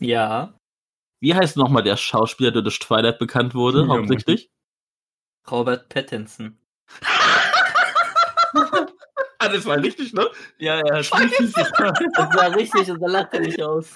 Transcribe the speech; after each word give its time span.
Ja, 0.00 0.54
wie 1.22 1.34
heißt 1.34 1.56
nochmal 1.58 1.82
der 1.82 1.96
Schauspieler, 1.98 2.50
der 2.50 2.62
durch 2.62 2.78
Twilight 2.78 3.18
bekannt 3.18 3.54
wurde, 3.54 3.82
Ja, 3.82 3.88
hauptsächlich? 3.88 4.50
Robert 5.50 5.88
Pattinson. 5.88 6.56
Ah, 9.42 9.48
das 9.48 9.64
war 9.64 9.78
richtig, 9.78 10.12
ne? 10.12 10.28
Ja, 10.58 10.76
ja, 10.76 10.82
das, 10.82 11.18
richtig, 11.18 11.54
das 11.54 11.72
war 12.34 12.54
richtig 12.54 12.90
und 12.90 13.00
da 13.00 13.06
lacht 13.06 13.32
er 13.32 13.40
nicht 13.40 13.62
aus. 13.62 13.94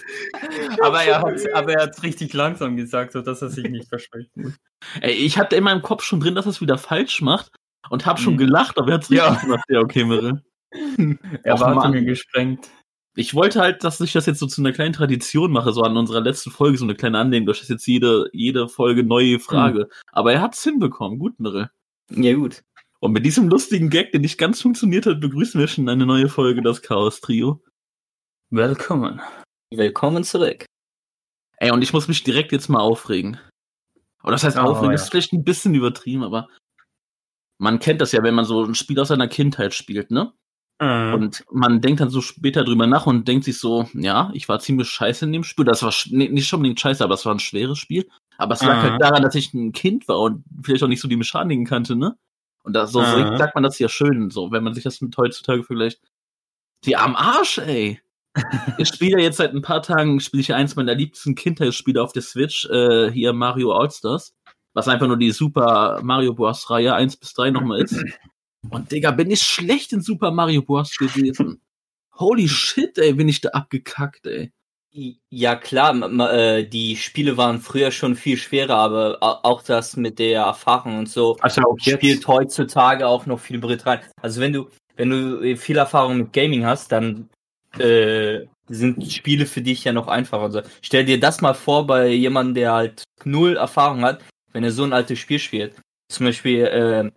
Aber 0.80 1.02
er 1.02 1.20
hat 1.20 1.34
aber 1.54 1.74
er 1.74 1.82
hat's 1.82 2.02
richtig 2.02 2.32
langsam 2.32 2.78
gesagt, 2.78 3.12
sodass 3.12 3.42
er 3.42 3.50
sich 3.50 3.68
nicht 3.68 3.86
versprechen 3.86 4.30
muss. 4.36 4.54
Ey, 5.02 5.12
ich 5.12 5.36
hatte 5.36 5.56
in 5.56 5.64
meinem 5.64 5.82
Kopf 5.82 6.02
schon 6.02 6.20
drin, 6.20 6.34
dass 6.34 6.46
er 6.46 6.50
es 6.50 6.62
wieder 6.62 6.78
falsch 6.78 7.20
macht 7.20 7.52
und 7.90 8.06
hab 8.06 8.18
schon 8.18 8.34
Mhm. 8.34 8.38
gelacht, 8.38 8.78
aber 8.78 8.88
er 8.88 8.94
hat's 8.94 9.10
richtig 9.10 9.34
Ja. 9.34 9.38
gemacht. 9.38 9.64
Ja, 9.68 9.80
okay, 9.80 10.04
Mirrell. 10.04 10.42
Erwartungen 11.42 11.92
Mann. 11.92 12.06
gesprengt. 12.06 12.70
Ich 13.16 13.34
wollte 13.34 13.60
halt, 13.60 13.84
dass 13.84 14.00
ich 14.00 14.12
das 14.12 14.26
jetzt 14.26 14.40
so 14.40 14.46
zu 14.46 14.60
einer 14.60 14.72
kleinen 14.72 14.92
Tradition 14.92 15.52
mache, 15.52 15.72
so 15.72 15.82
an 15.82 15.96
unserer 15.96 16.20
letzten 16.20 16.50
Folge, 16.50 16.78
so 16.78 16.84
eine 16.84 16.96
kleine 16.96 17.18
Anlehnung. 17.18 17.46
Das 17.46 17.60
ist 17.62 17.70
jetzt 17.70 17.86
jede, 17.86 18.28
jede 18.32 18.68
Folge 18.68 19.04
neue 19.04 19.38
Frage. 19.38 19.88
Aber 20.10 20.32
er 20.32 20.40
hat's 20.40 20.62
hinbekommen. 20.64 21.18
Gut, 21.20 21.38
Mirrell. 21.38 21.70
Ja, 22.10 22.34
gut. 22.34 22.62
Und 22.98 23.12
mit 23.12 23.24
diesem 23.24 23.48
lustigen 23.48 23.88
Gag, 23.88 24.10
der 24.12 24.20
nicht 24.20 24.38
ganz 24.38 24.62
funktioniert 24.62 25.06
hat, 25.06 25.20
begrüßen 25.20 25.60
wir 25.60 25.68
schon 25.68 25.88
eine 25.88 26.06
neue 26.06 26.28
Folge, 26.28 26.62
das 26.62 26.82
Chaos-Trio. 26.82 27.62
Willkommen. 28.50 29.20
Willkommen 29.70 30.24
zurück. 30.24 30.64
Ey, 31.58 31.70
und 31.70 31.82
ich 31.82 31.92
muss 31.92 32.08
mich 32.08 32.24
direkt 32.24 32.50
jetzt 32.50 32.68
mal 32.68 32.80
aufregen. 32.80 33.38
Oder 34.22 34.32
das 34.32 34.44
heißt 34.44 34.56
Oh, 34.56 34.62
aufregen, 34.62 34.90
ja. 34.90 34.94
ist 34.94 35.10
vielleicht 35.10 35.32
ein 35.32 35.44
bisschen 35.44 35.74
übertrieben, 35.74 36.24
aber 36.24 36.48
man 37.58 37.78
kennt 37.78 38.00
das 38.00 38.12
ja, 38.12 38.22
wenn 38.22 38.34
man 38.34 38.44
so 38.44 38.64
ein 38.64 38.74
Spiel 38.74 38.98
aus 38.98 39.08
seiner 39.08 39.28
Kindheit 39.28 39.74
spielt, 39.74 40.10
ne? 40.10 40.32
Mhm. 40.80 41.14
Und 41.14 41.44
man 41.52 41.80
denkt 41.80 42.00
dann 42.00 42.10
so 42.10 42.20
später 42.20 42.64
drüber 42.64 42.86
nach 42.86 43.06
und 43.06 43.28
denkt 43.28 43.44
sich 43.44 43.58
so, 43.58 43.88
ja, 43.94 44.30
ich 44.34 44.48
war 44.48 44.58
ziemlich 44.58 44.88
scheiße 44.88 45.24
in 45.24 45.32
dem 45.32 45.44
Spiel. 45.44 45.64
Das 45.64 45.82
war 45.82 45.92
nee, 46.10 46.28
nicht 46.28 46.48
schon 46.48 46.58
unbedingt 46.58 46.80
scheiße, 46.80 47.02
aber 47.04 47.14
es 47.14 47.24
war 47.24 47.34
ein 47.34 47.38
schweres 47.38 47.78
Spiel. 47.78 48.08
Aber 48.38 48.54
es 48.54 48.62
lag 48.62 48.78
Mhm. 48.78 48.82
halt 48.82 49.02
daran, 49.02 49.22
dass 49.22 49.34
ich 49.36 49.54
ein 49.54 49.72
Kind 49.72 50.08
war 50.08 50.20
und 50.20 50.44
vielleicht 50.62 50.82
auch 50.82 50.88
nicht 50.88 51.00
so 51.00 51.06
die 51.08 51.16
Mechaniken 51.16 51.64
kannte, 51.64 51.94
ne? 51.94 52.16
Und 52.64 52.72
da, 52.74 52.86
so 52.86 53.02
Mhm. 53.02 53.36
sagt 53.36 53.54
man 53.54 53.62
das 53.62 53.78
ja 53.78 53.88
schön, 53.88 54.30
so, 54.30 54.50
wenn 54.50 54.64
man 54.64 54.74
sich 54.74 54.82
das 54.84 55.00
mit 55.00 55.16
heutzutage 55.16 55.62
vergleicht. 55.62 56.00
Die 56.84 56.96
am 56.96 57.14
Arsch, 57.16 57.58
ey. 57.58 58.00
ich 58.78 58.88
spiele 58.88 59.18
ja 59.18 59.24
jetzt 59.24 59.36
seit 59.36 59.54
ein 59.54 59.62
paar 59.62 59.82
Tagen, 59.82 60.18
spiele 60.20 60.40
ich 60.40 60.52
eins 60.54 60.74
meiner 60.74 60.94
liebsten 60.94 61.36
Kindheitsspiele 61.36 62.02
auf 62.02 62.12
der 62.12 62.22
Switch, 62.22 62.64
äh, 62.66 63.10
hier 63.12 63.32
Mario 63.32 63.72
All-Stars. 63.72 64.34
Was 64.74 64.88
einfach 64.88 65.06
nur 65.06 65.16
die 65.18 65.30
Super 65.30 66.00
Mario 66.02 66.34
Bros. 66.34 66.68
Reihe 66.68 66.94
1 66.94 67.16
bis 67.16 67.32
3 67.34 67.50
nochmal 67.52 67.82
ist. 67.82 67.94
Und 68.70 68.90
Digga, 68.90 69.10
bin 69.10 69.30
ich 69.30 69.42
schlecht 69.42 69.92
in 69.92 70.00
Super 70.00 70.30
Mario 70.30 70.62
Bros. 70.62 70.90
gewesen. 70.96 71.60
Holy 72.18 72.48
shit, 72.48 72.96
ey, 72.98 73.12
bin 73.12 73.28
ich 73.28 73.40
da 73.40 73.50
abgekackt, 73.50 74.26
ey. 74.26 74.52
Ja, 75.28 75.56
klar, 75.56 75.92
äh, 76.32 76.64
die 76.68 76.96
Spiele 76.96 77.36
waren 77.36 77.60
früher 77.60 77.90
schon 77.90 78.14
viel 78.14 78.36
schwerer, 78.36 78.76
aber 78.76 79.18
au- 79.20 79.40
auch 79.42 79.62
das 79.62 79.96
mit 79.96 80.20
der 80.20 80.42
Erfahrung 80.42 80.98
und 80.98 81.08
so 81.08 81.36
Also 81.40 81.62
auch 81.62 81.76
jetzt. 81.80 81.96
spielt 81.98 82.28
heutzutage 82.28 83.04
auch 83.04 83.26
noch 83.26 83.40
viel 83.40 83.58
Brit 83.58 83.84
rein. 83.86 83.98
Also 84.22 84.40
wenn 84.40 84.52
du, 84.52 84.68
wenn 84.94 85.10
du 85.10 85.56
viel 85.56 85.78
Erfahrung 85.78 86.18
mit 86.18 86.32
Gaming 86.32 86.64
hast, 86.64 86.92
dann 86.92 87.28
äh, 87.80 88.42
sind 88.68 89.04
Spiele 89.12 89.46
für 89.46 89.62
dich 89.62 89.82
ja 89.82 89.92
noch 89.92 90.06
einfacher. 90.06 90.42
Also 90.44 90.62
stell 90.80 91.04
dir 91.04 91.18
das 91.18 91.40
mal 91.40 91.54
vor 91.54 91.88
bei 91.88 92.06
jemandem, 92.10 92.54
der 92.54 92.72
halt 92.72 93.02
null 93.24 93.56
Erfahrung 93.56 94.02
hat, 94.04 94.22
wenn 94.52 94.62
er 94.62 94.70
so 94.70 94.84
ein 94.84 94.92
altes 94.92 95.18
Spiel 95.18 95.40
spielt. 95.40 95.74
Zum 96.08 96.26
Beispiel, 96.26 96.60
äh, 96.66 97.10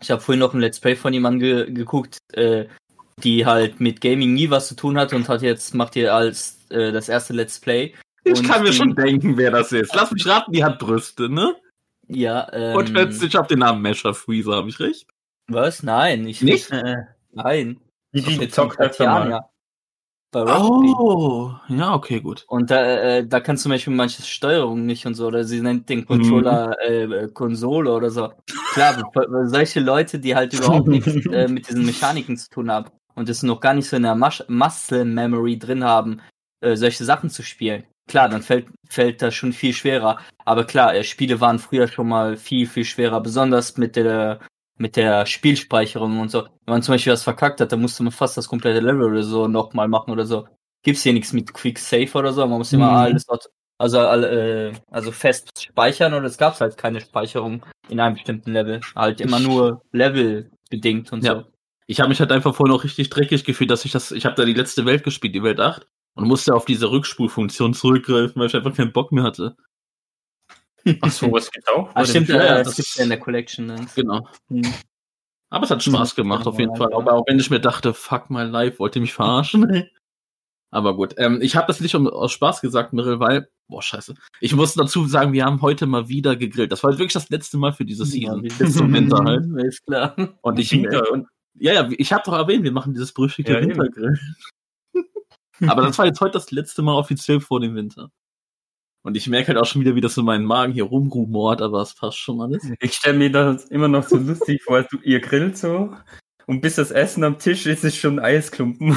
ich 0.00 0.10
habe 0.10 0.20
vorhin 0.20 0.40
noch 0.40 0.54
ein 0.54 0.60
Let's 0.60 0.80
Play 0.80 0.96
von 0.96 1.12
jemandem 1.12 1.40
ge 1.40 1.72
geguckt, 1.72 2.18
äh, 2.32 2.66
die 3.22 3.44
halt 3.46 3.80
mit 3.80 4.00
Gaming 4.00 4.32
nie 4.34 4.50
was 4.50 4.68
zu 4.68 4.74
tun 4.76 4.98
hat 4.98 5.12
und 5.12 5.28
hat 5.28 5.42
jetzt 5.42 5.74
macht 5.74 5.96
ihr 5.96 6.14
als 6.14 6.58
äh, 6.70 6.90
das 6.92 7.08
erste 7.08 7.32
Let's 7.32 7.58
Play. 7.60 7.94
Ich 8.24 8.42
kann 8.42 8.62
mir 8.62 8.70
die- 8.70 8.76
schon 8.76 8.94
denken, 8.94 9.36
wer 9.36 9.50
das 9.50 9.72
ist. 9.72 9.94
Lass 9.94 10.10
mich 10.10 10.26
raten, 10.26 10.52
die 10.52 10.62
hat 10.64 10.78
Brüste, 10.78 11.28
ne? 11.28 11.54
Ja, 12.08 12.48
ähm, 12.52 12.76
Und 12.76 12.92
plötzlich 12.92 13.36
auf 13.38 13.46
den 13.46 13.60
Namen 13.60 13.82
Mesher 13.82 14.14
Freezer, 14.14 14.52
habe 14.56 14.68
ich 14.68 14.80
recht? 14.80 15.06
was? 15.48 15.82
Nein, 15.82 16.26
ich 16.28 16.42
Nicht? 16.42 16.70
Äh, 16.70 16.96
nein. 17.32 17.80
Die, 18.12 18.22
die 18.22 18.38
Mit 18.38 18.54
zockt 18.54 18.78
öfter 18.80 19.06
mal. 19.06 19.44
Bei 20.32 20.42
Rocket 20.42 20.94
Oh, 20.96 21.52
ja, 21.68 21.92
okay, 21.94 22.20
gut. 22.20 22.44
Und 22.46 22.70
da, 22.70 22.84
äh, 22.84 23.26
da 23.26 23.40
kannst 23.40 23.62
du 23.62 23.64
zum 23.64 23.72
Beispiel 23.72 23.94
manche 23.94 24.22
Steuerung 24.22 24.86
nicht 24.86 25.04
und 25.06 25.14
so, 25.14 25.26
oder 25.26 25.42
sie 25.42 25.60
nennt 25.60 25.88
den 25.88 26.06
Controller 26.06 26.76
äh, 26.88 27.02
äh, 27.02 27.28
Konsole 27.32 27.92
oder 27.92 28.10
so. 28.10 28.30
Klar, 28.72 29.02
solche 29.46 29.80
Leute, 29.80 30.20
die 30.20 30.36
halt 30.36 30.54
überhaupt 30.54 30.86
nichts 30.86 31.08
äh, 31.32 31.48
mit 31.48 31.68
diesen 31.68 31.84
Mechaniken 31.84 32.36
zu 32.36 32.48
tun 32.48 32.70
haben 32.70 32.90
und 33.14 33.28
es 33.28 33.42
noch 33.42 33.60
gar 33.60 33.74
nicht 33.74 33.88
so 33.88 33.96
in 33.96 34.04
der 34.04 34.14
Mas 34.14 34.44
Muscle 34.46 35.04
Memory 35.04 35.58
drin 35.58 35.82
haben, 35.82 36.20
äh, 36.60 36.76
solche 36.76 37.04
Sachen 37.04 37.28
zu 37.28 37.42
spielen. 37.42 37.84
Klar, 38.08 38.28
dann 38.28 38.42
fällt, 38.42 38.68
fällt 38.88 39.22
das 39.22 39.34
schon 39.34 39.52
viel 39.52 39.72
schwerer. 39.72 40.18
Aber 40.44 40.64
klar, 40.64 40.94
äh, 40.94 41.02
Spiele 41.02 41.40
waren 41.40 41.58
früher 41.58 41.88
schon 41.88 42.08
mal 42.08 42.36
viel, 42.36 42.66
viel 42.66 42.84
schwerer, 42.84 43.20
besonders 43.20 43.76
mit 43.76 43.96
der 43.96 44.40
mit 44.80 44.96
der 44.96 45.26
Spielspeicherung 45.26 46.20
und 46.20 46.30
so. 46.30 46.44
Wenn 46.64 46.74
man 46.74 46.82
zum 46.82 46.94
Beispiel 46.94 47.12
was 47.12 47.22
verkackt 47.22 47.60
hat, 47.60 47.70
dann 47.70 47.80
musste 47.82 48.02
man 48.02 48.12
fast 48.12 48.36
das 48.36 48.48
komplette 48.48 48.80
Level 48.80 49.02
oder 49.04 49.22
so 49.22 49.46
nochmal 49.46 49.88
machen 49.88 50.10
oder 50.10 50.24
so. 50.24 50.48
Gibt's 50.82 51.02
hier 51.02 51.12
nichts 51.12 51.34
mit 51.34 51.52
Quick 51.52 51.78
Save 51.78 52.10
oder 52.14 52.32
so, 52.32 52.46
man 52.46 52.58
muss 52.58 52.72
immer 52.72 52.90
Mhm. 52.90 52.96
alles 52.96 53.26
also, 53.78 53.98
äh, 53.98 54.72
also 54.90 55.10
fest 55.12 55.50
speichern 55.62 56.12
oder 56.14 56.24
es 56.26 56.36
gab 56.36 56.58
halt 56.60 56.76
keine 56.76 57.00
Speicherung 57.00 57.64
in 57.88 57.98
einem 58.00 58.14
bestimmten 58.14 58.52
Level. 58.52 58.80
Halt 58.94 59.20
immer 59.20 59.40
nur 59.40 59.82
Level 59.92 60.50
bedingt 60.70 61.12
und 61.12 61.24
Ja. 61.24 61.34
so. 61.34 61.44
Ich 61.86 61.98
habe 62.00 62.08
mich 62.08 62.20
halt 62.20 62.30
einfach 62.32 62.54
vorhin 62.54 62.74
auch 62.74 62.84
richtig 62.84 63.10
dreckig 63.10 63.44
gefühlt, 63.44 63.70
dass 63.70 63.84
ich 63.84 63.92
das, 63.92 64.12
ich 64.12 64.24
habe 64.26 64.36
da 64.36 64.44
die 64.44 64.52
letzte 64.54 64.84
Welt 64.86 65.02
gespielt, 65.02 65.34
die 65.34 65.42
Welt 65.42 65.60
8, 65.60 65.86
und 66.14 66.28
musste 66.28 66.54
auf 66.54 66.64
diese 66.64 66.90
Rückspulfunktion 66.90 67.74
zurückgreifen, 67.74 68.34
weil 68.36 68.46
ich 68.46 68.54
einfach 68.56 68.74
keinen 68.76 68.92
Bock 68.92 69.12
mehr 69.12 69.24
hatte. 69.24 69.56
Ach 71.00 71.10
so, 71.10 71.30
was 71.32 71.50
geht 71.50 71.66
auch? 71.68 71.90
Ah, 71.94 72.04
stimmt, 72.04 72.28
ja, 72.28 72.58
das 72.58 72.68
das 72.68 72.76
gibt's 72.76 72.96
ja 72.96 73.04
in 73.04 73.10
der 73.10 73.20
Collection. 73.20 73.66
Ne? 73.66 73.86
Genau. 73.94 74.26
Hm. 74.48 74.62
Aber 75.50 75.64
es 75.64 75.70
hat 75.70 75.82
Spaß 75.82 76.14
gemacht, 76.14 76.46
auf 76.46 76.58
jeden 76.58 76.76
Fall. 76.76 76.94
Aber 76.94 77.14
auch 77.14 77.24
wenn 77.26 77.38
ich 77.38 77.50
mir 77.50 77.60
dachte, 77.60 77.92
fuck 77.92 78.30
my 78.30 78.42
life, 78.42 78.78
wollt 78.78 78.94
ihr 78.94 79.02
mich 79.02 79.12
verarschen? 79.12 79.88
Aber 80.72 80.94
gut, 80.94 81.14
ähm, 81.18 81.40
ich 81.42 81.56
habe 81.56 81.66
das 81.66 81.80
nicht 81.80 81.96
aus 81.96 82.30
Spaß 82.30 82.60
gesagt, 82.60 82.92
Mirrell, 82.92 83.18
weil, 83.18 83.48
boah, 83.66 83.82
scheiße. 83.82 84.14
Ich 84.40 84.54
muss 84.54 84.74
dazu 84.74 85.04
sagen, 85.06 85.32
wir 85.32 85.44
haben 85.44 85.60
heute 85.62 85.86
mal 85.86 86.08
wieder 86.08 86.36
gegrillt. 86.36 86.70
Das 86.70 86.84
war 86.84 86.92
wirklich 86.92 87.12
das 87.12 87.28
letzte 87.28 87.58
Mal 87.58 87.72
für 87.72 87.84
diese 87.84 88.04
Season. 88.04 88.44
Ja, 88.44 88.54
Bis 88.56 88.74
zum 88.76 88.92
Winter 88.92 89.18
halt. 89.24 89.46
Ist 89.64 89.84
klar. 89.84 90.14
Und 90.42 90.60
ich, 90.60 90.72
und, 90.72 91.26
ja, 91.54 91.72
ja, 91.72 91.88
ich 91.98 92.12
habe 92.12 92.22
doch 92.24 92.34
erwähnt, 92.34 92.62
wir 92.62 92.70
machen 92.70 92.92
dieses 92.92 93.12
berüchtigte 93.12 93.52
Ja. 93.54 93.60
Wintergrill. 93.60 94.16
Aber 95.66 95.82
das 95.82 95.98
war 95.98 96.06
jetzt 96.06 96.20
heute 96.20 96.34
das 96.34 96.52
letzte 96.52 96.82
Mal 96.82 96.94
offiziell 96.94 97.40
vor 97.40 97.60
dem 97.60 97.74
Winter. 97.74 98.10
Und 99.02 99.16
ich 99.16 99.26
merke 99.28 99.48
halt 99.48 99.58
auch 99.58 99.66
schon 99.66 99.80
wieder, 99.80 99.94
wie 99.94 100.00
das 100.00 100.16
in 100.16 100.24
meinen 100.24 100.44
Magen 100.44 100.72
hier 100.72 100.84
rumrumort, 100.84 101.62
aber 101.62 101.80
es 101.82 101.94
passt 101.94 102.18
schon 102.18 102.40
alles. 102.40 102.62
Ich 102.80 102.94
stelle 102.94 103.18
mir 103.18 103.32
das 103.32 103.64
immer 103.66 103.88
noch 103.88 104.06
so 104.06 104.16
lustig 104.16 104.62
vor, 104.62 104.82
du, 104.82 104.98
ihr 105.02 105.20
grillt 105.20 105.56
so 105.56 105.94
und 106.46 106.60
bis 106.60 106.74
das 106.74 106.90
Essen 106.90 107.24
am 107.24 107.38
Tisch 107.38 107.66
ist, 107.66 107.84
ist 107.84 107.96
schon 107.96 108.18
Eisklumpen. 108.18 108.94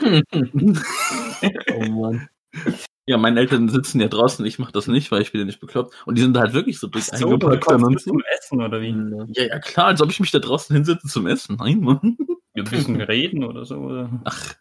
oh 1.74 1.84
Mann. 1.84 2.28
Ja, 3.06 3.18
meine 3.18 3.40
Eltern 3.40 3.68
sitzen 3.68 4.00
ja 4.00 4.08
draußen, 4.08 4.46
ich 4.46 4.58
mache 4.58 4.72
das 4.72 4.86
nicht, 4.86 5.10
weil 5.10 5.22
ich 5.22 5.32
bin 5.32 5.40
ja 5.40 5.44
nicht 5.44 5.60
bekloppt. 5.60 5.94
Und 6.06 6.16
die 6.16 6.22
sind 6.22 6.38
halt 6.38 6.52
wirklich 6.54 6.78
so 6.78 6.86
dick 6.86 7.02
So, 7.02 7.36
du 7.36 7.48
eingepackt 7.48 8.00
zum 8.00 8.22
Essen 8.38 8.62
oder 8.62 8.80
wie? 8.80 8.94
Ja, 9.32 9.44
ja, 9.44 9.58
klar, 9.58 9.88
als 9.88 10.00
ob 10.00 10.10
ich 10.10 10.20
mich 10.20 10.30
da 10.30 10.38
draußen 10.38 10.74
hinsetze 10.74 11.08
zum 11.08 11.26
Essen. 11.26 11.56
Nein, 11.56 11.80
Mann. 11.80 12.16
Wir 12.54 12.64
müssen 12.70 13.00
reden 13.00 13.44
oder 13.44 13.64
so. 13.64 13.76
Oder? 13.76 14.08
Ach. 14.24 14.54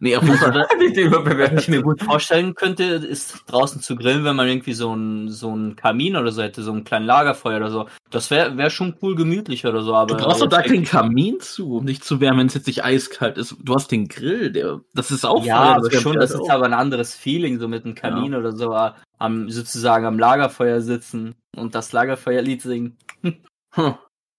Nee, 0.00 0.16
auf 0.16 0.22
jeden 0.22 0.38
Fall. 0.38 0.66
Nicht 0.78 0.96
Was 0.96 1.04
überbewertet. 1.04 1.60
ich 1.60 1.68
mir 1.68 1.82
gut 1.82 2.02
vorstellen 2.02 2.54
könnte, 2.54 2.84
ist 2.84 3.44
draußen 3.46 3.80
zu 3.80 3.96
grillen, 3.96 4.24
wenn 4.24 4.36
man 4.36 4.46
irgendwie 4.48 4.72
so 4.72 4.94
ein 4.94 5.28
so 5.28 5.56
Kamin 5.76 6.16
oder 6.16 6.30
so 6.32 6.42
hätte, 6.42 6.62
so 6.62 6.72
ein 6.72 6.84
kleinen 6.84 7.06
Lagerfeuer 7.06 7.56
oder 7.56 7.70
so. 7.70 7.88
Das 8.10 8.30
wäre 8.30 8.56
wär 8.56 8.70
schon 8.70 8.96
cool 9.02 9.14
gemütlich 9.16 9.66
oder 9.66 9.82
so, 9.82 9.94
aber. 9.94 10.16
Du 10.16 10.24
brauchst 10.24 10.40
doch 10.40 10.48
da 10.48 10.62
keinen 10.62 10.84
Kamin 10.84 11.40
zu, 11.40 11.76
um 11.76 11.86
dich 11.86 12.02
zu 12.02 12.20
wärmen, 12.20 12.40
wenn 12.40 12.46
es 12.46 12.54
jetzt 12.54 12.66
nicht 12.66 12.84
eiskalt 12.84 13.38
ist. 13.38 13.56
Du 13.62 13.74
hast 13.74 13.90
den 13.90 14.08
Grill, 14.08 14.52
der, 14.52 14.80
das 14.94 15.10
ist 15.10 15.24
auch 15.24 15.44
Ja, 15.44 15.56
Feuer, 15.56 15.76
aber 15.76 15.90
wärmt 15.90 16.02
schon, 16.02 16.14
ja 16.14 16.20
das 16.20 16.34
auch. 16.34 16.42
ist 16.42 16.50
aber 16.50 16.66
ein 16.66 16.74
anderes 16.74 17.14
Feeling, 17.14 17.58
so 17.58 17.68
mit 17.68 17.84
einem 17.84 17.94
Kamin 17.94 18.34
oder 18.34 18.52
so, 18.52 18.72
äh, 18.72 18.92
am, 19.18 19.50
sozusagen 19.50 20.06
am 20.06 20.18
Lagerfeuer 20.18 20.80
sitzen 20.80 21.34
und 21.56 21.74
das 21.74 21.92
Lagerfeuerlied 21.92 22.62
singen. 22.62 22.96
Hm. 23.74 23.94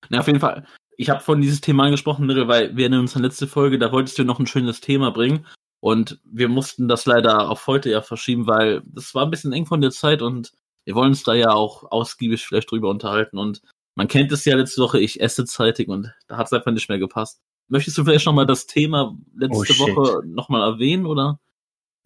Na, 0.09 0.21
auf 0.21 0.27
jeden 0.27 0.39
Fall. 0.39 0.65
Ich 0.99 1.09
habe 1.09 1.21
von 1.21 1.39
dieses 1.39 1.61
Thema 1.61 1.85
angesprochen, 1.85 2.25
Mirre, 2.25 2.49
weil 2.49 2.75
wir 2.75 2.87
in 2.87 2.93
unserer 2.93 3.21
letzten 3.21 3.47
Folge, 3.47 3.79
da 3.79 3.93
wolltest 3.93 4.19
du 4.19 4.25
noch 4.25 4.37
ein 4.37 4.47
schönes 4.47 4.81
Thema 4.81 5.11
bringen. 5.11 5.45
Und 5.79 6.19
wir 6.25 6.49
mussten 6.49 6.89
das 6.89 7.05
leider 7.05 7.49
auf 7.49 7.67
heute 7.67 7.89
ja 7.89 8.01
verschieben, 8.01 8.47
weil 8.47 8.81
das 8.85 9.15
war 9.15 9.23
ein 9.23 9.31
bisschen 9.31 9.53
eng 9.53 9.65
von 9.65 9.79
der 9.79 9.91
Zeit 9.91 10.21
und 10.21 10.51
wir 10.83 10.95
wollen 10.95 11.11
uns 11.11 11.23
da 11.23 11.33
ja 11.33 11.51
auch 11.51 11.89
ausgiebig 11.89 12.45
vielleicht 12.45 12.69
drüber 12.69 12.89
unterhalten. 12.89 13.37
Und 13.37 13.61
man 13.95 14.09
kennt 14.09 14.33
es 14.33 14.43
ja 14.43 14.57
letzte 14.57 14.81
Woche, 14.81 14.99
ich 14.99 15.21
esse 15.21 15.45
zeitig 15.45 15.87
und 15.87 16.11
da 16.27 16.35
hat 16.35 16.47
es 16.47 16.53
einfach 16.53 16.73
nicht 16.73 16.89
mehr 16.89 16.99
gepasst. 16.99 17.39
Möchtest 17.69 17.97
du 17.97 18.03
vielleicht 18.03 18.25
nochmal 18.25 18.45
das 18.45 18.67
Thema 18.67 19.17
letzte 19.37 19.75
Oh. 19.79 19.95
Woche 19.95 20.27
nochmal 20.27 20.69
erwähnen, 20.69 21.05
oder? 21.05 21.39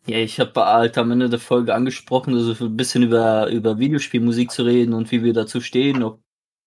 Ja, 0.06 0.19
ich 0.19 0.40
habe 0.40 0.63
halt 0.63 1.00
am 1.00 1.10
Ende 1.10 1.30
der 1.30 1.40
Folge 1.40 1.74
angesprochen, 1.74 2.36
also 2.36 2.63
ein 2.63 2.78
bisschen 2.78 3.01
über, 3.01 3.50
über 3.50 3.80
Videospielmusik 3.80 4.51
zu 4.51 4.62
reden 4.62 4.94
und 4.94 5.10
wie 5.10 5.24
wir 5.24 5.34
dazu 5.34 5.62
stehen, 5.62 6.04
ob 6.04 6.22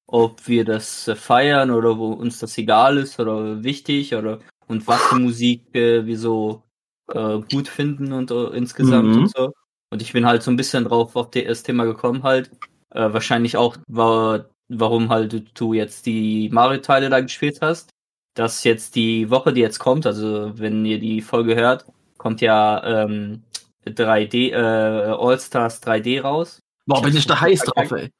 ob 0.06 0.46
wir 0.48 0.64
das 0.64 1.08
äh, 1.08 1.16
feiern 1.16 1.70
oder 1.70 1.98
wo 1.98 2.12
uns 2.12 2.38
das 2.38 2.56
egal 2.58 2.98
ist 2.98 3.18
oder 3.20 3.62
wichtig 3.64 4.14
oder 4.14 4.40
und 4.68 4.86
was 4.86 5.00
für 5.02 5.16
Musik 5.18 5.74
äh, 5.74 6.06
wir 6.06 6.18
so 6.18 6.62
äh, 7.12 7.38
gut 7.52 7.68
finden 7.68 8.12
und 8.12 8.30
äh, 8.30 8.46
insgesamt 8.56 9.08
Mhm. 9.08 9.18
und 9.22 9.30
so. 9.30 9.52
Und 9.90 10.02
ich 10.02 10.12
bin 10.12 10.26
halt 10.26 10.42
so 10.42 10.50
ein 10.50 10.56
bisschen 10.56 10.84
drauf 10.84 11.14
auf 11.16 11.30
das 11.30 11.62
Thema 11.62 11.84
gekommen 11.84 12.22
halt. 12.24 12.50
Äh, 12.90 13.12
wahrscheinlich 13.12 13.56
auch, 13.56 13.76
war, 13.86 14.46
warum 14.68 15.10
halt 15.10 15.32
du, 15.32 15.40
du 15.54 15.74
jetzt 15.74 16.06
die 16.06 16.48
Mario-Teile 16.52 17.08
da 17.08 17.20
gespielt 17.20 17.58
hast. 17.60 17.90
Dass 18.34 18.64
jetzt 18.64 18.96
die 18.96 19.30
Woche, 19.30 19.52
die 19.52 19.62
jetzt 19.62 19.78
kommt, 19.78 20.04
also 20.04 20.52
wenn 20.58 20.84
ihr 20.84 20.98
die 20.98 21.22
Folge 21.22 21.54
hört, 21.54 21.86
kommt 22.18 22.40
ja 22.42 23.04
ähm, 23.04 23.42
3D, 23.86 24.50
äh, 24.50 24.56
All-Stars 24.56 25.82
3D 25.82 26.20
raus. 26.20 26.60
Boah, 26.84 27.00
bin 27.00 27.16
ich 27.16 27.26
da 27.26 27.40
heiß 27.40 27.60
drauf, 27.60 27.92
ey. 27.92 28.10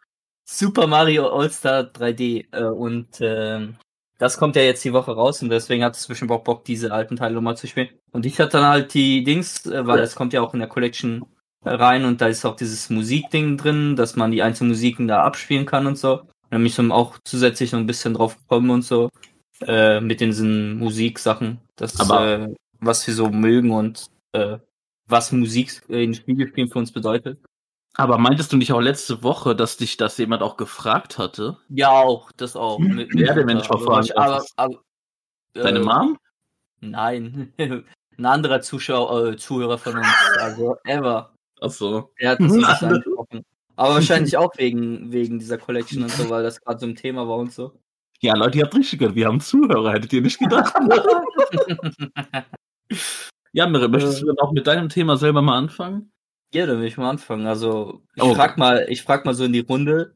Super 0.49 0.87
Mario 0.87 1.29
All-Star 1.29 1.83
3D. 1.83 2.47
Äh, 2.53 2.65
und 2.65 3.09
ähm, 3.21 3.77
das 4.19 4.39
kommt 4.39 4.57
ja 4.57 4.63
jetzt 4.63 4.85
die 4.85 4.93
Woche 4.93 5.13
raus 5.13 5.43
und 5.43 5.51
deswegen 5.51 5.85
hat 5.85 5.97
es 5.97 6.07
bestimmt 6.07 6.31
auch 6.31 6.45
Bock, 6.45 6.65
diese 6.65 6.93
alten 6.93 7.17
Teile 7.17 7.35
nochmal 7.35 7.57
zu 7.57 7.67
spielen. 7.67 7.89
Und 8.13 8.25
ich 8.25 8.39
hatte 8.41 8.53
dann 8.59 8.67
halt 8.67 8.95
die 8.95 9.25
Dings, 9.25 9.67
äh, 9.67 9.87
weil 9.87 9.99
das 9.99 10.15
kommt 10.15 10.33
ja 10.33 10.41
auch 10.41 10.55
in 10.55 10.61
der 10.61 10.69
Collection 10.69 11.27
äh, 11.65 11.71
rein 11.71 12.05
und 12.05 12.21
da 12.21 12.29
ist 12.29 12.45
auch 12.47 12.57
dieses 12.57 12.89
Musikding 12.89 13.57
drin, 13.59 13.97
dass 13.97 14.17
man 14.17 14.31
die 14.31 14.43
einzelnen 14.43 14.71
Musiken 14.71 15.09
da 15.09 15.23
abspielen 15.23 15.67
kann 15.67 15.87
und 15.87 15.99
so. 15.99 16.21
Und 16.21 16.29
dann 16.51 16.61
bin 16.61 16.67
ich 16.67 16.75
so 16.75 16.83
auch 16.93 17.19
zusätzlich 17.25 17.73
noch 17.73 17.81
ein 17.81 17.87
bisschen 17.87 18.15
drauf 18.15 18.39
gekommen 18.39 18.71
und 18.71 18.83
so. 18.83 19.11
Äh, 19.67 20.01
mit 20.01 20.21
diesen 20.21 20.79
Musiksachen. 20.79 21.61
Das, 21.77 21.99
Aber- 21.99 22.29
äh, 22.29 22.55
was 22.79 23.07
wir 23.07 23.15
so 23.15 23.31
mögen 23.31 23.71
und 23.71 24.07
äh, 24.33 24.59
was 25.09 25.33
Musik 25.33 25.83
in 25.89 26.15
Videospielen 26.27 26.69
für 26.69 26.79
uns 26.79 26.93
bedeutet. 26.93 27.39
Aber 27.99 28.19
meintest 28.19 28.53
du 28.53 28.57
nicht 28.57 28.73
auch 28.73 28.81
letzte 28.81 29.23
Woche, 29.23 29.57
dass 29.57 29.79
dich 29.79 29.97
das 29.97 30.19
jemand 30.19 30.43
auch 30.43 30.57
gefragt 30.57 31.19
hatte? 31.19 31.57
Ja, 31.69 31.91
auch, 31.91 32.31
das 32.33 32.57
auch. 32.57 32.79
Wer 32.79 33.09
ich 33.09 33.45
mal 33.45 33.57
aber, 33.57 33.81
fragen 33.81 34.09
darf? 34.09 34.45
aber, 34.57 34.57
aber, 34.57 34.81
Deine 35.55 35.79
äh, 35.79 35.83
Mom? 35.83 36.19
Nein. 36.81 37.53
Ein 38.19 38.25
anderer 38.25 38.61
Zuschauer, 38.61 39.29
äh, 39.29 39.37
Zuhörer 39.37 39.79
von 39.79 39.97
uns, 39.97 40.07
also 40.39 40.77
ever. 40.85 41.35
Achso. 41.61 42.13
Der 42.21 42.31
hat 42.31 42.41
das 42.41 42.49
so 42.49 42.55
Ein 42.55 42.61
nicht 42.61 42.69
angesprochen. 42.83 43.45
Aber 43.77 43.95
wahrscheinlich 43.95 44.37
auch 44.37 44.53
wegen, 44.57 45.13
wegen 45.13 45.39
dieser 45.39 45.59
Collection 45.59 46.03
und 46.03 46.11
so, 46.11 46.29
weil 46.31 46.43
das 46.43 46.61
gerade 46.61 46.81
so 46.81 46.87
ein 46.87 46.97
Thema 46.97 47.29
war 47.29 47.37
und 47.37 47.53
so. 47.53 47.79
Ja, 48.21 48.35
Leute, 48.35 48.59
ihr 48.59 48.65
habt 48.65 48.75
richtig 48.75 48.99
gehört. 48.99 49.15
Wir 49.15 49.27
haben 49.27 49.41
Zuhörer, 49.41 49.93
hättet 49.93 50.13
ihr 50.15 50.23
nicht 50.23 50.39
gedacht. 50.39 50.75
ja, 53.53 53.67
Mirre, 53.67 53.89
möchtest 53.89 54.23
du 54.23 54.27
dann 54.27 54.39
auch 54.39 54.53
mit 54.53 54.67
deinem 54.67 54.89
Thema 54.89 55.19
selber 55.19 55.43
mal 55.43 55.59
anfangen? 55.59 56.11
Ja, 56.55 56.67
dann 56.67 56.79
will 56.81 56.87
ich 56.87 56.97
mal 56.97 57.11
anfangen. 57.11 57.47
Also, 57.47 58.03
ich 58.15 58.23
Oh. 58.23 58.35
frag 58.35 58.57
mal, 58.59 58.87
ich 58.89 59.03
frag 59.03 59.25
mal 59.25 59.35
so 59.35 59.45
in 59.45 59.53
die 59.53 59.61
Runde, 59.61 60.15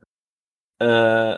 äh, 0.79 1.37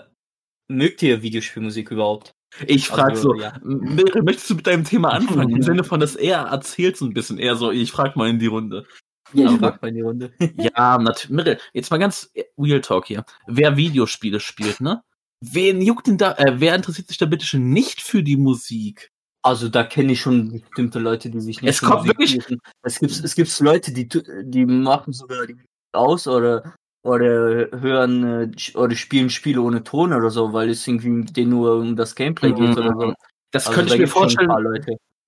mögt 0.68 1.02
ihr 1.02 1.22
Videospielmusik 1.22 1.90
überhaupt? 1.90 2.34
Ich 2.66 2.88
frage 2.88 3.12
Also, 3.12 3.30
so, 3.30 3.40
ja. 3.40 3.54
Mirre, 3.62 4.22
möchtest 4.22 4.50
du 4.50 4.54
mit 4.56 4.66
deinem 4.66 4.84
Thema 4.84 5.10
anfangen? 5.12 5.50
Im 5.56 5.62
Sinne 5.62 5.84
von, 5.84 6.00
dass 6.00 6.14
er 6.16 6.40
erzählt 6.42 6.96
so 6.96 7.06
ein 7.06 7.14
bisschen 7.14 7.38
eher 7.38 7.56
so, 7.56 7.70
ich 7.70 7.90
frag 7.90 8.14
mal 8.16 8.28
in 8.28 8.38
die 8.38 8.46
Runde. 8.46 8.86
Ja, 9.32 9.50
ich 9.50 9.58
frag 9.58 9.80
mal 9.80 9.88
in 9.88 9.94
die 9.94 10.02
Runde. 10.02 10.32
Ja, 10.56 10.98
natürlich. 10.98 11.30
Mirre, 11.30 11.58
jetzt 11.72 11.90
mal 11.90 11.96
ganz 11.98 12.30
Real 12.58 12.82
Talk 12.82 13.06
hier. 13.06 13.24
Wer 13.46 13.76
Videospiele 13.78 14.40
spielt, 14.40 14.80
ne? 14.80 15.02
Wen 15.40 15.80
juckt 15.80 16.06
denn 16.06 16.18
da, 16.18 16.32
äh, 16.34 16.60
wer 16.60 16.74
interessiert 16.74 17.08
sich 17.08 17.16
da 17.18 17.26
bitte 17.26 17.46
schon 17.46 17.70
nicht 17.70 18.02
für 18.02 18.22
die 18.22 18.36
Musik? 18.36 19.10
Also 19.42 19.68
da 19.68 19.82
kenne 19.84 20.12
ich 20.12 20.20
schon 20.20 20.60
bestimmte 20.62 20.98
Leute, 21.00 21.28
die 21.30 21.40
sich 21.40 21.60
nicht 21.62 21.70
Es 21.70 21.80
kommt 21.80 22.02
Musik 22.02 22.18
wirklich- 22.18 22.34
interessieren. 22.34 22.60
Es 22.82 22.98
gibt 23.00 23.12
es 23.24 23.34
gibt 23.34 23.60
Leute, 23.60 23.92
die 23.92 24.08
die 24.44 24.66
machen 24.66 25.12
sogar 25.12 25.46
die 25.46 25.56
aus 25.92 26.28
oder 26.28 26.74
oder 27.04 27.68
hören 27.80 28.52
äh, 28.52 28.76
oder 28.76 28.94
spielen 28.94 29.30
Spiele 29.30 29.60
ohne 29.60 29.82
Ton 29.82 30.12
oder 30.12 30.30
so, 30.30 30.52
weil 30.52 30.70
es 30.70 30.86
irgendwie 30.86 31.24
denen 31.32 31.50
nur 31.50 31.76
um 31.76 31.96
das 31.96 32.14
Gameplay 32.14 32.52
geht 32.52 32.76
oder 32.78 32.94
so. 32.96 33.14
Das 33.50 33.66
Also 33.66 33.76
könnte 33.78 33.94
ich 33.94 34.00
mir 34.00 34.06
vorstellen. 34.06 34.50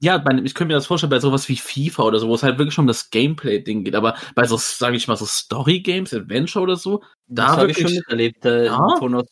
Ja, 0.01 0.17
ich 0.45 0.55
könnte 0.55 0.73
mir 0.73 0.75
das 0.75 0.87
vorstellen 0.87 1.11
bei 1.11 1.19
sowas 1.21 1.49
wie 1.49 1.57
FIFA 1.57 2.03
oder 2.05 2.19
so, 2.19 2.29
wo 2.29 2.35
es 2.35 2.43
halt 2.43 2.59
wirklich 2.59 2.75
schon 2.75 2.83
um 2.85 2.89
das 2.89 3.11
Gameplay-Ding 3.11 3.85
geht. 3.85 3.95
Aber 3.95 4.17
bei 4.35 4.45
so, 4.45 4.57
sage 4.57 4.97
ich 4.97 5.09
mal, 5.09 5.17
so 5.17 5.25
Story-Games, 5.25 6.13
Adventure 6.13 6.63
oder 6.63 6.77
so, 6.77 7.03
Da 7.27 7.57
habe 7.57 7.71
ich 7.71 7.79
schon 7.79 7.93
miterlebt. 7.93 8.45
Äh, 8.45 8.67
Ja? 8.67 8.97
Ton 8.99 9.23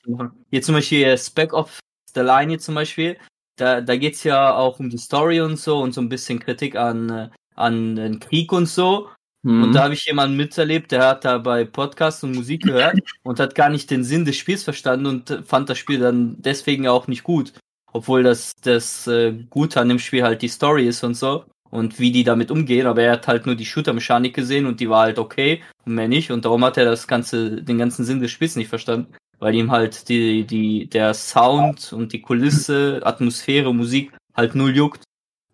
Hier 0.51 0.63
zum 0.63 0.75
Beispiel 0.75 1.05
äh, 1.05 1.19
Spec 1.19 1.53
of 1.53 1.79
the 2.15 2.21
Line 2.21 2.51
hier 2.51 2.59
zum 2.59 2.75
Beispiel. 2.75 3.17
Da, 3.63 3.81
da 3.81 3.97
geht's 3.97 4.25
ja 4.25 4.57
auch 4.57 4.81
um 4.81 4.91
die 4.91 4.99
Story 4.99 5.41
und 5.41 5.57
so 5.57 5.79
und 5.79 5.95
so 5.95 6.01
ein 6.01 6.09
bisschen 6.09 6.41
Kritik 6.41 6.75
an, 6.75 7.09
äh, 7.11 7.29
an 7.55 7.95
den 7.95 8.19
Krieg 8.19 8.51
und 8.53 8.67
so. 8.67 9.09
hm, 9.45 9.63
Und 9.63 9.73
da 9.73 9.85
habe 9.85 9.95
ich 9.95 10.05
jemanden 10.07 10.37
miterlebt, 10.37 10.91
der 10.91 11.07
hat 11.07 11.25
da 11.25 11.39
bei 11.39 11.65
Podcasts 11.65 12.25
und 12.25 12.35
Musik 12.35 12.65
gehört 12.65 12.99
und 13.23 13.39
hat 13.39 13.55
gar 13.55 13.69
nicht 13.69 13.89
den 13.91 14.03
Sinn 14.03 14.25
des 14.25 14.37
Spiels 14.37 14.65
verstanden 14.65 15.07
und 15.07 15.43
fand 15.47 15.69
das 15.71 15.79
Spiel 15.79 16.01
dann 16.01 16.37
deswegen 16.43 16.89
auch 16.89 17.07
nicht 17.07 17.23
gut. 17.23 17.53
Obwohl 17.93 18.25
das, 18.25 18.51
das 18.63 19.07
äh, 19.07 19.33
Gute 19.49 19.81
an 19.81 19.89
dem 19.91 19.99
Spiel 20.01 20.25
halt 20.25 20.43
die 20.43 20.49
Story 20.49 20.89
ist 20.89 21.05
und 21.05 21.15
so 21.15 21.45
und 21.71 22.01
wie 22.01 22.11
die 22.11 22.25
damit 22.25 22.51
umgehen, 22.51 22.87
aber 22.89 23.03
er 23.03 23.13
hat 23.13 23.29
halt 23.29 23.47
nur 23.47 23.55
die 23.55 23.65
Shooter-Mechanik 23.67 24.35
gesehen 24.35 24.67
und 24.67 24.81
die 24.81 24.91
war 24.91 25.03
halt 25.03 25.19
okay 25.21 25.63
und 25.85 25.95
mehr 25.95 26.09
nicht 26.09 26.31
und 26.33 26.45
darum 26.45 26.65
hat 26.65 26.77
er 26.79 26.85
das 26.87 27.07
ganze, 27.07 27.63
den 27.63 27.79
ganzen 27.79 28.05
Sinn 28.05 28.21
des 28.21 28.31
Spiels 28.33 28.57
nicht 28.57 28.69
verstanden, 28.69 29.15
weil 29.43 29.57
ihm 29.57 29.73
halt 29.73 30.09
die, 30.09 30.45
die, 30.47 30.87
der 30.89 31.15
Sound 31.15 31.93
und 31.93 32.13
die 32.13 32.23
Kulisse, 32.23 33.01
Atmosphäre, 33.03 33.75
Musik 33.75 34.13
halt 34.35 34.55
null 34.55 34.77
juckt. 34.77 35.03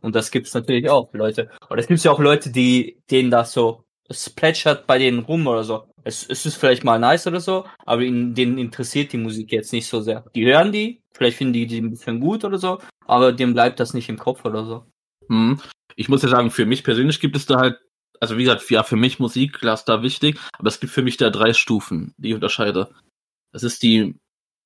Und 0.02 0.14
das 0.14 0.31
gibt's 0.31 0.52
natürlich 0.52 0.90
auch, 0.90 1.11
Leute. 1.14 1.50
Und 1.70 1.79
es 1.79 1.87
gibt 1.87 2.05
ja 2.05 2.11
auch 2.11 2.20
Leute, 2.20 2.50
die, 2.50 3.00
denen 3.11 3.31
das 3.31 3.52
so, 3.52 3.85
es 4.06 4.29
plätschert 4.29 4.87
bei 4.87 4.99
denen 4.99 5.20
rum 5.20 5.46
oder 5.46 5.64
so. 5.64 5.88
Es, 6.05 6.29
es 6.29 6.44
ist 6.44 6.56
vielleicht 6.56 6.85
mal 6.85 6.99
nice 6.99 7.26
oder 7.26 7.40
so, 7.40 7.64
aber 7.87 8.02
ihnen, 8.02 8.35
denen 8.35 8.58
interessiert 8.58 9.14
die 9.14 9.17
Musik 9.17 9.52
jetzt 9.52 9.73
nicht 9.73 9.88
so 9.88 10.02
sehr. 10.02 10.23
Die 10.35 10.44
hören 10.44 10.70
die, 10.70 11.00
vielleicht 11.14 11.38
finden 11.38 11.55
die 11.55 11.67
die 11.67 11.81
ein 11.81 11.88
bisschen 11.88 12.20
gut 12.20 12.44
oder 12.44 12.58
so, 12.58 12.81
aber 13.06 13.32
dem 13.32 13.55
bleibt 13.55 13.81
das 13.81 13.94
nicht 13.94 14.11
im 14.11 14.19
Kopf 14.19 14.44
oder 14.44 14.67
so. 14.67 14.85
hm. 15.29 15.61
Ich 15.96 16.11
muss 16.11 16.23
ja 16.23 16.29
sagen, 16.29 16.50
für 16.50 16.67
mich 16.67 16.85
persönlich 16.85 17.20
gibt 17.20 17.37
es 17.37 17.46
da 17.46 17.56
halt, 17.56 17.79
also 18.20 18.37
wie 18.37 18.44
gesagt, 18.44 18.69
ja, 18.69 18.82
für 18.82 18.96
mich 18.96 19.19
Musik, 19.19 19.55
klar 19.55 19.75
ist 19.75 19.87
da 19.87 20.02
wichtig, 20.02 20.38
aber 20.58 20.69
es 20.69 20.79
gibt 20.79 20.93
für 20.93 21.02
mich 21.02 21.17
da 21.17 21.31
drei 21.31 21.55
Stufen, 21.55 22.12
die 22.19 22.29
ich 22.29 22.35
unterscheide. 22.35 22.90
Das 23.53 23.62
ist 23.62 23.83
die, 23.83 24.17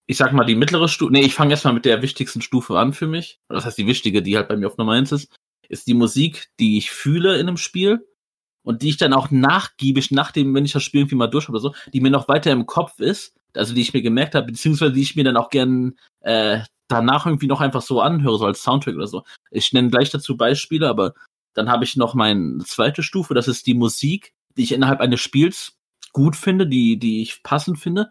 ich 0.07 0.17
sag 0.17 0.33
mal, 0.33 0.45
die 0.45 0.55
mittlere 0.55 0.89
Stufe, 0.89 1.13
nee, 1.13 1.25
ich 1.25 1.35
fange 1.35 1.53
erstmal 1.53 1.75
mit 1.75 1.85
der 1.85 2.03
wichtigsten 2.03 2.43
Stufe 2.43 2.79
an 2.79 2.93
für 2.93 3.07
mich. 3.07 3.39
Das 3.49 3.65
heißt, 3.65 3.79
die 3.79 3.87
wichtige, 3.87 4.23
die 4.23 4.37
halt 4.37 4.49
bei 4.49 4.57
mir 4.57 4.67
auf 4.67 4.77
Nummer 4.77 4.93
eins 4.93 5.13
ist, 5.13 5.35
ist 5.69 5.87
die 5.87 5.95
Musik, 5.95 6.49
die 6.61 6.79
ich 6.79 6.91
fühle 6.91 7.39
in 7.39 7.49
einem 7.49 7.57
Spiel 7.57 8.07
und 8.63 8.83
die 8.83 8.91
ich 8.91 8.97
dann 8.97 9.13
auch 9.13 9.31
nachgiebig, 9.31 10.11
nachdem, 10.11 10.55
wenn 10.55 10.65
ich 10.65 10.73
das 10.73 10.83
Spiel 10.83 11.03
irgendwie 11.03 11.17
mal 11.17 11.29
durch 11.29 11.49
habe 11.49 11.59
oder 11.59 11.63
so, 11.63 11.75
die 11.93 12.01
mir 12.01 12.11
noch 12.11 12.29
weiter 12.29 12.53
im 12.53 12.67
Kopf 12.67 13.01
ist, 13.01 13.35
also 13.55 13.75
die 13.75 13.81
ich 13.81 13.93
mir 13.93 14.03
gemerkt 14.03 14.35
habe, 14.35 14.47
beziehungsweise 14.47 14.93
die 14.93 15.03
ich 15.03 15.17
mir 15.17 15.25
dann 15.25 15.37
auch 15.37 15.51
gern 15.51 15.97
äh, 16.21 16.61
danach 16.89 17.27
irgendwie 17.27 17.47
noch 17.47 17.61
einfach 17.61 17.83
so 17.83 18.01
anhöre, 18.01 18.39
so 18.39 18.47
als 18.47 18.63
Soundtrack 18.63 18.95
oder 18.95 19.07
so. 19.07 19.25
Ich 19.51 19.73
nenne 19.73 19.91
gleich 19.91 20.11
dazu 20.11 20.37
Beispiele, 20.37 20.89
aber 20.89 21.15
dann 21.55 21.71
habe 21.71 21.85
ich 21.85 21.97
noch 21.97 22.15
meine 22.15 22.59
zweite 22.65 23.03
Stufe, 23.03 23.35
das 23.35 23.49
ist 23.49 23.67
die 23.67 23.75
Musik, 23.75 24.33
die 24.57 24.63
ich 24.63 24.73
innerhalb 24.73 25.01
eines 25.01 25.21
Spiels 25.21 25.79
gut 26.13 26.37
finde, 26.37 26.67
die, 26.67 26.99
die 26.99 27.23
ich 27.23 27.43
passend 27.43 27.79
finde, 27.79 28.11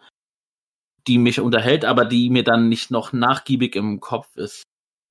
die 1.08 1.18
mich 1.18 1.40
unterhält, 1.40 1.86
aber 1.86 2.06
die 2.06 2.30
mir 2.30 2.44
dann 2.44 2.70
nicht 2.70 2.92
noch 2.92 3.14
nachgiebig 3.14 3.76
im 3.76 4.00
Kopf 4.00 4.28
ist, 4.36 4.64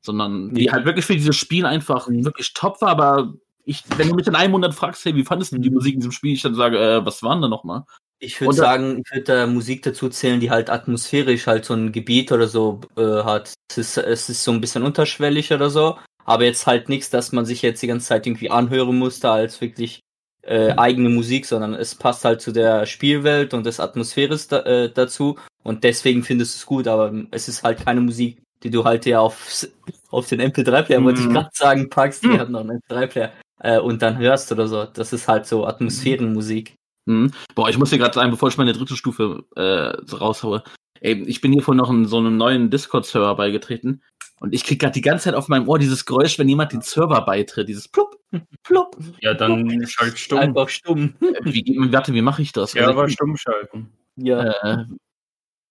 sondern 0.05 0.55
die 0.55 0.65
Ja. 0.65 0.73
halt 0.73 0.85
wirklich 0.85 1.05
für 1.05 1.15
dieses 1.15 1.37
Spiel 1.37 1.67
einfach 1.67 2.09
Mhm. 2.09 2.25
wirklich 2.25 2.55
top 2.55 2.81
war, 2.81 2.89
aber 2.91 3.35
ich, 3.65 3.85
wenn 3.97 4.09
du 4.09 4.15
mich 4.15 4.27
in 4.27 4.35
einem 4.35 4.53
Monat 4.53 4.75
fragst, 4.75 5.05
hey, 5.05 5.15
wie 5.15 5.25
fandest 5.25 5.53
du 5.53 5.59
die 5.59 5.69
Mhm. 5.69 5.75
Musik 5.77 5.95
in 5.95 6.01
diesem 6.01 6.13
Spiel, 6.13 6.33
ich 6.33 6.43
dann 6.43 6.55
sage, 6.55 6.79
äh, 6.79 7.05
was 7.05 7.23
waren 7.23 7.43
da 7.43 7.49
nochmal? 7.49 7.85
Ich 8.19 8.41
würde 8.41 8.55
sagen, 8.55 9.03
ich 9.05 9.13
würde 9.13 9.25
da 9.25 9.47
Musik 9.47 9.83
dazu 9.83 10.09
zählen, 10.11 10.41
die 10.41 10.51
halt 10.51 10.69
atmosphärisch 10.69 11.47
halt 11.47 11.65
so 11.65 11.75
ein 11.75 11.91
Gebiet 11.93 12.33
oder 12.33 12.49
so 12.49 12.81
äh, 12.97 13.23
hat. 13.25 13.55
Es 13.71 13.79
ist, 13.79 13.97
es 13.97 14.29
ist 14.29 14.45
so 14.45 14.53
ein 14.53 14.61
bisschen 14.61 14.83
unterschwellig 14.83 15.53
oder 15.53 15.71
so, 15.71 15.99
aber 16.25 16.45
jetzt 16.45 16.67
halt 16.67 16.89
nichts, 16.91 17.09
dass 17.11 17.33
man 17.33 17.47
sich 17.47 17.63
jetzt 17.63 17.83
die 17.83 17.87
ganze 17.87 18.09
Zeit 18.09 18.27
irgendwie 18.27 18.51
anhören 18.51 18.99
musste 18.99 19.31
als 19.31 19.61
wirklich 19.61 20.01
äh, 20.43 20.73
eigene 20.77 21.09
Musik, 21.11 21.47
sondern 21.47 21.75
es 21.75 21.95
passt 21.95 22.25
halt 22.25 22.41
zu 22.41 22.53
der 22.53 22.87
Spielwelt 22.87 23.53
und 23.55 23.65
des 23.67 23.79
Atmosphäres 23.81 24.49
da, 24.49 24.61
äh, 24.61 24.91
dazu 24.93 25.39
und 25.63 25.85
deswegen 25.85 26.23
findest 26.23 26.55
du 26.55 26.57
es 26.59 26.67
gut, 26.67 26.89
aber 26.89 27.13
es 27.31 27.49
ist 27.49 27.63
halt 27.63 27.85
keine 27.85 28.01
Musik, 28.01 28.41
die 28.63 28.71
du 28.71 28.85
halt 28.85 29.05
ja 29.07 29.21
auf, 29.21 29.67
auf 30.11 30.29
den 30.29 30.41
MP3-Player, 30.41 31.03
wollte 31.05 31.21
ich 31.21 31.27
Mhm. 31.29 31.33
gerade 31.35 31.51
sagen, 31.53 31.91
packst, 31.91 32.25
Mhm. 32.25 32.31
die 32.33 32.39
haben 32.41 32.53
noch 32.53 32.61
einen 32.61 32.81
MP3-Player 32.89 33.33
äh, 33.63 33.79
und 33.79 34.01
dann 34.03 34.19
hörst 34.19 34.51
oder 34.53 34.67
so. 34.67 34.85
Das 34.85 35.13
ist 35.13 35.29
halt 35.29 35.47
so 35.47 35.67
Atmosphärenmusik. 35.67 36.75
Hm. 37.09 37.31
Boah, 37.55 37.69
ich 37.69 37.79
muss 37.79 37.91
dir 37.91 37.99
gerade 37.99 38.15
sagen, 38.15 38.31
bevor 38.31 38.49
ich 38.49 38.57
meine 38.59 38.73
dritte 38.73 38.97
Stufe 38.97 39.45
äh, 39.57 40.15
raushaue, 40.15 40.63
ey, 41.01 41.23
ich 41.27 41.41
bin 41.41 41.53
hier 41.53 41.63
vorhin 41.63 41.79
noch 41.79 41.91
in 41.91 42.07
so 42.07 42.19
einem 42.19 42.37
neuen 42.37 42.71
Discord-Server 42.71 43.35
beigetreten 43.37 44.03
und 44.41 44.55
ich 44.55 44.65
krieg 44.65 44.79
gerade 44.81 44.93
die 44.93 45.01
ganze 45.01 45.25
Zeit 45.25 45.35
auf 45.35 45.49
meinem 45.49 45.69
Ohr 45.69 45.79
dieses 45.79 46.05
Geräusch, 46.07 46.39
wenn 46.39 46.49
jemand 46.49 46.73
den 46.73 46.83
Server 46.83 47.21
beitritt, 47.25 47.69
dieses 47.69 47.89
plupp, 47.89 48.17
plupp. 48.63 48.97
Ja, 49.21 49.35
dann 49.35 49.87
schalt 49.87 50.19
stumm. 50.19 50.39
Einfach 50.39 50.69
stumm. 50.69 51.15
Äh, 51.21 51.45
Wie, 51.45 51.77
warte, 51.93 52.15
wie 52.15 52.23
mache 52.23 52.43
ich 52.43 52.53
das? 52.53 52.73
Ja, 52.75 52.89
aber 52.89 53.03
Also, 53.03 53.13
stumm 53.15 53.37
schalten. 53.37 53.93
Ja, 54.17 54.51
äh, 54.63 54.85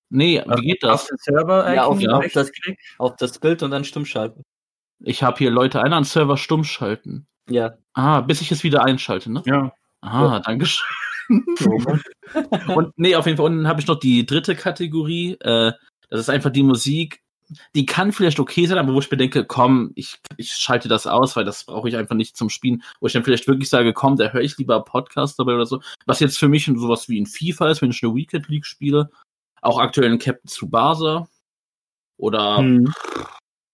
nee, 0.10 0.42
wie 0.46 0.62
geht 0.62 0.84
Auf 0.84 1.02
das? 1.02 1.08
den 1.08 1.18
Server 1.18 1.74
Ja, 1.74 1.84
auf- 1.86 2.02
ja. 2.02 2.12
auf 2.12 2.32
das- 2.34 2.52
auf 2.98 3.16
das 3.18 3.40
Bild 3.40 3.64
und 3.64 3.72
dann 3.72 3.84
stumm 3.86 4.06
schalten. 4.06 4.44
Ich 5.02 5.24
habe 5.24 5.38
hier 5.38 5.52
Leute 5.52 5.82
einen 5.82 5.94
an 5.94 6.04
Server 6.04 6.38
stumm 6.38 6.64
schalten. 6.64 7.28
Ja. 7.50 7.78
Ah, 7.94 8.22
bis 8.22 8.42
ich 8.42 8.52
es 8.52 8.64
wieder 8.64 8.84
einschalte, 8.84 9.32
ne? 9.32 9.42
Ja. 9.46 9.72
Ah, 10.02 10.40
danke 10.40 10.66
schön. 10.66 10.86
Und 12.76 12.94
nee, 12.98 13.16
auf 13.16 13.26
jeden 13.26 13.38
Fall 13.38 13.46
unten 13.46 13.68
habe 13.68 13.80
ich 13.82 13.88
noch 13.88 14.00
die 14.00 14.26
dritte 14.26 14.56
Kategorie. 14.56 15.34
Äh, 15.42 15.74
Das 16.10 16.22
ist 16.22 16.30
einfach 16.30 16.50
die 16.50 16.64
Musik, 16.64 17.22
die 17.76 17.86
kann 17.86 18.12
vielleicht 18.12 18.40
okay 18.40 18.66
sein, 18.66 18.78
aber 18.78 18.94
wo 18.94 19.00
ich 19.00 19.10
mir 19.10 19.18
denke, 19.18 19.46
komm, 19.46 19.92
ich, 19.96 20.20
ich 20.38 20.52
schalte 20.52 20.88
das 20.88 21.08
aus, 21.08 21.36
weil 21.36 21.46
das 21.46 21.66
brauche 21.66 21.90
ich 21.90 21.96
einfach 21.96 22.16
nicht 22.16 22.38
zum 22.38 22.50
Spielen. 22.50 22.84
Wo 23.00 23.08
ich 23.08 23.14
dann 23.14 23.24
vielleicht 23.24 23.48
wirklich 23.48 23.70
sage, 23.70 23.94
komm, 23.94 24.18
da 24.18 24.30
höre 24.30 24.42
ich 24.42 24.58
lieber 24.58 24.84
Podcast 24.84 25.40
dabei 25.40 25.56
oder 25.56 25.66
so. 25.66 25.82
Was 26.06 26.20
jetzt 26.20 26.38
für 26.38 26.48
mich 26.48 26.66
sowas 26.66 27.10
wie 27.10 27.18
in 27.18 27.26
FIFA 27.26 27.70
ist, 27.72 27.82
wenn 27.82 27.92
ich 27.92 28.04
eine 28.04 28.16
Weekend 28.16 28.48
League 28.50 28.66
spiele. 28.66 29.10
Auch 29.62 29.80
aktuell 29.80 30.12
in 30.12 30.20
Captain 30.20 30.48
Tsubasa. 30.48 31.28
Oder 32.18 32.58
Hm. 32.58 32.94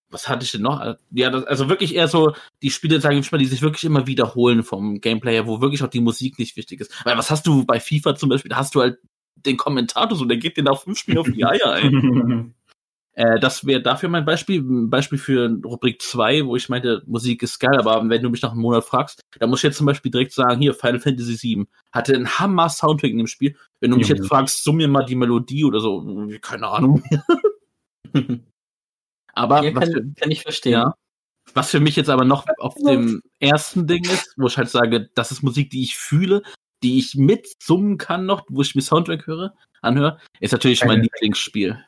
was 0.09 0.29
hatte 0.29 0.45
ich 0.45 0.51
denn 0.51 0.61
noch? 0.61 0.95
Ja, 1.11 1.29
das, 1.29 1.43
also 1.45 1.67
wirklich 1.67 1.95
eher 1.95 2.07
so 2.07 2.33
die 2.61 2.69
Spiele, 2.69 3.01
sage 3.01 3.17
ich 3.17 3.31
mal, 3.31 3.37
die 3.37 3.45
sich 3.45 3.61
wirklich 3.61 3.83
immer 3.83 4.07
wiederholen 4.07 4.63
vom 4.63 5.01
Gameplay 5.01 5.33
her, 5.33 5.47
wo 5.47 5.61
wirklich 5.61 5.83
auch 5.83 5.89
die 5.89 5.99
Musik 5.99 6.39
nicht 6.39 6.55
wichtig 6.55 6.81
ist. 6.81 7.05
Weil 7.05 7.17
was 7.17 7.31
hast 7.31 7.45
du 7.47 7.65
bei 7.65 7.79
FIFA 7.79 8.15
zum 8.15 8.29
Beispiel? 8.29 8.49
Da 8.49 8.57
hast 8.57 8.75
du 8.75 8.81
halt 8.81 8.99
den 9.35 9.57
Kommentator 9.57 10.17
so, 10.17 10.25
der 10.25 10.37
geht 10.37 10.57
dir 10.57 10.63
nach 10.63 10.79
fünf 10.79 10.97
Spielen 10.99 11.17
auf 11.17 11.29
die 11.29 11.45
Eier 11.45 11.71
ein. 11.71 12.53
Äh, 13.15 13.39
das 13.39 13.65
wäre 13.65 13.81
dafür 13.81 14.09
mein 14.09 14.25
Beispiel. 14.25 14.61
Ein 14.61 14.89
Beispiel 14.89 15.17
für 15.17 15.49
Rubrik 15.63 16.01
2, 16.01 16.45
wo 16.45 16.55
ich 16.55 16.67
meinte, 16.69 17.01
Musik 17.05 17.43
ist 17.43 17.59
geil, 17.59 17.77
aber 17.77 18.07
wenn 18.09 18.21
du 18.21 18.29
mich 18.29 18.41
nach 18.41 18.51
einem 18.51 18.61
Monat 18.61 18.83
fragst, 18.83 19.21
dann 19.39 19.49
muss 19.49 19.59
ich 19.59 19.63
jetzt 19.63 19.77
zum 19.77 19.85
Beispiel 19.85 20.11
direkt 20.11 20.33
sagen, 20.33 20.61
hier, 20.61 20.73
Final 20.73 20.99
Fantasy 20.99 21.37
VII 21.41 21.65
hatte 21.91 22.13
einen 22.13 22.27
Hammer-Soundtrack 22.27 23.11
in 23.11 23.17
dem 23.17 23.27
Spiel. 23.27 23.55
Wenn 23.79 23.91
du 23.91 23.97
mich 23.97 24.09
jetzt 24.09 24.27
fragst, 24.27 24.63
summ 24.63 24.77
mir 24.77 24.89
mal 24.89 25.05
die 25.05 25.15
Melodie 25.15 25.63
oder 25.63 25.79
so, 25.79 26.27
keine 26.41 26.67
Ahnung. 26.67 27.03
aber 29.33 29.63
Ja, 29.63 29.75
was, 29.75 29.89
für, 29.89 30.01
kann, 30.01 30.15
kann 30.15 30.31
ich 30.31 30.41
verstehen. 30.41 30.73
ja, 30.73 30.93
was 31.53 31.71
für 31.71 31.79
mich 31.79 31.95
jetzt 31.95 32.09
aber 32.09 32.25
noch 32.25 32.45
auf 32.57 32.75
dem 32.75 33.21
ersten 33.39 33.87
Ding 33.87 34.03
ist, 34.03 34.33
wo 34.35 34.47
ich 34.47 34.57
halt 34.57 34.69
sage, 34.69 35.09
das 35.15 35.31
ist 35.31 35.41
Musik, 35.41 35.69
die 35.69 35.83
ich 35.83 35.95
fühle, 35.95 36.43
die 36.83 36.99
ich 36.99 37.15
mitsummen 37.15 37.97
kann 37.97 38.25
noch, 38.25 38.45
wo 38.49 38.61
ich 38.61 38.75
mir 38.75 38.81
Soundtrack 38.81 39.25
höre, 39.25 39.53
anhöre, 39.81 40.19
ist 40.41 40.51
natürlich 40.51 40.83
mein 40.83 41.01
Lieblingsspiel. 41.01 41.81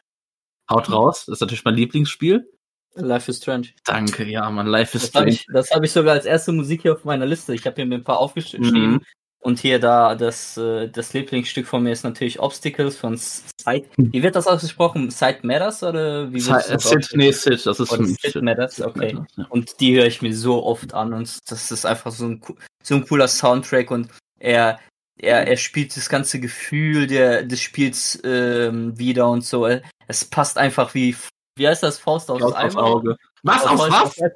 Haut 0.70 0.92
raus, 0.92 1.26
das 1.26 1.34
ist 1.36 1.42
natürlich 1.42 1.66
mein 1.66 1.76
Lieblingsspiel. 1.76 2.50
Life 2.96 3.30
is 3.30 3.38
Strange. 3.38 3.68
Danke, 3.86 4.26
ja, 4.26 4.50
man, 4.50 4.68
Life 4.68 4.98
is 4.98 5.04
Das 5.04 5.22
habe 5.22 5.32
Strange. 5.32 5.32
ich, 5.32 5.46
das 5.54 5.72
hab 5.72 5.84
ich 5.84 5.92
sogar 5.92 6.14
als 6.14 6.26
erste 6.26 6.52
Musik 6.52 6.82
hier 6.82 6.94
auf 6.94 7.06
meiner 7.06 7.26
Liste. 7.26 7.54
Ich 7.54 7.66
habe 7.66 7.76
hier 7.76 7.86
mir 7.86 7.96
ein 7.96 8.04
paar 8.04 8.18
aufgeschrieben. 8.20 8.94
Mhm. 8.94 9.02
Und 9.40 9.60
hier 9.60 9.80
da, 9.80 10.16
das, 10.16 10.58
äh, 10.58 10.90
das 10.90 11.14
Lieblingsstück 11.14 11.68
von 11.68 11.84
mir 11.84 11.92
ist 11.92 12.04
natürlich 12.04 12.40
Obstacles 12.40 12.98
von 12.98 13.16
Side. 13.16 13.86
Wie 13.96 14.24
wird 14.24 14.36
das 14.36 14.48
ausgesprochen? 14.48 15.12
Side 15.12 15.40
Matters 15.44 15.84
oder 15.84 16.34
wie 16.34 16.46
wird 16.46 16.70
das 16.70 16.90
Sid, 16.90 17.10
nee, 17.14 17.32
Sid, 17.32 17.66
das 17.66 17.80
ist 17.80 17.94
ein 17.94 18.08
Sid 18.08 18.42
Matters, 18.42 18.82
okay. 18.82 19.16
Ja. 19.38 19.46
Und 19.50 19.80
die 19.80 19.96
höre 19.96 20.08
ich 20.08 20.22
mir 20.22 20.36
so 20.36 20.66
oft 20.66 20.94
an 20.94 21.14
und 21.14 21.38
das 21.50 21.72
ist 21.72 21.86
einfach 21.86 22.12
so 22.12 22.26
ein, 22.26 22.42
so 22.84 22.96
ein 22.96 23.08
cooler 23.08 23.28
Soundtrack 23.28 23.92
und 23.92 24.10
er, 24.40 24.80
er, 25.20 25.48
er 25.48 25.58
spielt 25.58 25.96
das 25.98 26.10
ganze 26.10 26.40
Gefühl 26.40 27.08
der, 27.08 27.44
des 27.44 27.62
Spiels 27.62 28.20
ähm, 28.24 28.98
wieder 28.98 29.30
und 29.30 29.44
so. 29.44 29.68
Es 30.08 30.26
passt 30.26 30.58
einfach 30.58 30.94
wie, 30.94 31.16
wie 31.58 31.68
heißt 31.68 31.84
das, 31.84 31.98
Faust 32.00 32.30
aufs 32.30 32.42
Faust 32.44 32.56
Eimer? 32.56 32.84
Auge. 32.84 33.18
Was, 33.44 33.66
auf 33.66 33.88
Faust 33.88 34.22
was? 34.22 34.32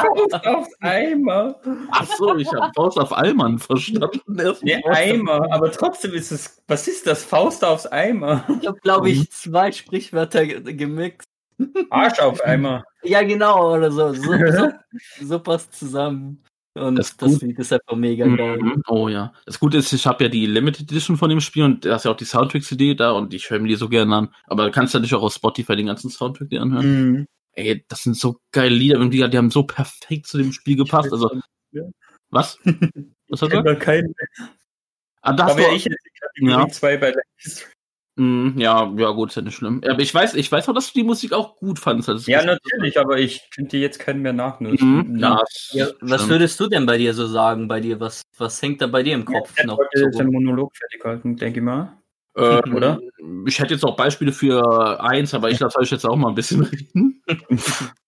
Faust 0.00 0.46
aufs 0.46 0.70
Eimer. 0.80 1.60
Ach 1.90 2.06
so, 2.16 2.36
ich 2.36 2.48
habe 2.52 2.72
Faust 2.74 2.98
auf 2.98 3.12
Allmann 3.12 3.58
verstanden. 3.58 4.38
Erst 4.38 4.62
Nee, 4.62 4.82
Eimer, 4.84 5.46
aber 5.52 5.70
trotzdem 5.72 6.14
ist 6.14 6.30
es. 6.30 6.62
Was 6.66 6.88
ist 6.88 7.06
das? 7.06 7.24
Faust 7.24 7.64
aufs 7.64 7.86
Eimer. 7.86 8.44
Ich 8.60 8.66
habe, 8.66 8.78
glaube 8.80 9.10
ich, 9.10 9.30
zwei 9.30 9.72
Sprichwörter 9.72 10.46
ge- 10.46 10.72
gemixt. 10.74 11.28
Arsch 11.90 12.18
auf 12.20 12.40
Eimer. 12.44 12.84
Ja, 13.02 13.22
genau, 13.22 13.74
oder 13.74 13.90
so. 13.90 14.12
So, 14.12 14.22
so, 14.52 14.70
so 15.22 15.38
passt 15.40 15.74
zusammen. 15.74 16.42
Und 16.76 16.96
Das 16.96 17.16
das. 17.16 17.40
Lied 17.40 17.58
ist 17.58 17.72
einfach 17.72 17.96
mega 17.96 18.26
geil. 18.26 18.58
Mhm. 18.58 18.82
Oh 18.88 19.08
ja. 19.08 19.32
Das 19.46 19.58
Gute 19.58 19.78
ist, 19.78 19.92
ich 19.92 20.06
habe 20.06 20.24
ja 20.24 20.30
die 20.30 20.46
Limited 20.46 20.90
Edition 20.90 21.16
von 21.16 21.30
dem 21.30 21.40
Spiel 21.40 21.64
und 21.64 21.84
da 21.84 21.96
ist 21.96 22.04
ja 22.04 22.10
auch 22.10 22.16
die 22.16 22.24
Soundtrack-CD 22.24 22.94
da 22.94 23.12
und 23.12 23.32
ich 23.34 23.48
höre 23.50 23.58
mir 23.60 23.68
die 23.68 23.76
so 23.76 23.88
gerne 23.88 24.14
an. 24.14 24.34
Aber 24.44 24.66
du 24.66 24.70
kannst 24.70 24.92
ja 24.94 25.00
nicht 25.00 25.14
auch 25.14 25.22
auf 25.22 25.32
Spotify 25.32 25.74
den 25.76 25.86
ganzen 25.86 26.10
Soundtrack 26.10 26.50
dir 26.50 26.62
anhören. 26.62 27.10
Mhm. 27.12 27.26
Ey, 27.52 27.84
das 27.88 28.02
sind 28.02 28.16
so 28.16 28.38
geile 28.52 28.74
Lieder 28.74 29.00
und 29.00 29.10
die, 29.12 29.28
die 29.30 29.38
haben 29.38 29.50
so 29.50 29.62
perfekt 29.62 30.26
zu 30.26 30.36
dem 30.38 30.52
Spiel 30.52 30.76
gepasst. 30.76 31.10
Also, 31.12 31.30
was? 32.30 32.58
Was 33.28 33.40
du? 33.40 33.48
Kennt 33.48 33.66
da 33.66 33.74
keinen. 33.74 34.14
Ah, 35.22 35.32
Da 35.32 35.46
das 35.46 35.56
wäre 35.56 35.68
war, 35.68 35.74
ich 35.76 35.84
jetzt 35.84 35.96
in 36.36 36.46
Kategorie 36.48 36.68
Ja. 36.68 36.68
2 36.68 36.96
bei 36.98 37.06
Life 37.10 37.66
Mm, 38.18 38.58
ja, 38.58 38.90
ja, 38.96 39.10
gut, 39.10 39.28
ist 39.28 39.36
ja 39.36 39.42
nicht 39.42 39.54
schlimm. 39.56 39.82
Aber 39.86 40.00
ich 40.00 40.12
weiß, 40.14 40.34
ich 40.34 40.50
weiß 40.50 40.68
auch, 40.68 40.74
dass 40.74 40.90
du 40.92 41.00
die 41.00 41.04
Musik 41.04 41.34
auch 41.34 41.56
gut 41.56 41.78
fandest. 41.78 42.08
Also, 42.08 42.30
Ja, 42.30 42.42
natürlich, 42.42 42.98
aber 42.98 43.18
ich 43.18 43.48
könnte 43.54 43.76
jetzt 43.76 43.98
keinen 43.98 44.22
mehr 44.22 44.32
nachnutzen. 44.32 45.12
Mhm. 45.12 45.18
Ja, 45.18 45.42
ist 45.42 45.70
Ja, 45.74 45.88
was 46.00 46.26
würdest 46.28 46.58
du 46.58 46.66
denn 46.66 46.86
bei 46.86 46.96
dir 46.96 47.12
so 47.12 47.26
sagen? 47.26 47.68
Bei 47.68 47.78
dir, 47.80 48.00
was, 48.00 48.22
was 48.38 48.60
hängt 48.62 48.80
da 48.80 48.86
bei 48.86 49.02
dir 49.02 49.14
im 49.14 49.26
Kopf 49.26 49.52
Ich 49.58 49.64
noch? 49.64 49.76
wollte 49.76 49.98
So 49.98 50.04
jetzt 50.06 50.20
einen 50.20 50.28
rum? 50.34 50.44
Monolog 50.44 50.74
fertig 50.76 51.04
halten, 51.04 51.36
denke 51.36 51.60
ich 51.60 51.64
mal. 51.64 51.92
Äh, 52.34 52.60
oder? 52.70 52.98
Ich 53.46 53.58
hätte 53.58 53.74
jetzt 53.74 53.84
auch 53.84 53.96
Beispiele 53.96 54.32
für 54.32 54.98
eins, 55.02 55.34
aber 55.34 55.50
ich 55.50 55.60
lasse 55.60 55.78
euch 55.78 55.90
jetzt 55.90 56.06
auch 56.06 56.16
mal 56.16 56.28
ein 56.28 56.34
bisschen 56.34 56.62
reden. 56.62 57.22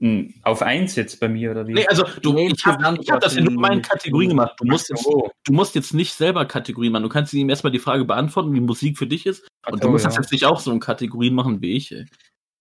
Hm, 0.00 0.32
Auf 0.44 0.62
eins 0.62 0.96
jetzt 0.96 1.20
bei 1.20 1.28
mir, 1.28 1.50
oder 1.50 1.66
wie? 1.68 1.74
Nee, 1.74 1.86
also 1.86 2.04
du, 2.22 2.32
Nee, 2.32 2.50
ich 2.56 2.64
habe 2.64 2.82
hab 2.82 3.20
das 3.20 3.36
nur 3.36 3.48
in 3.48 3.54
meinen 3.54 3.82
Kategorien 3.82 4.30
gemacht. 4.30 4.54
Du 4.58 4.66
musst, 4.66 4.88
jetzt, 4.88 5.04
du 5.04 5.52
musst 5.52 5.74
jetzt 5.74 5.92
nicht 5.92 6.14
selber 6.14 6.46
Kategorien 6.46 6.92
machen. 6.92 7.02
Du 7.02 7.10
kannst 7.10 7.34
ihm 7.34 7.50
erstmal 7.50 7.70
die 7.70 7.78
Frage 7.78 8.06
beantworten, 8.06 8.54
wie 8.54 8.60
Musik 8.60 8.96
für 8.96 9.06
dich 9.06 9.26
ist. 9.26 9.46
Und 9.66 9.82
so, 9.82 9.88
du 9.88 9.90
musst 9.90 10.04
ja. 10.04 10.08
das 10.08 10.16
jetzt 10.16 10.32
nicht 10.32 10.46
auch 10.46 10.58
so 10.58 10.72
in 10.72 10.80
Kategorien 10.80 11.34
machen 11.34 11.60
wie 11.60 11.76
ich. 11.76 11.92
Ey. 11.92 12.06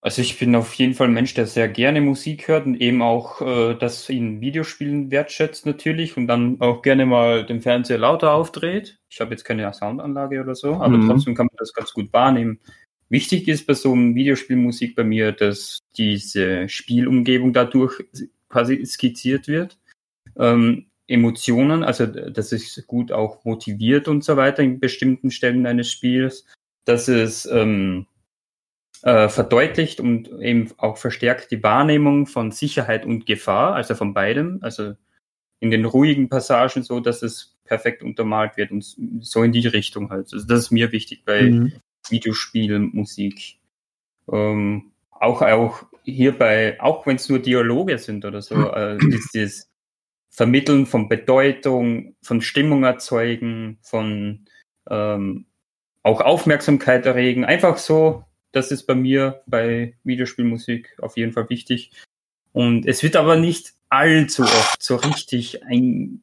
Also 0.02 0.22
ich 0.22 0.40
bin 0.40 0.56
auf 0.56 0.74
jeden 0.76 0.94
Fall 0.94 1.08
ein 1.08 1.14
Mensch, 1.14 1.34
der 1.34 1.46
sehr 1.46 1.68
gerne 1.68 2.00
Musik 2.00 2.48
hört 2.48 2.66
und 2.66 2.76
eben 2.76 3.02
auch 3.02 3.42
äh, 3.42 3.76
das 3.76 4.08
in 4.10 4.40
Videospielen 4.40 5.12
wertschätzt 5.12 5.66
natürlich 5.66 6.16
und 6.16 6.28
dann 6.28 6.60
auch 6.62 6.82
gerne 6.82 7.06
mal 7.06 7.46
den 7.46 7.62
Fernseher 7.62 7.98
lauter 7.98 8.34
aufdreht. 8.34 8.98
Ich 9.10 9.20
habe 9.20 9.32
jetzt 9.32 9.44
keine 9.44 9.72
Soundanlage 9.74 10.42
oder 10.42 10.56
so, 10.56 10.76
aber 10.76 10.98
Mhm. 10.98 11.08
trotzdem 11.08 11.36
kann 11.36 11.48
man 11.48 11.56
das 11.58 11.74
ganz 11.74 11.92
gut 11.92 12.14
wahrnehmen. 12.14 12.60
Wichtig 13.10 13.48
ist 13.48 13.66
bei 13.66 13.74
so 13.74 13.92
einem 13.92 14.14
Videospielmusik 14.14 14.96
bei 14.96 15.04
mir, 15.04 15.32
dass 15.32 15.80
diese 15.98 16.70
Spielumgebung 16.70 17.54
dadurch 17.54 18.04
quasi 18.50 18.86
skizziert 18.86 19.48
wird. 19.48 19.80
Ähm, 20.38 20.86
Emotionen, 21.08 21.84
also 21.84 22.06
dass 22.06 22.52
es 22.52 22.86
gut 22.86 23.12
auch 23.12 23.44
motiviert 23.44 24.08
und 24.08 24.24
so 24.24 24.38
weiter 24.38 24.62
in 24.62 24.80
bestimmten 24.80 25.32
Stellen 25.32 25.66
eines 25.66 25.92
Spiels, 25.92 26.46
dass 26.86 27.08
es 27.08 27.48
ähm, 27.48 28.06
äh, 29.02 29.28
verdeutlicht 29.28 30.00
und 30.00 30.30
eben 30.40 30.70
auch 30.78 30.98
verstärkt 30.98 31.50
die 31.50 31.64
Wahrnehmung 31.64 32.28
von 32.28 32.52
Sicherheit 32.52 33.08
und 33.08 33.26
Gefahr, 33.26 33.74
also 33.74 33.96
von 33.96 34.14
beidem, 34.14 34.60
also 34.62 34.94
in 35.60 35.72
den 35.72 35.86
ruhigen 35.86 36.30
Passagen 36.30 36.84
so, 36.84 37.00
dass 37.00 37.24
es 37.24 37.58
perfekt 37.66 38.04
untermalt 38.04 38.56
wird 38.56 38.70
und 38.72 38.84
so 39.22 39.42
in 39.42 39.52
die 39.52 39.68
Richtung 39.68 40.12
halt. 40.12 40.32
Also 40.32 40.46
das 40.46 40.60
ist 40.60 40.72
mir 40.72 40.92
wichtig 40.92 41.24
bei 41.26 41.50
Mhm. 41.50 41.74
Videospielmusik. 42.12 43.58
Ähm, 44.32 44.92
auch, 45.12 45.42
auch 45.42 45.84
hierbei, 46.04 46.80
auch 46.80 47.06
wenn 47.06 47.18
es 47.18 47.30
nur 47.30 47.40
Dialoge 47.40 47.98
sind 47.98 48.26
oder 48.26 48.42
so, 48.42 48.56
äh, 48.56 48.98
ist 49.14 49.36
das 49.36 49.70
Vermitteln 50.30 50.86
von 50.86 51.10
Bedeutung, 51.10 52.16
von 52.22 52.42
Stimmung 52.42 52.84
erzeugen, 52.84 53.80
von 53.82 54.46
ähm, 54.90 55.46
auch 56.04 56.22
Aufmerksamkeit 56.22 57.06
erregen. 57.06 57.46
Einfach 57.46 57.78
so, 57.78 58.24
das 58.52 58.72
ist 58.72 58.84
bei 58.84 58.96
mir 58.96 59.42
bei 59.46 59.96
Videospielmusik 60.04 60.98
auf 61.02 61.18
jeden 61.18 61.34
Fall 61.34 61.50
wichtig. 61.50 61.92
Und 62.52 62.86
es 62.86 63.04
wird 63.04 63.16
aber 63.16 63.36
nicht 63.36 63.74
allzu 63.90 64.44
oft 64.44 64.82
so 64.82 64.96
richtig 64.96 65.64
ein, 65.66 66.22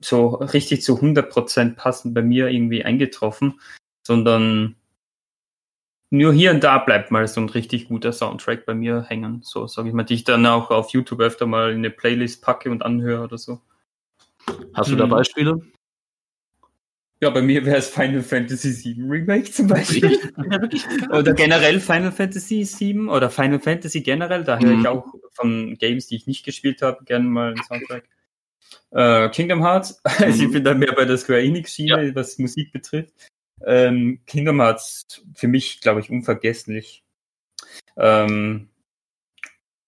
so 0.00 0.28
richtig 0.28 0.82
zu 0.82 0.98
100% 0.98 1.74
passend 1.74 2.14
bei 2.14 2.22
mir 2.22 2.48
irgendwie 2.48 2.84
eingetroffen, 2.84 3.60
sondern 4.02 4.76
nur 6.10 6.32
hier 6.32 6.50
und 6.52 6.64
da 6.64 6.78
bleibt 6.78 7.10
mal 7.10 7.26
so 7.28 7.40
ein 7.40 7.48
richtig 7.48 7.88
guter 7.88 8.12
Soundtrack 8.12 8.64
bei 8.66 8.74
mir 8.74 9.02
hängen. 9.02 9.40
So 9.42 9.66
sage 9.66 9.88
ich 9.88 9.94
mal, 9.94 10.04
die 10.04 10.14
ich 10.14 10.24
dann 10.24 10.46
auch 10.46 10.70
auf 10.70 10.90
YouTube 10.90 11.20
öfter 11.20 11.46
mal 11.46 11.70
in 11.70 11.78
eine 11.78 11.90
Playlist 11.90 12.42
packe 12.42 12.70
und 12.70 12.82
anhöre 12.82 13.24
oder 13.24 13.38
so. 13.38 13.60
Hast 14.74 14.90
du 14.90 14.96
da 14.96 15.06
Mhm. 15.06 15.10
Beispiele? 15.10 15.60
Ja, 17.20 17.30
bei 17.30 17.42
mir 17.42 17.64
wäre 17.66 17.78
es 17.78 17.88
Final 17.90 18.22
Fantasy 18.22 18.94
VII 18.96 19.02
Remake 19.10 19.50
zum 19.50 19.66
Beispiel. 19.66 20.18
oder 21.10 21.32
generell 21.34 21.80
Final 21.80 22.12
Fantasy 22.12 22.64
VII 22.64 23.08
oder 23.08 23.28
Final 23.28 23.58
Fantasy 23.58 24.02
generell. 24.02 24.44
Da 24.44 24.58
höre 24.58 24.74
Mhm. 24.74 24.80
ich 24.80 24.86
auch 24.88 25.04
von 25.32 25.76
Games, 25.78 26.06
die 26.06 26.16
ich 26.16 26.26
nicht 26.28 26.44
gespielt 26.44 26.80
habe, 26.80 27.04
gerne 27.04 27.26
mal 27.28 27.48
einen 27.52 27.62
Soundtrack. 27.64 28.04
Äh, 28.92 29.28
Kingdom 29.30 29.62
Hearts, 29.62 30.00
also 30.04 30.44
ich 30.44 30.52
bin 30.52 30.62
da 30.62 30.74
mehr 30.74 30.92
bei 30.94 31.04
der 31.04 31.18
Square 31.18 31.42
Enix 31.42 31.74
Schiene, 31.74 32.14
was 32.14 32.38
Musik 32.38 32.72
betrifft. 32.72 33.12
Ähm, 33.66 34.20
Kingdom 34.26 34.60
Hearts 34.60 35.06
für 35.34 35.48
mich, 35.48 35.80
glaube 35.80 36.00
ich, 36.00 36.10
unvergesslich. 36.10 37.02
Ähm, 37.96 38.68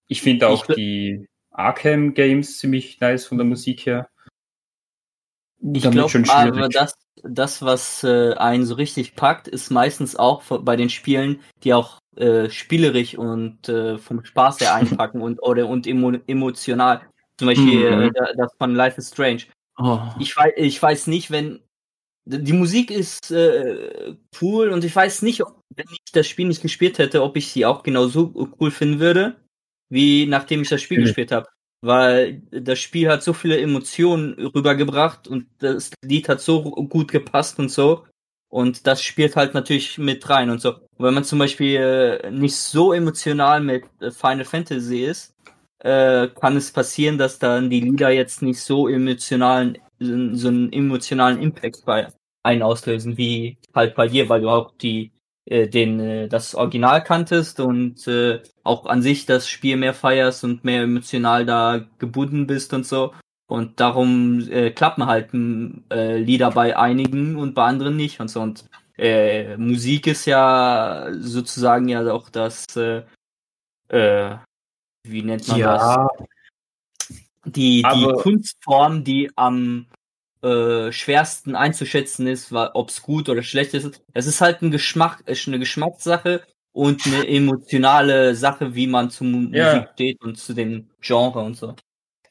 ich 0.07 0.21
finde 0.21 0.47
auch 0.49 0.67
Ich- 0.69 0.75
die 0.75 1.27
Arkham 1.51 2.13
Games 2.13 2.59
ziemlich 2.59 2.99
nice 2.99 3.25
von 3.25 3.37
der 3.37 3.45
Musik 3.45 3.85
her. 3.85 4.09
Ich 5.73 5.83
glaube, 5.83 6.09
schon 6.09 6.27
aber 6.29 6.53
schwierig. 6.53 6.73
das, 6.73 6.93
das, 7.23 7.61
was 7.61 8.03
äh, 8.03 8.33
einen 8.33 8.65
so 8.65 8.73
richtig 8.75 9.15
packt, 9.15 9.47
ist 9.47 9.69
meistens 9.69 10.15
auch 10.15 10.41
bei 10.61 10.75
den 10.75 10.89
Spielen, 10.89 11.39
die 11.63 11.73
auch 11.73 11.99
äh, 12.17 12.49
spielerisch 12.49 13.15
und 13.15 13.69
äh, 13.69 13.97
vom 13.99 14.25
Spaß 14.25 14.59
her 14.61 14.73
einpacken 15.07 15.21
und 15.21 15.41
oder 15.43 15.67
und 15.67 15.85
emo 15.87 16.11
emotional. 16.27 17.01
Zum 17.37 17.47
Beispiel 17.47 17.95
Mhm. 17.95 18.01
äh, 18.01 18.11
da- 18.11 18.33
das 18.35 18.51
von 18.57 18.73
Life 18.75 18.97
is 18.97 19.09
Strange. 19.09 19.43
Oh. 19.77 19.99
Ich 20.19 20.35
weiß, 20.35 20.53
ich 20.57 20.81
weiß 20.81 21.07
nicht, 21.07 21.31
wenn 21.31 21.61
die 22.25 22.53
Musik 22.53 22.91
ist 22.91 23.31
äh, 23.31 24.15
cool 24.41 24.69
und 24.69 24.83
ich 24.83 24.95
weiß 24.95 25.21
nicht, 25.23 25.41
ob, 25.41 25.59
wenn 25.75 25.87
ich 25.91 26.11
das 26.13 26.27
Spiel 26.27 26.47
nicht 26.47 26.61
gespielt 26.61 26.97
hätte, 26.99 27.23
ob 27.23 27.35
ich 27.37 27.51
sie 27.51 27.65
auch 27.65 27.83
genauso 27.83 28.49
cool 28.59 28.71
finden 28.71 28.99
würde, 28.99 29.35
wie 29.89 30.25
nachdem 30.25 30.61
ich 30.61 30.69
das 30.69 30.81
Spiel 30.81 30.99
Mhm. 30.99 31.03
gespielt 31.03 31.31
habe. 31.31 31.47
Weil 31.83 32.43
das 32.51 32.79
Spiel 32.79 33.09
hat 33.09 33.23
so 33.23 33.33
viele 33.33 33.59
Emotionen 33.59 34.33
rübergebracht 34.33 35.27
und 35.27 35.47
das 35.59 35.91
Lied 36.05 36.29
hat 36.29 36.39
so 36.39 36.61
gut 36.63 37.11
gepasst 37.11 37.57
und 37.57 37.69
so. 37.69 38.05
Und 38.49 38.85
das 38.85 39.01
spielt 39.01 39.35
halt 39.35 39.53
natürlich 39.53 39.97
mit 39.97 40.29
rein 40.29 40.49
und 40.49 40.61
so. 40.61 40.75
Und 40.75 41.05
wenn 41.05 41.13
man 41.13 41.23
zum 41.23 41.39
Beispiel 41.39 41.75
äh, 41.77 42.31
nicht 42.31 42.55
so 42.55 42.93
emotional 42.93 43.61
mit 43.61 43.85
äh, 44.01 44.11
Final 44.11 44.45
Fantasy 44.45 45.05
ist, 45.05 45.33
äh, 45.79 46.27
kann 46.27 46.57
es 46.57 46.71
passieren, 46.71 47.17
dass 47.17 47.39
dann 47.39 47.69
die 47.69 47.79
Lieder 47.81 48.09
jetzt 48.11 48.41
nicht 48.41 48.59
so 48.59 48.87
emotionalen, 48.87 49.77
so 50.01 50.47
einen 50.47 50.73
emotionalen 50.73 51.39
Impact 51.41 51.85
bei 51.85 52.07
einen 52.43 52.63
auslösen, 52.63 53.17
wie 53.17 53.57
halt 53.73 53.95
bei 53.95 54.07
dir, 54.07 54.27
weil 54.29 54.41
du 54.41 54.49
auch 54.49 54.73
die 54.77 55.11
äh, 55.45 55.67
den 55.67 55.99
äh, 55.99 56.27
das 56.27 56.55
Original 56.55 57.03
kanntest 57.03 57.59
und 57.59 58.07
äh, 58.07 58.41
auch 58.63 58.85
an 58.85 59.01
sich 59.01 59.25
das 59.25 59.47
Spiel 59.49 59.77
mehr 59.77 59.93
feierst 59.93 60.43
und 60.43 60.63
mehr 60.63 60.83
emotional 60.83 61.45
da 61.45 61.85
gebunden 61.99 62.47
bist 62.47 62.73
und 62.73 62.85
so. 62.85 63.13
Und 63.47 63.79
darum 63.79 64.47
äh, 64.49 64.71
klappen 64.71 65.07
halt 65.07 65.33
äh, 65.33 66.17
Lieder 66.17 66.51
bei 66.51 66.77
einigen 66.77 67.35
und 67.35 67.53
bei 67.53 67.65
anderen 67.65 67.97
nicht 67.97 68.19
und 68.21 68.29
so. 68.29 68.41
Und 68.41 68.65
äh, 68.97 69.57
Musik 69.57 70.07
ist 70.07 70.25
ja 70.25 71.07
sozusagen 71.19 71.89
ja 71.89 72.09
auch 72.13 72.29
das, 72.29 72.65
äh, 72.77 73.03
äh, 73.89 74.37
wie 75.05 75.23
nennt 75.23 75.47
man 75.47 75.59
das? 75.59 76.07
Die, 77.45 77.83
die 77.83 78.13
Kunstform, 78.21 79.03
die 79.03 79.31
am 79.35 79.87
äh, 80.41 80.91
schwersten 80.91 81.55
einzuschätzen 81.55 82.27
ist, 82.27 82.51
ob 82.51 82.89
es 82.89 83.01
gut 83.01 83.29
oder 83.29 83.43
schlecht 83.43 83.73
ist. 83.73 84.03
Es 84.13 84.25
ist 84.27 84.41
halt 84.41 84.61
ein 84.61 84.71
Geschmack, 84.71 85.23
ist 85.27 85.47
eine 85.47 85.59
Geschmackssache 85.59 86.43
und 86.71 87.05
eine 87.05 87.27
emotionale 87.27 88.35
Sache, 88.35 88.75
wie 88.75 88.87
man 88.87 89.09
zu 89.09 89.23
Ja. 89.23 89.73
Musik 89.75 89.89
steht 89.93 90.21
und 90.21 90.37
zu 90.37 90.53
dem 90.53 90.89
Genre 91.01 91.39
und 91.41 91.55
so. 91.57 91.75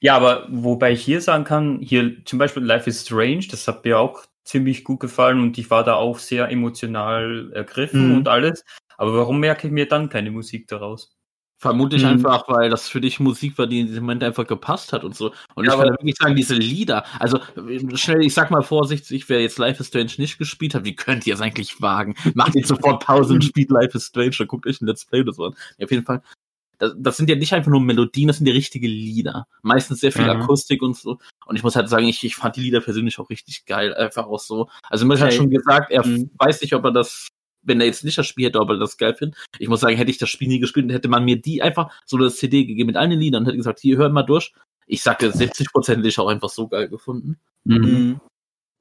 Ja, 0.01 0.17
aber 0.17 0.47
wobei 0.51 0.93
ich 0.93 1.05
hier 1.05 1.21
sagen 1.21 1.45
kann, 1.45 1.79
hier 1.81 2.25
zum 2.25 2.39
Beispiel 2.39 2.63
Life 2.63 2.89
is 2.89 3.03
Strange, 3.03 3.47
das 3.51 3.69
hat 3.69 3.85
mir 3.85 3.99
auch 3.99 4.25
ziemlich 4.45 4.83
gut 4.83 5.01
gefallen 5.01 5.41
und 5.41 5.59
ich 5.59 5.71
war 5.71 5.85
da 5.85 5.95
auch 5.95 6.19
sehr 6.19 6.49
emotional 6.49 7.53
ergriffen 7.55 8.09
Mhm. 8.09 8.17
und 8.17 8.29
alles. 8.29 8.65
Aber 8.97 9.15
warum 9.15 9.41
merke 9.41 9.67
ich 9.67 9.73
mir 9.73 9.87
dann 9.87 10.09
keine 10.09 10.31
Musik 10.31 10.69
daraus? 10.69 11.17
Vermutlich 11.63 12.03
Mhm. 12.05 12.09
einfach, 12.09 12.49
weil 12.49 12.71
das 12.71 12.89
für 12.89 13.03
dich 13.03 13.21
Musik 13.21 13.59
war, 13.59 13.67
die 13.67 13.81
in 13.81 13.87
diesem 13.87 14.05
Moment 14.05 14.25
einfach 14.25 14.47
gepasst 14.47 14.95
hat 14.95 15.05
und 15.05 15.15
so. 15.15 15.33
Und 15.55 15.67
Ja, 15.67 15.75
ich 15.75 15.79
kann 15.79 15.91
wirklich 15.91 16.17
sagen, 16.17 16.35
diese 16.35 16.55
Lieder, 16.55 17.05
also 17.21 17.39
äh, 17.69 17.97
schnell, 17.99 18.23
ich 18.23 18.33
sag 18.33 18.51
mal 18.51 18.63
vorsichtig, 18.63 19.29
wer 19.29 19.43
jetzt 19.43 19.59
Life 19.59 19.79
is 19.83 19.89
Strange 19.89 20.13
nicht 20.17 20.39
gespielt 20.39 20.75
hat, 20.75 20.85
wie 20.85 20.97
könnt 20.97 21.27
ihr 21.27 21.35
es 21.35 21.43
eigentlich 21.43 21.83
wagen? 21.83 22.15
Macht 22.33 22.55
jetzt 22.55 22.69
sofort 22.69 23.05
Pause 23.05 23.35
und 23.35 23.45
spielt 23.45 23.69
Life 23.71 23.95
is 23.95 24.07
Strange, 24.07 24.35
dann 24.39 24.47
guckt 24.47 24.67
euch 24.67 24.81
ein 24.81 24.87
Let's 24.87 25.05
Play 25.05 25.21
oder 25.21 25.35
so 25.35 25.45
an. 25.45 25.55
Ja, 25.77 25.85
auf 25.85 25.91
jeden 25.91 26.05
Fall. 26.07 26.23
Das, 26.79 26.95
das 26.97 27.19
sind 27.19 27.29
ja 27.29 27.37
nicht 27.37 27.53
einfach 27.53 27.71
nur 27.71 27.83
Melodien, 27.83 28.29
das 28.29 28.39
sind 28.39 28.47
ja 28.47 28.55
richtige 28.55 28.89
Lieder. 28.89 29.47
Meistens 29.61 30.01
sehr 30.01 30.13
viel 30.13 30.25
Mhm. 30.25 30.31
Akustik 30.31 30.81
und 30.81 30.97
so. 30.97 31.19
Und 31.45 31.57
ich 31.57 31.63
muss 31.63 31.77
halt 31.77 31.91
sagen, 31.91 32.07
ich, 32.07 32.25
ich 32.25 32.37
fand 32.37 32.57
die 32.57 32.63
Lieder 32.63 32.81
persönlich 32.81 33.19
auch 33.19 33.29
richtig 33.29 33.67
geil. 33.67 33.93
Einfach 33.93 34.25
auch 34.27 34.39
so. 34.41 34.71
Also 34.89 35.07
hat 35.11 35.21
Okay. 35.21 35.33
schon 35.33 35.51
gesagt, 35.51 35.91
er 35.93 36.07
Mhm. 36.07 36.31
weiß 36.39 36.63
nicht, 36.63 36.75
ob 36.75 36.85
er 36.85 36.93
das, 36.93 37.29
wenn 37.63 37.81
er 37.81 37.87
jetzt 37.87 38.05
nicht 38.05 38.19
das 38.19 38.27
Spiel 38.27 38.47
hätte, 38.47 38.61
ob 38.61 38.71
er 38.71 38.79
das 38.79 38.97
geil 38.97 39.15
findet. 39.15 39.39
Ich 39.59 39.69
muss 39.69 39.81
sagen, 39.81 39.97
hätte 39.97 40.11
ich 40.11 40.19
das 40.19 40.29
Spiel 40.31 40.49
nie 40.49 40.59
gespielt, 40.61 40.91
hätte 40.93 41.09
man 41.09 41.25
mir 41.25 41.41
die 41.41 41.63
einfach 41.63 41.93
so 42.07 42.17
eine 42.17 42.31
CD 42.31 42.65
gegeben 42.65 42.89
mit 42.89 42.97
allen 42.97 43.19
Liedern 43.19 43.43
und 43.43 43.47
hätte 43.47 43.57
gesagt, 43.57 43.81
hier, 43.81 43.97
hör 43.97 44.09
mal 44.09 44.23
durch. 44.23 44.53
Ich 44.87 45.03
sagte, 45.03 45.31
70 45.31 45.73
Prozent 45.73 45.99
hätte 45.99 46.09
ich 46.09 46.19
auch 46.19 46.29
einfach 46.29 46.49
so 46.49 46.67
geil 46.69 46.89
gefunden. 46.89 47.39
Mhm. 47.65 48.21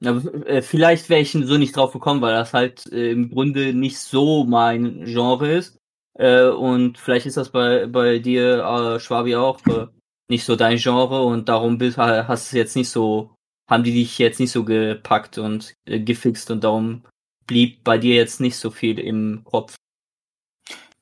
Aber, 0.04 0.46
äh, 0.46 0.62
vielleicht 0.62 1.08
wäre 1.08 1.20
ich 1.20 1.32
so 1.32 1.58
nicht 1.58 1.76
drauf 1.76 1.92
gekommen, 1.92 2.22
weil 2.22 2.32
das 2.34 2.54
halt 2.54 2.90
äh, 2.92 3.10
im 3.12 3.30
Grunde 3.30 3.74
nicht 3.74 3.98
so 3.98 4.44
mein 4.44 5.04
Genre 5.04 5.52
ist. 5.52 5.76
Äh, 6.18 6.48
und 6.48 6.98
vielleicht 6.98 7.26
ist 7.26 7.36
das 7.36 7.50
bei, 7.50 7.86
bei 7.86 8.18
dir, 8.18 8.64
äh, 8.64 9.00
Schwabi, 9.00 9.36
auch 9.36 9.64
äh, 9.66 9.86
nicht 10.28 10.44
so 10.44 10.56
dein 10.56 10.78
Genre 10.78 11.22
und 11.22 11.48
darum 11.48 11.78
bist, 11.78 11.98
ha- 11.98 12.26
hast 12.26 12.46
du 12.46 12.56
es 12.56 12.58
jetzt 12.58 12.76
nicht 12.76 12.88
so, 12.88 13.34
haben 13.70 13.84
die 13.84 13.92
dich 13.92 14.18
jetzt 14.18 14.40
nicht 14.40 14.50
so 14.52 14.64
gepackt 14.64 15.38
und 15.38 15.74
äh, 15.86 16.00
gefixt 16.00 16.50
und 16.50 16.64
darum 16.64 17.04
blieb 17.50 17.82
bei 17.82 17.98
dir 17.98 18.14
jetzt 18.14 18.40
nicht 18.40 18.54
so 18.56 18.70
viel 18.70 19.00
im 19.00 19.42
Kopf. 19.42 19.74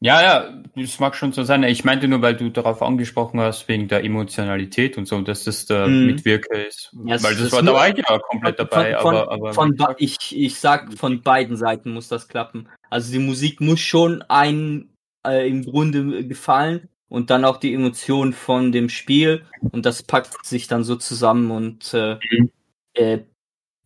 Ja, 0.00 0.22
ja, 0.22 0.62
das 0.74 0.98
mag 0.98 1.14
schon 1.14 1.32
so 1.32 1.42
sein. 1.42 1.62
Ich 1.64 1.84
meinte 1.84 2.08
nur, 2.08 2.22
weil 2.22 2.37
du 2.37 2.48
darauf 2.48 2.80
angesprochen 2.80 3.38
hast, 3.38 3.68
wegen 3.68 3.87
der 3.87 4.02
Emotionalität 4.02 4.96
und 4.96 5.06
so, 5.06 5.20
dass 5.20 5.44
das 5.44 5.66
der 5.66 5.88
Mhm. 5.88 6.06
Mitwirker 6.06 6.66
ist. 6.66 6.90
Ja, 7.04 7.22
weil 7.22 7.37
das 7.37 7.52
war, 7.52 7.62
da 7.62 7.74
war 7.74 7.88
ich 7.88 7.98
ja 7.98 8.18
komplett 8.18 8.58
dabei, 8.58 8.96
von, 8.96 9.14
aber, 9.14 9.30
aber 9.30 9.52
von, 9.52 9.74
be- 9.74 9.94
ich, 9.98 10.16
ich 10.32 10.58
sag, 10.58 10.94
von 10.94 11.20
beiden 11.20 11.58
Seiten 11.58 11.92
muss 11.92 12.08
das 12.08 12.28
klappen. 12.28 12.68
Also 12.88 13.12
die 13.12 13.18
Musik 13.18 13.61
muss 13.61 13.80
schon 13.80 14.22
ein 14.22 14.88
äh, 15.26 15.46
im 15.46 15.64
Grunde 15.66 16.26
gefallen 16.26 16.88
und 17.11 17.28
dann 17.28 17.44
auch 17.44 17.58
die 17.58 17.74
Emotion 17.74 18.32
von 18.32 18.72
dem 18.72 18.88
Spiel 18.88 19.44
und 19.72 19.84
das 19.84 20.02
packt 20.02 20.46
sich 20.46 20.66
dann 20.66 20.82
so 20.84 20.96
zusammen 20.96 21.50
und 21.50 21.92
äh, 21.92 22.18
Mhm. 22.30 22.50
äh, 22.94 23.18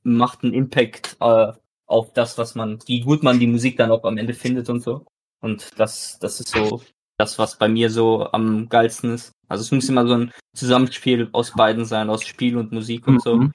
macht 0.05 0.45
einen 0.45 0.53
Impact 0.53 1.17
äh, 1.21 1.53
auf 1.93 2.13
das, 2.13 2.39
was 2.39 2.55
man, 2.55 2.79
wie 2.87 3.01
gut 3.01 3.23
man 3.23 3.39
die 3.39 3.47
Musik 3.47 3.77
dann 3.77 3.91
auch 3.91 4.05
am 4.05 4.19
Ende 4.19 4.35
findet 4.35 4.69
und 4.69 4.83
so. 4.83 5.05
Und 5.41 5.69
das, 5.77 6.19
das 6.19 6.41
ist 6.41 6.49
so 6.49 6.83
das, 7.19 7.39
was 7.39 7.59
bei 7.59 7.69
mir 7.69 7.91
so 7.91 8.27
am 8.33 8.69
geilsten 8.69 9.15
ist. 9.15 9.33
Also 9.49 9.63
es 9.63 9.71
muss 9.71 9.89
immer 9.89 10.07
so 10.07 10.15
ein 10.15 10.33
Zusammenspiel 10.57 11.29
aus 11.33 11.53
beiden 11.53 11.85
sein, 11.85 12.11
aus 12.11 12.25
Spiel 12.25 12.57
und 12.57 12.73
Musik 12.73 13.07
und 13.07 13.23
so. 13.23 13.37
Mhm. 13.37 13.53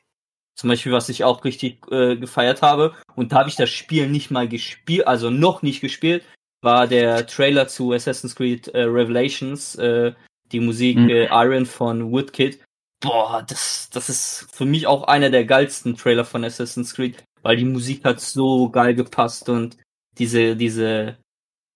Zum 0.56 0.70
Beispiel, 0.70 0.92
was 0.92 1.10
ich 1.10 1.24
auch 1.24 1.44
richtig 1.44 1.86
äh, 1.92 2.16
gefeiert 2.16 2.62
habe, 2.62 2.96
und 3.16 3.32
da 3.32 3.40
habe 3.40 3.50
ich 3.50 3.56
das 3.56 3.70
Spiel 3.70 4.10
nicht 4.10 4.32
mal 4.32 4.48
gespielt, 4.48 5.08
also 5.08 5.30
noch 5.30 5.62
nicht 5.62 5.82
gespielt, 5.82 6.24
war 6.62 6.88
der 6.88 7.28
Trailer 7.28 7.68
zu 7.68 7.94
Assassin's 7.94 8.36
Creed 8.36 8.68
äh, 8.70 8.82
Revelations, 8.82 9.76
äh, 9.76 10.14
die 10.52 10.60
Musik 10.60 10.98
Mhm. 10.98 11.10
äh, 11.10 11.26
Iron 11.26 11.66
von 11.66 12.12
Woodkid. 12.12 12.64
Boah, 13.00 13.46
das, 13.48 13.90
das 13.92 14.10
ist 14.10 14.48
für 14.52 14.66
mich 14.66 14.88
auch 14.88 15.04
einer 15.04 15.30
der 15.30 15.46
geilsten 15.46 15.96
Trailer 15.96 16.26
von 16.26 16.44
Assassin's 16.44 16.96
Creed, 16.96 17.24
weil 17.48 17.56
die 17.56 17.64
Musik 17.66 18.04
hat 18.04 18.20
so 18.20 18.70
geil 18.70 18.94
gepasst 18.94 19.48
und 19.48 19.78
diese, 20.18 20.58
diese, 20.58 21.18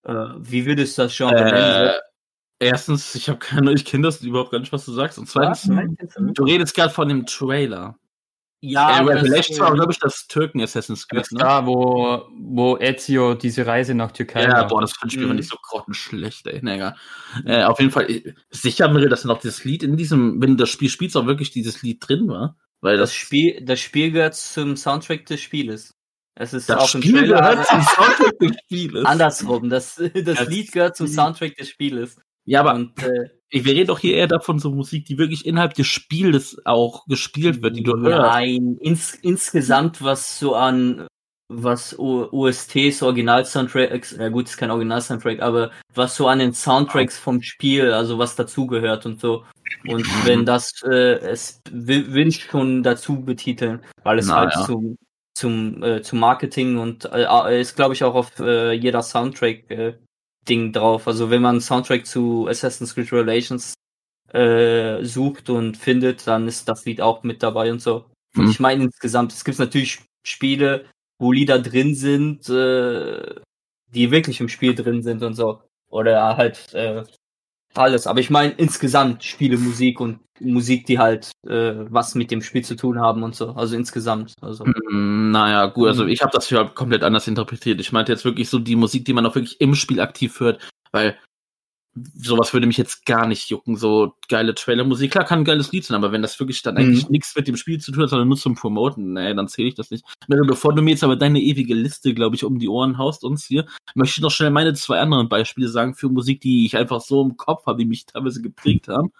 äh, 0.04 0.12
wie 0.38 0.66
würdest 0.66 0.98
du 0.98 1.02
das 1.04 1.18
nennen? 1.18 1.52
Äh, 1.54 1.92
erstens, 2.58 3.14
ich 3.14 3.30
habe 3.30 3.38
keine, 3.38 3.72
ich 3.72 3.86
kenne 3.86 4.02
das 4.04 4.20
überhaupt 4.20 4.50
gar 4.50 4.58
nicht, 4.58 4.70
was 4.72 4.84
du 4.84 4.92
sagst. 4.92 5.18
Und 5.18 5.30
zweitens, 5.30 5.66
Was? 5.70 6.34
du 6.34 6.44
redest 6.44 6.74
gerade 6.74 6.92
von 6.92 7.08
dem 7.08 7.24
Trailer. 7.24 7.96
Ja, 8.60 8.90
äh, 8.90 9.00
aber 9.00 9.14
das- 9.14 9.22
Revelations 9.24 9.60
war, 9.60 9.72
glaube 9.74 9.92
ich, 9.92 9.98
das 9.98 10.26
Türken-Assassin's 10.28 11.08
Creed, 11.08 11.20
das 11.22 11.30
ne? 11.32 11.38
da, 11.40 11.66
wo, 11.66 12.28
wo 12.38 12.76
Ezio 12.78 13.32
diese 13.34 13.66
Reise 13.66 13.94
nach 13.94 14.12
Türkei 14.12 14.42
Ja, 14.42 14.50
macht. 14.60 14.68
boah, 14.68 14.82
das 14.82 14.92
Mhm. 15.02 15.26
fand 15.26 15.40
ich 15.40 15.48
so 15.48 15.56
grottenschlecht, 15.62 16.46
ey. 16.48 16.60
Na 16.62 16.74
egal. 16.74 16.96
Äh, 17.46 17.64
auf 17.64 17.80
jeden 17.80 17.90
Fall, 17.92 18.34
sicher, 18.50 18.88
Mirre, 18.88 19.08
dass 19.08 19.24
noch 19.24 19.40
dieses 19.40 19.64
Lied 19.64 19.82
in 19.82 19.96
diesem, 19.96 20.40
wenn 20.42 20.50
du 20.50 20.56
das 20.56 20.68
Spiel 20.68 20.90
spielst, 20.90 21.16
auch 21.16 21.26
wirklich 21.26 21.50
dieses 21.50 21.82
Lied 21.82 22.06
drin 22.06 22.28
war. 22.28 22.56
Weil 22.82 22.96
Das 22.98 23.10
das, 23.10 23.14
Spiel, 23.14 23.64
das 23.64 23.80
Spiel 23.80 24.10
gehört 24.10 24.34
zum 24.34 24.76
Soundtrack 24.76 25.24
des 25.26 25.40
Spieles. 25.40 25.94
Es 26.34 26.52
ist 26.52 26.68
das 26.68 26.78
auch 26.78 26.94
im 26.94 27.02
Spiel 27.02 27.20
Trailer 27.20 27.40
gehört 27.40 27.66
zum 27.66 27.82
Soundtrack 27.82 28.38
des 28.38 28.56
Spieles. 28.64 29.04
andersrum. 29.04 29.70
Das, 29.70 29.96
das 29.96 30.12
Das 30.24 30.48
Lied 30.48 30.72
gehört 30.72 30.96
zum 30.96 31.06
Soundtrack 31.06 31.56
des 31.56 31.68
Spieles. 31.68 32.16
Ja, 32.44 32.60
aber 32.60 32.74
Und, 32.74 33.00
äh, 33.02 33.28
wir 33.50 33.74
reden 33.74 33.86
doch 33.88 33.98
hier 33.98 34.16
eher 34.16 34.26
davon, 34.26 34.58
so 34.58 34.70
Musik, 34.70 35.04
die 35.04 35.18
wirklich 35.18 35.46
innerhalb 35.46 35.74
des 35.74 35.86
Spieles 35.86 36.56
auch 36.64 37.06
gespielt 37.06 37.62
wird, 37.62 37.76
die 37.76 37.82
du 37.82 37.96
hörst. 38.00 38.32
nein, 38.34 38.78
ins, 38.80 39.14
insgesamt 39.14 40.02
was 40.02 40.38
so 40.38 40.54
an 40.54 41.06
was 41.54 41.98
OSTs, 41.98 43.02
Original-Soundtracks, 43.02 44.16
ja 44.18 44.28
gut, 44.30 44.48
ist 44.48 44.56
kein 44.56 44.70
Original-Soundtrack, 44.70 45.40
aber 45.40 45.70
was 45.94 46.16
so 46.16 46.26
an 46.26 46.38
den 46.38 46.54
Soundtracks 46.54 47.18
vom 47.18 47.42
Spiel, 47.42 47.92
also 47.92 48.18
was 48.18 48.36
dazugehört 48.36 49.04
und 49.04 49.20
so. 49.20 49.44
Und 49.86 50.06
wenn 50.26 50.44
das, 50.44 50.72
äh, 50.84 51.18
es 51.18 51.60
will, 51.70 52.26
ich 52.26 52.44
schon 52.44 52.82
dazu 52.82 53.22
betiteln, 53.22 53.82
weil 54.02 54.18
es 54.18 54.26
Na 54.26 54.36
halt 54.36 54.54
ja. 54.54 54.64
zum, 54.64 54.96
zum, 55.34 55.82
äh, 55.82 56.02
zum 56.02 56.20
Marketing 56.20 56.78
und 56.78 57.06
äh, 57.12 57.60
ist, 57.60 57.76
glaube 57.76 57.94
ich, 57.94 58.04
auch 58.04 58.14
auf 58.14 58.38
äh, 58.38 58.72
jeder 58.72 59.02
Soundtrack 59.02 59.70
äh, 59.70 59.94
Ding 60.48 60.72
drauf. 60.72 61.06
Also 61.06 61.30
wenn 61.30 61.42
man 61.42 61.56
einen 61.56 61.60
Soundtrack 61.60 62.06
zu 62.06 62.46
Assassin's 62.48 62.94
Creed 62.94 63.12
Relations 63.12 63.74
äh, 64.32 65.04
sucht 65.04 65.50
und 65.50 65.76
findet, 65.76 66.26
dann 66.26 66.48
ist 66.48 66.68
das 66.68 66.84
Lied 66.84 67.00
auch 67.00 67.22
mit 67.22 67.42
dabei 67.42 67.70
und 67.70 67.80
so. 67.80 68.06
Und 68.36 68.44
Hm. 68.44 68.50
ich 68.50 68.60
meine 68.60 68.84
insgesamt, 68.84 69.32
es 69.32 69.44
gibt 69.44 69.58
natürlich 69.58 70.00
Spiele, 70.24 70.86
wo 71.18 71.32
Lieder 71.32 71.58
drin 71.58 71.94
sind, 71.94 72.48
äh, 72.48 73.40
die 73.94 74.10
wirklich 74.10 74.40
im 74.40 74.48
Spiel 74.48 74.74
drin 74.74 75.02
sind 75.02 75.22
und 75.22 75.34
so. 75.34 75.62
Oder 75.90 76.36
halt 76.36 76.72
äh, 76.74 77.04
alles. 77.74 78.06
Aber 78.06 78.20
ich 78.20 78.30
meine 78.30 78.52
insgesamt 78.52 79.24
Spiele, 79.24 79.56
Musik 79.58 80.00
und 80.00 80.20
Musik, 80.40 80.86
die 80.86 80.98
halt 80.98 81.30
äh, 81.46 81.74
was 81.90 82.14
mit 82.14 82.30
dem 82.30 82.42
Spiel 82.42 82.64
zu 82.64 82.74
tun 82.76 82.98
haben 83.00 83.22
und 83.22 83.34
so. 83.34 83.50
Also 83.50 83.76
insgesamt. 83.76 84.34
Also. 84.40 84.64
Mm, 84.64 85.30
Naja, 85.30 85.66
gut, 85.66 85.88
also 85.88 86.04
Mhm. 86.04 86.10
ich 86.10 86.20
habe 86.22 86.32
das 86.32 86.48
hier 86.48 86.64
komplett 86.74 87.02
anders 87.04 87.28
interpretiert. 87.28 87.80
Ich 87.80 87.92
meinte 87.92 88.12
jetzt 88.12 88.24
wirklich 88.24 88.48
so 88.50 88.58
die 88.58 88.76
Musik, 88.76 89.04
die 89.04 89.12
man 89.12 89.24
auch 89.26 89.34
wirklich 89.34 89.60
im 89.60 89.74
Spiel 89.74 90.00
aktiv 90.00 90.38
hört, 90.40 90.60
weil 90.92 91.16
sowas 91.94 92.54
würde 92.54 92.66
mich 92.66 92.78
jetzt 92.78 93.04
gar 93.04 93.26
nicht 93.26 93.50
jucken, 93.50 93.76
so 93.76 94.14
geile 94.28 94.54
Trailer-Musik. 94.54 95.10
Klar, 95.10 95.24
kann 95.24 95.40
ein 95.40 95.44
geiles 95.44 95.72
Lied 95.72 95.84
sein, 95.84 95.96
aber 95.96 96.10
wenn 96.10 96.22
das 96.22 96.40
wirklich 96.40 96.62
dann 96.62 96.76
eigentlich 96.78 97.04
Mhm. 97.04 97.12
nichts 97.12 97.36
mit 97.36 97.46
dem 97.48 97.56
Spiel 97.56 97.80
zu 97.80 97.92
tun 97.92 98.04
hat, 98.04 98.10
sondern 98.10 98.28
nur 98.28 98.38
zum 98.38 98.54
Promoten, 98.54 99.12
nee, 99.12 99.34
dann 99.34 99.48
zähle 99.48 99.68
ich 99.68 99.74
das 99.74 99.90
nicht. 99.90 100.04
Mirre, 100.28 100.46
Bevor 100.46 100.74
du 100.74 100.80
mir 100.82 100.90
jetzt 100.90 101.04
aber 101.04 101.16
deine 101.16 101.40
ewige 101.40 101.74
Liste, 101.74 102.14
glaube 102.14 102.36
ich, 102.36 102.44
um 102.44 102.58
die 102.58 102.68
Ohren 102.68 102.96
haust 102.98 103.24
uns 103.24 103.44
hier, 103.44 103.66
möchte 103.94 104.18
ich 104.18 104.22
noch 104.22 104.30
schnell 104.30 104.50
meine 104.50 104.72
zwei 104.74 105.00
anderen 105.00 105.28
Beispiele 105.28 105.68
sagen 105.68 105.94
für 105.94 106.08
Musik, 106.08 106.40
die 106.40 106.64
ich 106.64 106.76
einfach 106.76 107.00
so 107.00 107.22
im 107.22 107.36
Kopf 107.36 107.66
habe, 107.66 107.78
die 107.78 107.86
mich 107.86 108.06
teilweise 108.06 108.40
geprägt 108.40 108.88
haben. 108.88 109.12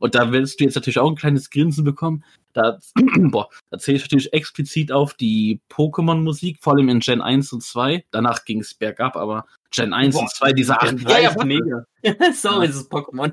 Und 0.00 0.14
da 0.14 0.30
willst 0.30 0.60
du 0.60 0.64
jetzt 0.64 0.76
natürlich 0.76 0.98
auch 0.98 1.08
ein 1.10 1.16
kleines 1.16 1.50
Grinsen 1.50 1.82
bekommen. 1.84 2.24
Da, 2.52 2.78
boah, 3.30 3.48
da 3.70 3.78
zähle 3.78 3.96
ich 3.96 4.02
natürlich 4.04 4.32
explizit 4.32 4.92
auf 4.92 5.14
die 5.14 5.60
Pokémon-Musik, 5.70 6.58
vor 6.60 6.74
allem 6.74 6.88
in 6.88 7.00
Gen 7.00 7.20
1 7.20 7.52
und 7.52 7.62
2. 7.62 8.04
Danach 8.10 8.44
ging 8.44 8.60
es 8.60 8.74
bergab, 8.74 9.16
aber 9.16 9.46
Gen 9.70 9.92
1 9.92 10.14
Boah, 10.14 10.22
und 10.22 10.30
2, 10.30 10.52
diese 10.52 10.80
acht, 10.80 11.00
Ja, 11.08 11.18
ja, 11.18 11.44
mega. 11.44 11.84
Sorry, 12.34 12.66
das 12.68 12.76
ist 12.76 12.90
Pokémon. 12.92 13.32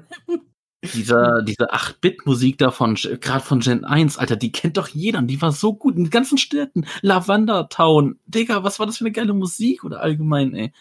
dieser, 0.93 1.41
diese 1.41 1.73
8-Bit-Musik 1.73 2.57
davon, 2.57 2.95
gerade 2.95 3.43
von 3.43 3.59
Gen 3.61 3.85
1, 3.85 4.17
Alter, 4.17 4.35
die 4.35 4.51
kennt 4.51 4.77
doch 4.77 4.87
jeder 4.89 5.19
und 5.19 5.27
die 5.27 5.41
war 5.41 5.51
so 5.51 5.73
gut 5.73 5.95
in 5.95 6.03
den 6.05 6.09
ganzen 6.11 6.37
Städten. 6.37 6.85
Lavender 7.01 7.69
Town, 7.69 8.19
Digga, 8.27 8.63
was 8.63 8.79
war 8.79 8.85
das 8.85 8.97
für 8.97 9.05
eine 9.05 9.11
geile 9.13 9.33
Musik 9.33 9.83
oder 9.83 10.01
allgemein, 10.01 10.53
ey. 10.53 10.71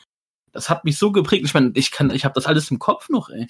Das 0.53 0.69
hat 0.71 0.85
mich 0.85 0.99
so 0.99 1.11
geprägt. 1.13 1.45
Ich 1.47 1.55
meine, 1.55 1.73
ich 1.75 1.91
kann, 1.91 2.11
ich 2.11 2.25
habe 2.25 2.35
das 2.35 2.47
alles 2.47 2.71
im 2.71 2.79
Kopf 2.79 3.09
noch, 3.09 3.29
ey. 3.31 3.47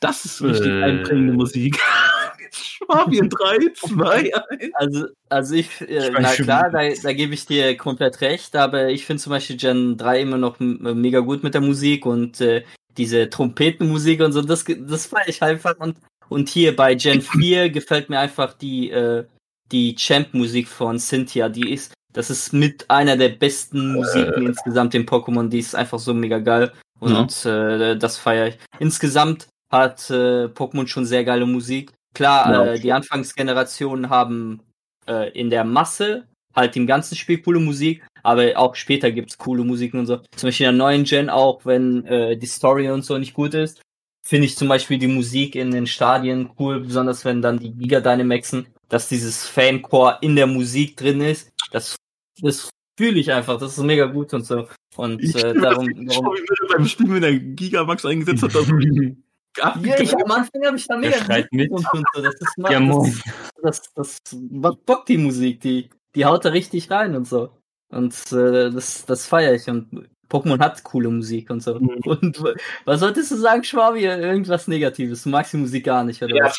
Das 0.00 0.24
ist 0.26 0.42
richtig 0.42 0.66
Äh. 0.66 0.82
einprägende 0.82 1.32
Musik. 1.32 1.80
Schwabien 2.52 3.28
3, 3.28 3.72
2, 3.74 4.34
1. 4.34 4.74
Also, 4.74 5.06
also 5.28 5.54
ich, 5.54 5.80
äh, 5.80 6.10
na 6.12 6.32
klar, 6.32 6.70
da, 6.70 6.80
da 7.02 7.12
gebe 7.12 7.34
ich 7.34 7.46
dir 7.46 7.76
komplett 7.76 8.20
recht, 8.20 8.56
aber 8.56 8.88
ich 8.88 9.04
finde 9.06 9.22
zum 9.22 9.30
Beispiel 9.30 9.56
Gen 9.56 9.96
3 9.96 10.20
immer 10.20 10.38
noch 10.38 10.58
mega 10.58 11.20
gut 11.20 11.42
mit 11.42 11.54
der 11.54 11.60
Musik 11.60 12.06
und 12.06 12.40
äh, 12.40 12.64
diese 12.96 13.28
Trompetenmusik 13.28 14.20
und 14.20 14.32
so, 14.32 14.42
das, 14.42 14.64
das 14.64 15.06
feiere 15.06 15.28
ich 15.28 15.42
einfach. 15.42 15.76
Und, 15.78 15.98
und 16.28 16.48
hier 16.48 16.74
bei 16.74 16.94
Gen 16.94 17.20
4 17.22 17.70
gefällt 17.70 18.10
mir 18.10 18.18
einfach 18.18 18.54
die, 18.54 18.90
äh, 18.90 19.24
die 19.72 19.94
Champ-Musik 19.94 20.68
von 20.68 20.98
Cynthia, 20.98 21.48
die 21.48 21.72
ist, 21.72 21.92
das 22.12 22.30
ist 22.30 22.52
mit 22.52 22.88
einer 22.88 23.16
der 23.16 23.30
besten 23.30 23.92
Musiken 23.92 24.46
insgesamt 24.46 24.94
in 24.94 25.04
Pokémon, 25.04 25.48
die 25.48 25.58
ist 25.58 25.74
einfach 25.74 25.98
so 25.98 26.14
mega 26.14 26.38
geil 26.38 26.72
und 26.98 27.44
äh, 27.44 27.96
das 27.96 28.16
feiere 28.16 28.48
ich. 28.48 28.58
Insgesamt 28.78 29.48
hat 29.70 30.08
äh, 30.10 30.46
Pokémon 30.46 30.86
schon 30.86 31.04
sehr 31.04 31.24
geile 31.24 31.46
Musik. 31.46 31.92
Klar, 32.16 32.50
Ja. 32.52 32.72
äh, 32.72 32.80
die 32.80 32.92
Anfangsgenerationen 32.92 34.08
haben 34.08 34.60
äh, 35.06 35.30
in 35.38 35.50
der 35.50 35.64
Masse 35.64 36.26
halt 36.54 36.74
im 36.76 36.86
ganzen 36.86 37.16
Spiel 37.16 37.38
coole 37.42 37.60
Musik, 37.60 38.02
aber 38.22 38.56
auch 38.56 38.74
später 38.74 39.10
gibt's 39.12 39.36
coole 39.36 39.62
Musiken 39.64 40.00
und 40.00 40.06
so. 40.06 40.16
Zum 40.34 40.48
Beispiel 40.48 40.66
in 40.66 40.72
der 40.72 40.78
neuen 40.86 41.04
Gen 41.04 41.28
auch, 41.28 41.60
wenn 41.66 42.06
äh, 42.06 42.36
die 42.38 42.46
Story 42.46 42.88
und 42.90 43.04
so 43.04 43.18
nicht 43.18 43.34
gut 43.34 43.52
ist, 43.52 43.82
finde 44.26 44.46
ich 44.46 44.56
zum 44.56 44.66
Beispiel 44.68 44.98
die 44.98 45.06
Musik 45.06 45.54
in 45.54 45.70
den 45.70 45.86
Stadien 45.86 46.48
cool, 46.58 46.80
besonders 46.80 47.24
wenn 47.26 47.42
dann 47.42 47.58
die 47.58 47.72
Giga 47.72 48.00
Dynamaxen, 48.00 48.66
dass 48.88 49.08
dieses 49.10 49.46
Fancore 49.46 50.16
in 50.22 50.34
der 50.34 50.46
Musik 50.46 50.96
drin 50.96 51.20
ist. 51.20 51.50
Das, 51.70 51.96
das 52.40 52.70
fühle 52.98 53.20
ich 53.20 53.30
einfach, 53.30 53.58
das 53.60 53.76
ist 53.76 53.84
mega 53.84 54.06
gut 54.06 54.32
und 54.32 54.46
so. 54.46 54.66
Und 54.96 55.22
äh, 55.22 55.52
darum, 55.52 55.86
darum 56.06 56.34
beim 56.72 56.86
Spiel 56.86 57.08
mit 57.08 57.22
der 57.22 57.38
Gigamax 57.38 58.06
eingesetzt 58.06 58.42
hat, 58.42 58.54
das 58.54 58.66
ja, 59.56 59.74
ich, 60.00 60.14
am 60.14 60.30
Anfang 60.30 60.64
habe 60.66 60.76
ich 60.76 60.86
da 60.86 60.96
mega 60.96 61.16
Der 61.16 61.24
schreit 61.24 61.52
mit. 61.52 61.70
und, 61.70 61.86
und 61.92 62.04
so. 62.14 62.22
Das 62.22 62.34
ist 62.34 62.54
Ja, 62.58 62.80
das, 62.80 62.80
moin. 62.80 63.20
das, 63.62 63.82
das, 63.94 64.18
was 64.50 64.76
bockt 64.84 65.08
die 65.08 65.18
Musik, 65.18 65.60
die, 65.60 65.90
die 66.14 66.24
haut 66.24 66.44
da 66.44 66.50
richtig 66.50 66.90
rein 66.90 67.14
und 67.14 67.26
so. 67.26 67.50
Und 67.88 68.14
äh, 68.32 68.70
das, 68.70 69.04
das 69.06 69.26
feiere 69.26 69.54
ich. 69.54 69.68
Und 69.68 70.08
Pokémon 70.28 70.58
hat 70.58 70.82
coole 70.82 71.08
Musik 71.08 71.50
und 71.50 71.62
so. 71.62 71.78
Mhm. 71.78 72.00
Und 72.04 72.42
was 72.84 73.00
solltest 73.00 73.30
du 73.30 73.36
sagen, 73.36 73.62
Schwabi? 73.62 74.04
Irgendwas 74.04 74.66
Negatives. 74.66 75.22
Du 75.22 75.28
magst 75.28 75.52
die 75.52 75.58
Musik 75.58 75.84
gar 75.84 76.02
nicht, 76.04 76.22
oder 76.22 76.34
Ja, 76.34 76.44
was? 76.46 76.58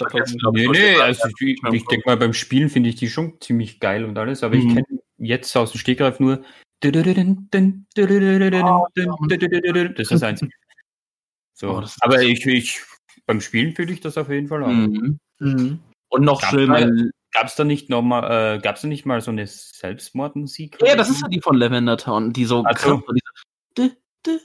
Nee, 0.54 0.68
nee, 0.68 0.96
also 1.02 1.28
ich, 1.40 1.58
ich 1.74 1.86
denke 1.86 2.08
mal, 2.08 2.18
beim 2.18 2.34
Spielen 2.34 2.70
finde 2.70 2.90
ich 2.90 2.96
die 2.96 3.10
schon 3.10 3.40
ziemlich 3.42 3.80
geil 3.80 4.06
und 4.06 4.18
alles, 4.18 4.44
aber 4.44 4.56
ich 4.56 4.64
Mhm. 4.64 4.76
kenne 4.76 5.00
jetzt 5.18 5.56
aus 5.58 5.72
dem 5.72 5.80
Stegreif 5.80 6.20
nur 6.20 6.44
das 9.90 10.04
ist 10.04 10.12
das 10.12 10.24
Einzige. 10.24 10.52
So, 11.60 11.72
Oh, 11.72 11.84
aber 12.02 12.22
ich, 12.22 12.46
ich, 12.46 12.82
beim 13.26 13.42
Spielen 13.42 13.76
fühle 13.76 13.92
ich 13.92 14.00
das 14.00 14.16
auf 14.18 14.30
jeden 14.30 14.48
Fall 14.48 14.64
auch. 14.64 14.68
Mhm. 14.68 15.20
Mhm. 15.40 15.80
Und 16.10 16.24
noch 16.24 16.42
mal- 16.52 16.68
mein. 16.68 17.12
Gab's 17.34 17.56
da 17.56 17.64
nicht 17.66 17.90
noch 17.90 18.02
mal, 18.02 18.56
äh, 18.56 18.60
gab's 18.60 18.82
da 18.82 18.88
nicht 18.88 19.06
mal 19.06 19.20
so 19.22 19.32
eine 19.32 19.46
Selbstmordmusik? 19.48 20.78
Ja, 20.86 20.96
das 20.96 21.10
ist 21.10 21.22
ja 21.22 21.28
die 21.28 21.42
von 21.42 21.58
Lavender 21.58 21.98
Town, 21.98 22.32
die 22.32 22.46
so 22.46 22.64
Ach 22.66 22.78
so. 22.78 22.98
krass 23.00 23.08
war, 23.08 23.14
diese. 23.76 23.90
Dü, 23.90 23.96
dü, 24.26 24.40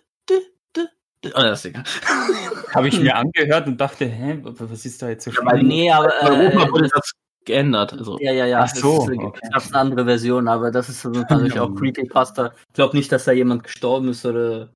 dü. 0.74 1.30
Oh, 1.34 1.40
das 1.40 1.60
ist 1.64 1.66
egal. 1.66 1.84
Habe 2.74 2.88
ich 2.88 2.98
mir 2.98 3.14
angehört 3.14 3.68
und 3.68 3.80
dachte, 3.80 4.06
hä, 4.06 4.38
was 4.42 4.84
ist 4.84 5.00
da 5.00 5.08
jetzt 5.10 5.24
so 5.24 5.30
Ja, 5.30 5.50
schlimm? 5.50 5.68
Nee, 5.68 5.90
aber. 5.92 6.08
Bei 6.20 6.30
Europa 6.30 6.64
Äh, 6.66 6.70
wurde 6.72 6.88
das 6.92 7.12
geändert. 7.44 7.92
Also, 7.92 8.18
ja, 8.20 8.32
ja, 8.32 8.46
ja. 8.46 8.60
Ach 8.64 8.68
so, 8.74 8.96
Es 9.04 9.08
ist, 9.08 9.14
äh, 9.20 9.24
okay. 9.24 9.40
eine 9.52 9.74
andere 9.76 10.04
Version, 10.04 10.48
aber 10.48 10.70
das 10.72 10.88
ist 10.88 11.04
natürlich 11.04 11.58
auch 11.60 11.72
Creepypasta. 11.74 12.52
Ich 12.68 12.74
glaube 12.74 12.96
nicht, 12.96 13.12
dass 13.12 13.24
da 13.24 13.32
jemand 13.32 13.62
gestorben 13.64 14.08
ist 14.08 14.26
oder 14.26 14.72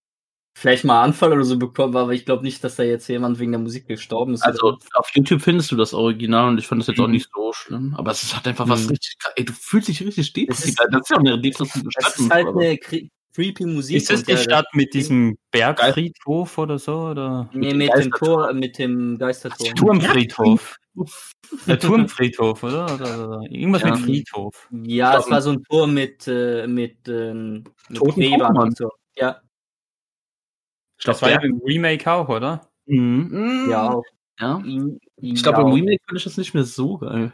vielleicht 0.58 0.84
mal 0.84 1.02
Anfall 1.02 1.32
oder 1.34 1.44
so 1.44 1.58
bekommen, 1.58 1.94
aber 1.96 2.12
ich 2.14 2.24
glaube 2.24 2.42
nicht, 2.42 2.64
dass 2.64 2.76
da 2.76 2.82
jetzt 2.82 3.06
jemand 3.08 3.38
wegen 3.38 3.52
der 3.52 3.60
Musik 3.60 3.86
gestorben 3.88 4.32
ist. 4.32 4.42
also 4.42 4.68
oder 4.68 4.78
auf 4.94 5.10
YouTube 5.14 5.42
findest 5.42 5.70
du 5.70 5.76
das 5.76 5.92
Original 5.92 6.48
und 6.48 6.56
ich 6.58 6.66
fand 6.66 6.80
das 6.80 6.86
jetzt 6.88 6.98
auch 6.98 7.06
Mhm. 7.06 7.12
nicht 7.12 7.28
so 7.34 7.52
schlimm. 7.52 7.94
Aber 7.98 8.10
es 8.10 8.34
hat 8.34 8.48
einfach 8.48 8.66
was 8.66 8.84
Mhm. 8.84 8.88
richtig. 8.90 9.16
Ey, 9.36 9.44
du 9.44 9.52
fühlst 9.52 9.88
dich 9.88 10.00
richtig 10.00 10.26
Es 10.28 10.32
depressiv. 10.32 10.68
ist- 10.70 10.78
Das 10.90 11.00
ist 11.02 11.10
ja 11.10 11.16
auch 11.16 11.20
eine 11.20 11.38
depressive 11.40 11.90
Stadt. 11.90 12.18
ist 12.18 12.30
halt 12.30 12.46
aber- 12.48 12.60
eine 12.60 12.78
cre 12.78 13.08
creepy 13.34 13.66
Musik. 13.66 13.98
Ist 13.98 14.08
das 14.08 14.20
die 14.22 14.32
der- 14.32 14.38
Stadt 14.38 14.64
mit 14.72 14.94
diesem 14.94 15.36
Bergfriedhof 15.50 16.56
oder 16.56 16.78
so? 16.78 17.08
Oder? 17.10 17.50
Nee, 17.52 17.68
dem 17.68 17.76
mit 17.78 17.92
dem. 17.94 18.10
Tor, 18.12 18.52
mit 18.54 18.78
dem 18.78 19.18
Geistertor. 19.18 19.74
Turmfriedhof. 19.74 20.78
Der 21.66 21.78
Turmfriedhof, 21.78 22.62
oder? 22.62 22.86
oder, 22.94 23.28
oder 23.28 23.40
irgendwas 23.50 23.82
Ja. 23.82 23.90
mit 23.90 24.00
Friedhof. 24.00 24.68
Ja, 24.70 25.18
es 25.18 25.30
war 25.30 25.42
so 25.42 25.50
ein 25.50 25.62
Tor 25.64 25.86
mit, 25.86 26.26
äh, 26.26 26.66
mit, 26.66 26.96
ähm, 27.08 27.64
mit 27.90 27.98
Toten 27.98 28.40
und 28.42 28.76
so. 28.78 28.90
Ja, 29.18 29.38
Ich 30.98 31.04
glaube, 31.04 31.14
Das 31.18 31.22
war 31.22 31.30
ja 31.30 31.40
im 31.42 31.60
Remake 31.64 32.10
auch, 32.10 32.28
oder? 32.28 32.68
Mhm. 32.86 33.68
ja. 33.70 33.90
auch. 33.90 34.04
ja. 34.40 34.58
I- 34.64 34.98
Ich 35.20 35.42
glaube, 35.42 35.60
ja. 35.60 35.66
im 35.66 35.72
Remake 35.72 36.02
finde 36.06 36.18
ich 36.18 36.24
das 36.24 36.36
nicht 36.36 36.54
mehr 36.54 36.64
so 36.64 36.98
geil. 36.98 37.32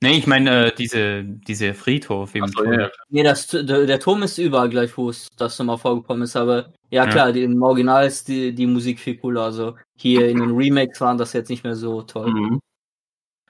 Nee, 0.00 0.12
ich 0.16 0.28
meine, 0.28 0.66
äh, 0.66 0.74
diese, 0.76 1.24
diese 1.24 1.74
Friedhof 1.74 2.32
im 2.36 2.46
so, 2.46 2.62
Turm. 2.62 2.72
ja, 2.72 2.80
ja. 2.82 2.90
Nee, 3.08 3.24
das, 3.24 3.48
der, 3.48 3.62
der 3.84 3.98
Turm 3.98 4.22
ist 4.22 4.38
überall 4.38 4.68
gleich, 4.68 4.96
wo 4.96 5.10
es 5.10 5.26
das 5.36 5.58
nochmal 5.58 5.76
vorgekommen 5.78 6.22
ist, 6.22 6.36
aber 6.36 6.72
ja, 6.90 7.04
Ja. 7.04 7.10
klar, 7.10 7.32
die, 7.32 7.42
im 7.42 7.60
Original 7.60 8.06
ist 8.06 8.28
die, 8.28 8.54
die 8.54 8.66
Musik 8.68 9.00
viel 9.00 9.16
cooler. 9.16 9.42
Also 9.42 9.76
hier 9.96 10.28
in 10.28 10.38
den 10.38 10.52
Remakes 10.56 11.00
waren 11.00 11.18
das 11.18 11.32
jetzt 11.32 11.48
nicht 11.50 11.64
mehr 11.64 11.74
so 11.74 12.02
toll. 12.02 12.30
Mhm. 12.32 12.60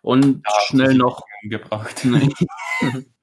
Und 0.01 0.43
Ja, 0.47 0.53
schnell 0.69 0.95
noch 0.95 1.23
Umgebracht. 1.43 2.03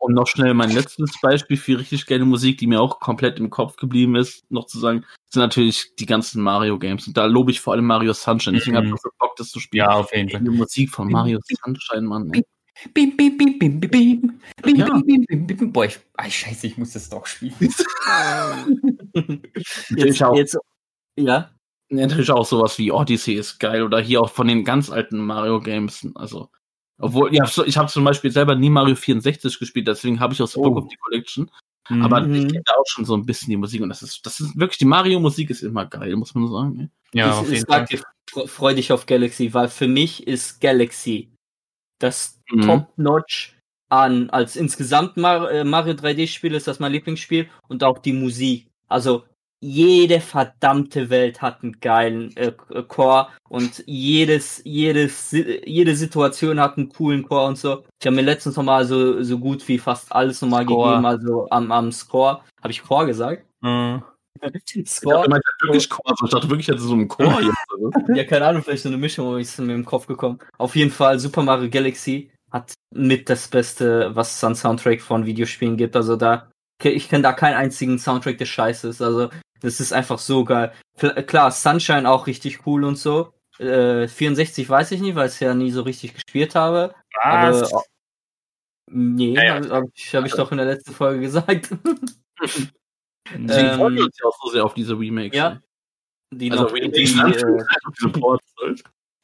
Und 0.00 0.14
noch 0.14 0.26
schnell 0.26 0.54
mein 0.54 0.70
letztes 0.70 1.10
Beispiel 1.20 1.56
für 1.56 1.78
richtig 1.78 2.06
geile 2.06 2.24
Musik, 2.24 2.58
die 2.58 2.66
mir 2.66 2.80
auch 2.80 3.00
komplett 3.00 3.38
im 3.38 3.50
Kopf 3.50 3.76
geblieben 3.76 4.16
ist, 4.16 4.50
noch 4.50 4.66
zu 4.66 4.78
sagen, 4.78 5.04
sind 5.30 5.42
natürlich 5.42 5.94
die 5.98 6.06
ganzen 6.06 6.42
Mario-Games. 6.42 7.06
Und 7.06 7.16
da 7.16 7.26
lobe 7.26 7.50
ich 7.50 7.60
vor 7.60 7.74
allem 7.74 7.86
Mario 7.86 8.12
Sunshine. 8.12 8.56
Deswegen 8.56 8.74
Mhm. 8.76 8.78
habe 8.78 8.86
ich 8.88 9.00
so 9.02 9.10
Bock, 9.18 9.36
das 9.36 9.50
zu 9.50 9.60
spielen. 9.60 9.84
Ja, 9.86 9.92
auf 9.94 10.14
jeden 10.14 10.30
Fall. 10.30 10.40
die 10.40 10.50
Musik 10.50 10.90
von 10.90 11.10
Mario 11.10 11.38
Sunshine, 11.64 12.02
Mann. 12.06 12.30
Ey. 12.32 12.44
Bim, 12.92 13.16
bim, 13.16 13.38
bim, 13.38 13.58
bim, 13.58 13.80
bim, 13.80 13.90
bim. 13.90 14.40
Bim, 14.62 14.76
Ja. 14.76 14.86
bim, 14.86 15.06
bim, 15.06 15.24
bim, 15.46 15.56
bim. 15.58 15.72
Boah, 15.72 15.84
ich, 15.84 15.98
ah, 16.16 16.28
scheiße, 16.28 16.66
ich 16.66 16.76
muss 16.76 16.92
das 16.92 17.08
doch 17.08 17.24
spielen. 17.26 17.54
jetzt, 19.14 19.90
Natürlich 19.90 20.24
auch. 20.24 20.36
jetzt, 20.36 20.58
ja, 21.16 21.50
Natürlich 21.90 22.30
auch 22.30 22.46
sowas 22.46 22.78
wie 22.78 22.90
Odyssey 22.90 23.34
ist 23.34 23.60
geil 23.60 23.82
oder 23.82 24.00
hier 24.00 24.22
auch 24.22 24.30
von 24.30 24.48
den 24.48 24.64
ganz 24.64 24.90
alten 24.90 25.18
Mario-Games. 25.18 26.08
Also, 26.14 26.48
obwohl, 26.98 27.34
ja, 27.34 27.46
so- 27.46 27.64
ich 27.64 27.76
habe 27.76 27.90
zum 27.90 28.04
Beispiel 28.04 28.30
selber 28.30 28.54
nie 28.54 28.70
Mario 28.70 28.94
64 28.96 29.58
gespielt, 29.58 29.86
deswegen 29.88 30.20
habe 30.20 30.32
ich 30.34 30.42
auch 30.42 30.48
so 30.48 30.62
Bock 30.62 30.76
Oh. 30.76 30.78
auf 30.80 30.88
die 30.88 30.96
Collection. 30.96 31.50
Aber 31.88 32.22
Mhm. 32.22 32.34
ich 32.34 32.46
kenne 32.48 32.62
da 32.64 32.72
auch 32.74 32.86
schon 32.86 33.04
so 33.04 33.14
ein 33.14 33.26
bisschen 33.26 33.50
die 33.50 33.58
Musik 33.58 33.82
und 33.82 33.90
das 33.90 34.02
ist, 34.02 34.24
das 34.24 34.40
ist 34.40 34.58
wirklich, 34.58 34.78
die 34.78 34.86
Mario-Musik 34.86 35.50
ist 35.50 35.62
immer 35.62 35.84
geil, 35.84 36.16
muss 36.16 36.34
man 36.34 36.48
sagen. 36.50 36.80
ey. 36.80 37.18
ja, 37.20 37.28
ich, 37.28 37.34
auf 37.34 37.46
ich 37.50 37.58
jeden 37.58 37.66
Fall. 37.66 37.80
sag 37.80 37.88
dir, 37.90 38.00
fre- 38.30 38.48
freu 38.48 38.74
dich 38.74 38.90
auf 38.90 39.04
Galaxy, 39.06 39.52
weil 39.52 39.68
für 39.68 39.86
mich 39.86 40.26
ist 40.26 40.60
Galaxy 40.62 41.30
das 42.00 42.40
Mhm. 42.50 42.62
Top-Notch 42.62 43.56
an, 43.90 44.30
als 44.30 44.56
insgesamt 44.56 45.16
äh, 45.18 45.62
Mario 45.64 45.92
3D-Spiel 45.94 46.54
ist 46.54 46.66
das 46.66 46.80
mein 46.80 46.92
Lieblingsspiel 46.92 47.48
und 47.68 47.84
auch 47.84 47.98
die 47.98 48.12
Musik. 48.14 48.66
Also 48.88 49.24
jede 49.64 50.20
verdammte 50.20 51.08
Welt 51.08 51.40
hat 51.40 51.62
einen 51.62 51.80
geilen 51.80 52.36
äh, 52.36 52.52
Core 52.86 53.28
und 53.48 53.82
jedes, 53.86 54.60
jedes, 54.64 55.30
jede 55.32 55.96
Situation 55.96 56.60
hat 56.60 56.76
einen 56.76 56.90
coolen 56.90 57.22
Core 57.22 57.46
und 57.46 57.56
so. 57.56 57.84
Ich 57.98 58.06
habe 58.06 58.16
mir 58.16 58.22
letztens 58.22 58.56
nochmal 58.56 58.84
so, 58.84 59.22
so 59.22 59.38
gut 59.38 59.66
wie 59.66 59.78
fast 59.78 60.12
alles 60.12 60.42
nochmal 60.42 60.64
Score. 60.64 60.90
gegeben, 60.90 61.06
also 61.06 61.46
am, 61.50 61.72
am 61.72 61.92
Score. 61.92 62.42
Habe 62.62 62.72
ich 62.72 62.82
Core 62.82 63.06
gesagt? 63.06 63.44
Mhm. 63.62 64.02
Ich 64.74 64.90
Score? 64.90 65.14
dachte, 65.14 65.30
meinte 65.30 65.46
wirklich 65.62 65.88
Chor, 65.88 66.04
also 66.10 66.26
ich 66.26 66.30
dachte 66.32 66.50
wirklich, 66.50 66.66
jetzt 66.66 66.80
so 66.80 66.94
ein 66.94 67.08
Chor 67.08 67.40
jetzt. 67.40 68.08
Ja, 68.14 68.24
keine 68.24 68.46
Ahnung, 68.46 68.62
vielleicht 68.62 68.82
so 68.82 68.88
eine 68.90 68.98
Mischung, 68.98 69.38
ist 69.38 69.58
mir 69.58 69.72
im 69.72 69.84
Kopf 69.84 70.06
gekommen. 70.06 70.40
Auf 70.58 70.76
jeden 70.76 70.90
Fall, 70.90 71.18
Super 71.18 71.42
Mario 71.42 71.70
Galaxy 71.70 72.30
hat 72.50 72.74
mit 72.92 73.30
das 73.30 73.48
Beste, 73.48 74.10
was 74.14 74.36
es 74.36 74.44
an 74.44 74.56
Soundtrack 74.56 75.00
von 75.00 75.24
Videospielen 75.24 75.76
gibt. 75.76 75.96
Also 75.96 76.16
da, 76.16 76.50
ich 76.82 77.08
kenne 77.08 77.22
da 77.22 77.32
keinen 77.32 77.54
einzigen 77.54 77.98
Soundtrack, 77.98 78.36
der 78.36 78.44
scheiße 78.44 78.88
ist. 78.88 79.00
Also 79.00 79.30
Das 79.64 79.80
ist 79.80 79.92
einfach 79.92 80.18
so 80.18 80.44
geil. 80.44 80.72
Kl- 80.98 81.22
Klar, 81.22 81.50
Sunshine 81.50 82.08
auch 82.08 82.26
richtig 82.26 82.66
cool 82.66 82.84
und 82.84 82.96
so. 82.96 83.32
Äh, 83.58 84.08
64 84.08 84.68
weiß 84.68 84.90
ich 84.92 85.00
nicht, 85.00 85.14
weil 85.14 85.28
ich 85.28 85.34
es 85.34 85.40
ja 85.40 85.54
nie 85.54 85.70
so 85.70 85.82
richtig 85.82 86.12
gespielt 86.14 86.54
habe. 86.54 86.94
Was? 87.24 87.72
Aber, 87.72 87.82
nee, 88.90 89.34
Ja, 89.34 89.44
ja. 89.44 89.54
habe 89.54 89.70
hab 89.70 89.84
ich, 89.94 90.14
hab 90.14 90.26
ich 90.26 90.32
doch 90.34 90.50
in 90.52 90.58
der 90.58 90.66
letzten 90.66 90.92
Folge 90.92 91.20
gesagt. 91.22 91.70
Deswegen 93.32 93.68
Ähm, 93.68 93.78
freuen 93.78 93.94
wir 93.96 94.04
uns 94.04 94.18
ja 94.20 94.26
auch 94.28 94.36
so 94.44 94.50
sehr 94.50 94.64
auf 94.64 94.74
diese 94.74 94.98
Remakes. 94.98 95.36
ja. 95.36 95.60
Die, 96.30 96.50
Also, 96.50 96.64
noch, 96.64 96.72
die, 96.72 96.90
die, 96.90 97.02
äh, 97.04 97.64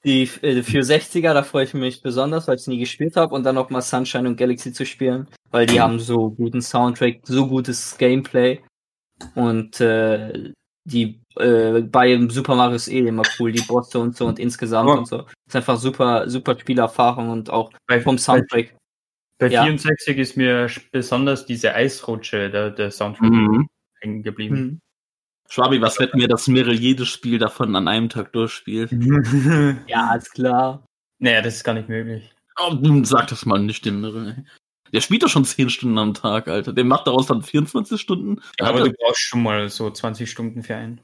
die 0.04 0.22
äh, 0.22 0.62
460er, 0.62 1.34
da 1.34 1.42
freue 1.42 1.64
ich 1.64 1.74
mich 1.74 2.02
besonders, 2.02 2.46
weil 2.48 2.56
ich 2.56 2.66
nie 2.66 2.78
gespielt 2.78 3.16
habe 3.16 3.34
und 3.34 3.42
dann 3.42 3.56
noch 3.56 3.68
mal 3.68 3.82
Sunshine 3.82 4.28
und 4.28 4.36
Galaxy 4.36 4.72
zu 4.72 4.86
spielen, 4.86 5.26
weil 5.50 5.66
die 5.66 5.80
haben 5.80 5.98
so 5.98 6.30
guten 6.30 6.62
Soundtrack, 6.62 7.20
so 7.24 7.46
gutes 7.48 7.98
Gameplay 7.98 8.60
und 9.34 9.80
äh, 9.80 10.52
die 10.84 11.20
äh, 11.36 11.82
bei 11.82 12.18
Super 12.28 12.54
Mario 12.56 12.76
ist 12.76 12.88
eh 12.88 13.00
immer 13.06 13.22
cool, 13.38 13.52
die 13.52 13.62
Bosse 13.62 13.98
und 13.98 14.16
so 14.16 14.26
und 14.26 14.38
insgesamt 14.38 14.88
Aber- 14.90 14.98
und 14.98 15.06
so. 15.06 15.26
Ist 15.46 15.56
einfach 15.56 15.76
super, 15.78 16.28
super 16.28 16.58
Spielerfahrung 16.58 17.28
und 17.30 17.50
auch 17.50 17.70
Bei, 17.86 18.00
vom 18.00 18.18
Soundtrack. 18.18 18.74
bei 19.38 19.48
Ja. 19.48 19.62
64 19.64 20.18
ist 20.18 20.36
mir 20.36 20.68
besonders 20.90 21.46
diese 21.46 21.74
Eisrutsche, 21.74 22.50
der, 22.50 22.70
der 22.70 22.90
Soundtrack 22.90 23.30
Mhm. 23.30 23.66
hängen 24.00 24.22
geblieben. 24.22 24.56
Hm. 24.56 24.80
Schwabi, 25.48 25.80
was 25.80 25.98
wetten 25.98 26.18
wir, 26.20 26.28
dass 26.28 26.46
Meryl 26.46 26.78
jedes 26.78 27.08
Spiel 27.08 27.38
davon 27.38 27.74
an 27.76 27.88
einem 27.88 28.08
Tag 28.08 28.32
durchspielt? 28.32 28.90
Ja, 29.88 30.14
ist 30.14 30.32
klar. 30.32 30.84
naja, 31.18 31.42
das 31.42 31.56
ist 31.56 31.64
gar 31.64 31.74
nicht 31.74 31.88
möglich. 31.88 32.32
Oh, 32.62 32.72
nun 32.74 33.04
sag 33.04 33.28
das 33.28 33.44
mal 33.46 33.58
nicht, 33.58 33.84
dem 33.84 34.00
Meryl. 34.00 34.44
Der 34.92 35.00
spielt 35.00 35.22
doch 35.22 35.28
schon 35.28 35.44
10 35.44 35.70
Stunden 35.70 35.98
am 35.98 36.14
Tag, 36.14 36.48
Alter. 36.48 36.72
Der 36.72 36.84
macht 36.84 37.06
daraus 37.06 37.26
dann 37.26 37.42
24 37.42 38.00
Stunden. 38.00 38.40
Ja, 38.58 38.66
aber 38.66 38.80
du 38.84 38.92
brauchst 38.92 39.20
schon 39.20 39.42
mal 39.42 39.68
so 39.68 39.90
20 39.90 40.30
Stunden 40.30 40.62
für 40.62 40.74
einen. 40.76 41.00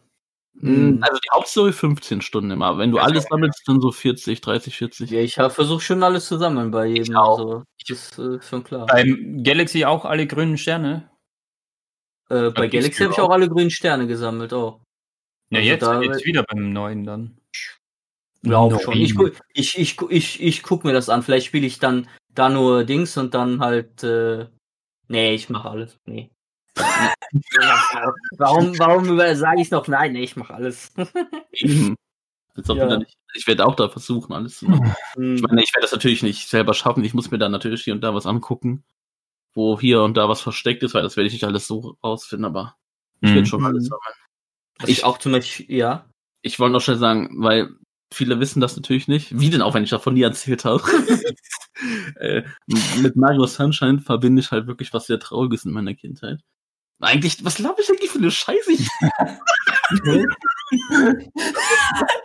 mh, 0.54 1.06
also 1.06 1.18
die 1.24 1.28
Hauptstory 1.32 1.72
15 1.72 2.20
Stunden 2.22 2.50
immer. 2.50 2.78
Wenn 2.78 2.90
du 2.90 2.98
Also, 2.98 3.10
alles 3.10 3.24
sammelst, 3.24 3.62
dann 3.66 3.80
so 3.80 3.92
40, 3.92 4.40
30, 4.40 4.76
40. 4.76 5.10
Ja, 5.10 5.20
ich 5.20 5.34
versuche 5.34 5.80
schon 5.82 6.02
alles 6.02 6.26
zu 6.26 6.38
sammeln 6.38 6.70
bei 6.70 6.86
jedem. 6.86 7.02
Ich 7.04 7.16
auch. 7.16 7.38
Also, 7.38 7.64
das 7.88 7.90
ist 7.90 8.18
äh, 8.18 8.40
schon 8.42 8.64
klar. 8.64 8.86
Beim 8.86 9.42
Galaxy 9.44 9.84
auch 9.84 10.04
alle 10.04 10.26
grünen 10.26 10.58
Sterne? 10.58 11.10
Äh, 12.28 12.50
bei 12.50 12.66
Galaxy 12.68 13.02
habe 13.04 13.12
ich 13.12 13.20
auch. 13.20 13.30
alle 13.30 13.48
grünen 13.48 13.70
Sterne 13.70 14.06
gesammelt, 14.06 14.52
auch. 14.52 14.80
Ja, 15.50 15.58
Also 15.58 15.70
jetzt, 15.70 15.82
da- 15.82 16.00
jetzt 16.02 16.24
wieder 16.24 16.42
beim 16.42 16.72
neuen 16.72 17.04
dann. 17.04 17.38
Ja, 18.42 18.56
auch 18.58 18.70
Neun. 18.70 18.80
schon. 18.80 18.94
Ich, 18.94 19.14
ich, 19.54 19.78
ich, 19.78 20.00
ich, 20.10 20.42
ich 20.42 20.62
guck 20.62 20.84
mir 20.84 20.92
das 20.92 21.08
an. 21.08 21.22
Vielleicht 21.22 21.46
spiele 21.46 21.66
ich 21.66 21.78
dann 21.78 22.08
da 22.38 22.48
nur 22.48 22.84
Dings 22.84 23.16
und 23.16 23.34
dann 23.34 23.60
halt. 23.60 24.02
Äh, 24.04 24.46
nee, 25.08 25.34
ich 25.34 25.48
mache 25.50 25.68
alles. 25.70 25.98
Nee. 26.06 26.30
warum 28.38 28.78
warum 28.78 29.18
sage 29.36 29.60
ich 29.60 29.70
noch 29.70 29.88
nein? 29.88 30.12
Nee, 30.12 30.22
ich 30.24 30.36
mache 30.36 30.54
alles. 30.54 30.92
Eben. 31.52 31.96
Als 32.54 32.70
ob 32.70 32.78
Ja. 32.78 32.86
da 32.86 32.98
nicht, 32.98 33.16
ich 33.34 33.46
werde 33.46 33.66
auch 33.66 33.74
da 33.74 33.88
versuchen, 33.88 34.32
alles 34.32 34.58
zu 34.58 34.66
machen. 34.66 34.94
Ich 35.16 35.42
meine, 35.42 35.62
ich 35.62 35.74
werde 35.74 35.82
das 35.82 35.92
natürlich 35.92 36.22
nicht 36.22 36.48
selber 36.48 36.72
schaffen. 36.74 37.04
Ich 37.04 37.12
muss 37.14 37.30
mir 37.30 37.38
dann 37.38 37.52
natürlich 37.52 37.84
hier 37.84 37.92
und 37.94 38.00
da 38.02 38.14
was 38.14 38.26
angucken, 38.26 38.84
wo 39.54 39.78
hier 39.78 40.02
und 40.02 40.16
da 40.16 40.28
was 40.28 40.40
versteckt 40.40 40.82
ist, 40.82 40.94
weil 40.94 41.02
das 41.02 41.16
werde 41.16 41.26
ich 41.26 41.32
nicht 41.34 41.44
alles 41.44 41.66
so 41.66 41.98
rausfinden, 42.02 42.46
aber 42.46 42.76
ich 43.20 43.34
werde 43.34 43.46
schon 43.46 43.60
Mhm. 43.60 43.66
alles 43.66 43.84
sammeln. 43.86 44.14
Was 44.78 44.88
ich 44.90 45.04
auch 45.04 45.18
zum 45.18 45.32
Beispiel, 45.32 45.74
ja. 45.74 46.08
Ich 46.42 46.58
wollte 46.58 46.72
noch 46.74 46.80
schnell 46.80 46.96
sagen, 46.98 47.42
weil 47.42 47.70
viele 48.12 48.40
wissen 48.40 48.60
das 48.60 48.76
natürlich 48.76 49.08
nicht. 49.08 49.38
Wie 49.38 49.50
denn 49.50 49.62
auch, 49.62 49.74
wenn 49.74 49.84
ich 49.84 49.90
davon 49.90 50.14
nie 50.14 50.22
erzählt 50.22 50.64
habe. 50.64 50.82
äh, 52.16 52.42
mit 53.00 53.16
Mario 53.16 53.46
Sunshine 53.46 54.00
verbinde 54.00 54.40
ich 54.40 54.50
halt 54.50 54.66
wirklich 54.66 54.92
was 54.92 55.06
sehr 55.06 55.20
Trauriges 55.20 55.64
in 55.64 55.72
meiner 55.72 55.94
Kindheit. 55.94 56.40
Eigentlich, 57.00 57.44
was 57.44 57.56
glaube 57.56 57.82
ich 57.82 57.90
eigentlich 57.90 58.10
für 58.10 58.18
eine 58.18 58.30
Scheiße? 58.30 58.72
Ich, 58.72 58.88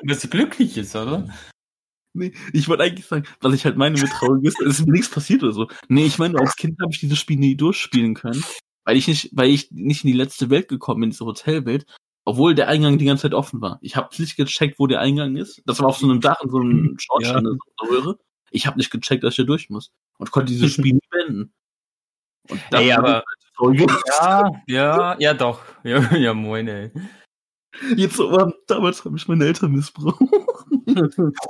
Was 0.04 0.30
glücklich 0.30 0.78
ist, 0.78 0.96
oder? 0.96 1.28
nee, 2.14 2.34
ich 2.54 2.68
wollte 2.68 2.84
eigentlich 2.84 3.06
sagen, 3.06 3.26
was 3.40 3.54
ich 3.54 3.66
halt 3.66 3.78
meine 3.78 4.00
mit 4.00 4.10
Trauriges, 4.10 4.56
es 4.60 4.80
ist 4.80 4.86
mir 4.86 4.94
nichts 4.94 5.10
passiert 5.10 5.44
oder 5.44 5.54
so. 5.54 5.68
Nee, 5.88 6.06
ich 6.06 6.18
meine, 6.18 6.40
als 6.40 6.56
Kind 6.56 6.80
habe 6.82 6.92
ich 6.92 7.00
dieses 7.00 7.20
Spiel 7.20 7.38
nie 7.38 7.56
durchspielen 7.56 8.16
können, 8.16 8.44
weil 8.86 8.98
ich 8.98 9.08
nicht, 9.08 9.30
weil 9.34 9.50
ich 9.50 9.72
nicht 9.72 10.04
in 10.04 10.12
die 10.12 10.18
letzte 10.18 10.50
Welt 10.50 10.68
gekommen 10.68 11.02
bin, 11.02 11.08
in 11.08 11.12
diese 11.12 11.26
Hotelwelt, 11.26 11.86
obwohl 12.26 12.54
der 12.56 12.68
Eingang 12.68 12.98
die 12.98 13.06
ganze 13.06 13.24
Zeit 13.24 13.34
offen 13.34 13.62
war. 13.62 13.80
Ich 13.82 13.96
habe 13.96 14.10
nicht 14.20 14.36
gecheckt, 14.38 14.80
wo 14.80 14.88
der 14.88 15.00
Eingang 15.00 15.36
ist. 15.38 15.62
Das 15.66 15.80
war 15.80 15.88
auf 15.88 15.98
so 15.98 16.08
einem 16.10 16.22
Dach 16.22 16.42
in 16.44 16.50
so 16.50 16.58
einem 16.60 16.96
Schornstein, 17.00 17.44
Ja. 17.46 17.52
so 17.52 17.58
eine 17.84 17.92
Röhre. 17.92 18.20
Ich 18.52 18.68
habe 18.68 18.78
nicht 18.78 18.92
gecheckt, 18.92 19.24
dass 19.24 19.34
ich 19.34 19.38
da 19.38 19.44
durch 19.44 19.70
muss 19.70 19.92
und 20.18 20.32
konnte 20.32 20.52
dieses 20.52 20.72
Spiel 20.74 20.94
nie 20.94 21.00
beenden. 21.10 21.54
Und 22.50 22.62
das 22.70 22.82
Ey, 22.82 22.90
war 22.90 22.98
aber- 23.00 23.14
halt. 23.14 23.26
Ja, 24.08 24.52
ja, 24.68 25.16
ja 25.20 25.34
doch. 25.36 25.62
Ja, 25.84 26.16
ja 26.16 26.34
moin, 26.34 26.68
ey. 26.68 26.92
Jetzt 27.96 28.16
so, 28.18 28.30
aber 28.30 28.54
damals 28.68 29.06
habe 29.06 29.16
ich 29.18 29.28
meine 29.28 29.46
Eltern 29.46 29.72
missbraucht. 29.72 30.20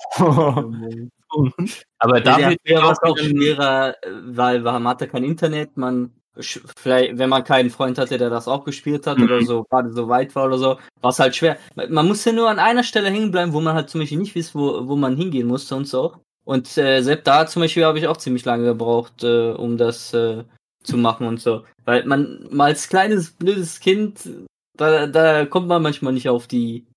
Aber 2.00 2.22
Da 2.22 2.38
da 2.38 2.50
wird 2.50 2.60
wäre 2.64 2.84
auch 2.86 2.92
es 2.92 3.00
auch 3.02 3.18
wieder- 3.18 3.30
schwerer, 3.30 3.96
äh, 4.04 4.10
weil 4.26 4.62
man 4.62 4.88
hatte 4.88 5.08
kein 5.08 5.24
Internet, 5.24 5.78
man 5.78 6.12
vielleicht, 6.38 7.18
wenn 7.18 7.30
man 7.30 7.44
keinen 7.44 7.70
Freund 7.70 7.98
hatte, 7.98 8.18
der 8.18 8.30
das 8.30 8.48
auch 8.48 8.64
gespielt 8.64 9.06
hat 9.06 9.18
Mhm. 9.18 9.24
oder 9.26 9.42
so, 9.42 9.64
gerade 9.70 9.92
so 9.92 10.08
weit 10.08 10.34
war 10.36 10.46
oder 10.46 10.58
so, 10.58 10.78
war 11.02 11.10
es 11.12 11.20
halt 11.20 11.36
schwer. 11.36 11.58
Man 11.76 11.92
man 11.92 12.08
muss 12.08 12.24
ja 12.26 12.32
nur 12.32 12.50
an 12.50 12.60
einer 12.60 12.84
Stelle 12.84 13.10
hängen 13.10 13.32
bleiben, 13.32 13.54
wo 13.54 13.62
man 13.62 13.76
halt 13.76 13.90
zum 13.90 14.02
Beispiel 14.02 14.18
nicht 14.20 14.36
wisst, 14.36 14.56
wo, 14.56 14.88
wo 14.88 14.96
man 14.96 15.16
hingehen 15.18 15.48
musste 15.48 15.76
und 15.76 15.88
so. 15.88 16.16
Und 16.44 16.78
äh, 16.78 17.02
selbst 17.02 17.28
da 17.28 17.46
zum 17.48 17.62
Beispiel 17.62 17.86
habe 17.86 18.00
ich 18.00 18.08
auch 18.08 18.18
ziemlich 18.18 18.46
lange 18.46 18.66
gebraucht, 18.66 19.24
äh, 19.24 19.52
um 19.52 19.78
das 19.78 20.14
äh, 20.14 20.44
zu 20.84 20.98
machen 20.98 21.28
und 21.28 21.40
so. 21.40 21.64
Weil 21.86 22.06
man 22.06 22.48
mal 22.50 22.66
als 22.66 22.90
kleines, 22.90 23.32
blödes 23.32 23.80
Kind, 23.80 24.28
da, 24.78 25.08
da 25.08 25.46
kommt 25.46 25.68
man 25.68 25.84
manchmal 25.84 26.14
nicht 26.14 26.30
auf 26.30 26.48
die 26.48 26.88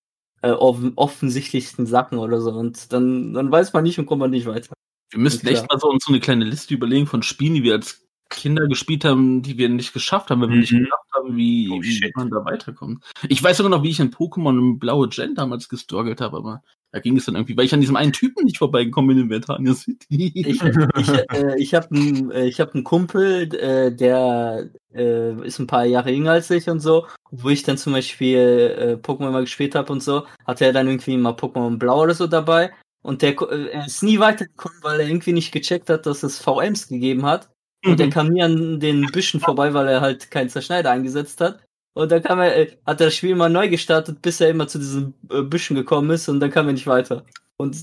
äh, 0.42 0.50
offen, 0.50 0.92
offensichtlichsten 0.96 1.86
Sachen 1.86 2.18
oder 2.18 2.40
so. 2.40 2.52
Und 2.52 2.92
dann, 2.92 3.34
dann 3.34 3.50
weiß 3.50 3.72
man 3.72 3.82
nicht 3.82 3.98
und 3.98 4.06
kommt 4.06 4.20
man 4.20 4.30
nicht 4.30 4.46
weiter. 4.46 4.72
Wir 5.10 5.20
müssten 5.20 5.46
echt 5.46 5.68
mal 5.68 5.78
so 5.78 5.88
uns 5.88 6.04
so 6.04 6.12
eine 6.12 6.20
kleine 6.20 6.44
Liste 6.44 6.74
überlegen 6.74 7.06
von 7.06 7.22
Spielen, 7.22 7.54
die 7.54 7.62
wir 7.62 7.74
als 7.74 8.03
Kinder 8.34 8.66
gespielt 8.68 9.04
haben, 9.04 9.42
die 9.42 9.56
wir 9.58 9.68
nicht 9.68 9.92
geschafft 9.92 10.30
haben, 10.30 10.40
weil 10.42 10.50
wir 10.50 10.56
nicht 10.56 10.72
Mhm. 10.72 10.84
gedacht 10.84 11.08
haben, 11.14 11.36
wie, 11.36 11.68
Oh, 11.70 11.80
wie 11.82 12.12
man 12.14 12.30
da 12.30 12.44
weiterkommt. 12.44 13.02
Ich 13.28 13.42
weiß 13.42 13.56
sogar 13.56 13.70
noch, 13.70 13.82
wie 13.82 13.90
ich 13.90 14.00
in 14.00 14.10
Pokémon 14.12 14.58
im 14.58 14.78
blaue 14.78 15.08
Gen 15.08 15.34
damals 15.34 15.68
gestorgelt 15.68 16.20
habe, 16.20 16.36
aber 16.36 16.62
da 16.92 17.00
ging 17.00 17.16
es 17.16 17.24
dann 17.24 17.34
irgendwie, 17.34 17.56
weil 17.56 17.64
ich 17.64 17.74
an 17.74 17.80
diesem 17.80 17.96
einen 17.96 18.12
Typen 18.12 18.44
nicht 18.44 18.58
vorbeigekommen 18.58 19.16
bin 19.16 19.24
in 19.24 19.28
Vertania 19.28 19.74
City. 19.74 20.30
Ich, 20.34 20.62
ich, 20.62 21.08
äh, 21.32 21.58
ich 21.58 21.74
habe 21.74 21.88
einen 21.90 22.30
äh, 22.30 22.46
ich 22.46 22.60
hab 22.60 22.72
einen 22.74 22.84
Kumpel, 22.84 23.52
äh, 23.54 23.92
der 23.92 24.70
äh, 24.94 25.44
ist 25.44 25.58
ein 25.58 25.66
paar 25.66 25.84
Jahre 25.86 26.12
jünger 26.12 26.32
als 26.32 26.50
ich 26.50 26.68
und 26.68 26.78
so. 26.78 27.06
Wo 27.32 27.48
ich 27.48 27.64
dann 27.64 27.78
zum 27.78 27.94
Beispiel 27.94 28.38
äh, 28.78 28.92
Pokémon 29.04 29.30
mal 29.30 29.40
gespielt 29.40 29.74
habe 29.74 29.92
und 29.92 30.04
so, 30.04 30.24
hatte 30.46 30.66
er 30.66 30.72
dann 30.72 30.86
irgendwie 30.86 31.16
mal 31.16 31.32
Pokémon 31.32 31.78
Blau 31.78 32.02
oder 32.02 32.14
so 32.14 32.28
dabei. 32.28 32.72
Und 33.02 33.22
der 33.22 33.34
äh, 33.50 33.86
ist 33.86 34.04
nie 34.04 34.20
weitergekommen, 34.20 34.78
weil 34.82 35.00
er 35.00 35.08
irgendwie 35.08 35.32
nicht 35.32 35.50
gecheckt 35.52 35.90
hat, 35.90 36.06
dass 36.06 36.22
es 36.22 36.38
VMs 36.38 36.86
gegeben 36.88 37.26
hat. 37.26 37.50
Und 37.84 38.00
er 38.00 38.10
kam 38.10 38.28
nie 38.28 38.42
an 38.42 38.80
den 38.80 39.06
Büschen 39.12 39.40
vorbei, 39.40 39.74
weil 39.74 39.88
er 39.88 40.00
halt 40.00 40.30
keinen 40.30 40.48
Zerschneider 40.48 40.90
eingesetzt 40.90 41.40
hat. 41.40 41.62
Und 41.94 42.10
dann 42.10 42.22
kam 42.22 42.40
er, 42.40 42.56
äh, 42.56 42.70
hat 42.86 43.00
er 43.00 43.06
das 43.06 43.14
Spiel 43.14 43.30
immer 43.30 43.48
neu 43.48 43.68
gestartet, 43.68 44.20
bis 44.22 44.40
er 44.40 44.50
immer 44.50 44.66
zu 44.66 44.78
diesen 44.78 45.14
äh, 45.30 45.42
Büschen 45.42 45.76
gekommen 45.76 46.10
ist 46.10 46.28
und 46.28 46.40
dann 46.40 46.50
kam 46.50 46.66
er 46.66 46.72
nicht 46.72 46.86
weiter. 46.86 47.24
Und 47.56 47.76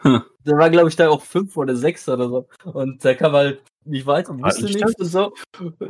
Hm. 0.00 0.22
der 0.44 0.58
war, 0.58 0.70
glaube 0.70 0.88
ich, 0.88 0.96
da 0.96 1.08
auch 1.08 1.22
fünf 1.22 1.56
oder 1.56 1.74
sechs 1.74 2.08
oder 2.08 2.28
so. 2.28 2.48
Und 2.64 3.04
da 3.04 3.14
kam 3.14 3.32
halt 3.32 3.62
nicht 3.84 4.06
weiter, 4.06 4.38
wusste 4.38 4.66
Ah, 4.66 4.68
nichts 4.68 4.94
und 5.00 5.06
so. 5.06 5.32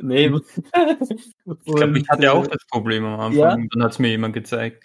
Nee. 0.00 0.26
Ich 0.26 1.74
glaube, 1.74 1.98
ich 1.98 2.08
hatte 2.08 2.32
auch 2.32 2.46
das 2.46 2.64
Problem 2.70 3.04
am 3.04 3.20
Anfang. 3.20 3.38
ja? 3.38 3.56
Dann 3.56 3.82
hat 3.82 3.92
es 3.92 3.98
mir 3.98 4.08
jemand 4.08 4.34
gezeigt. 4.34 4.84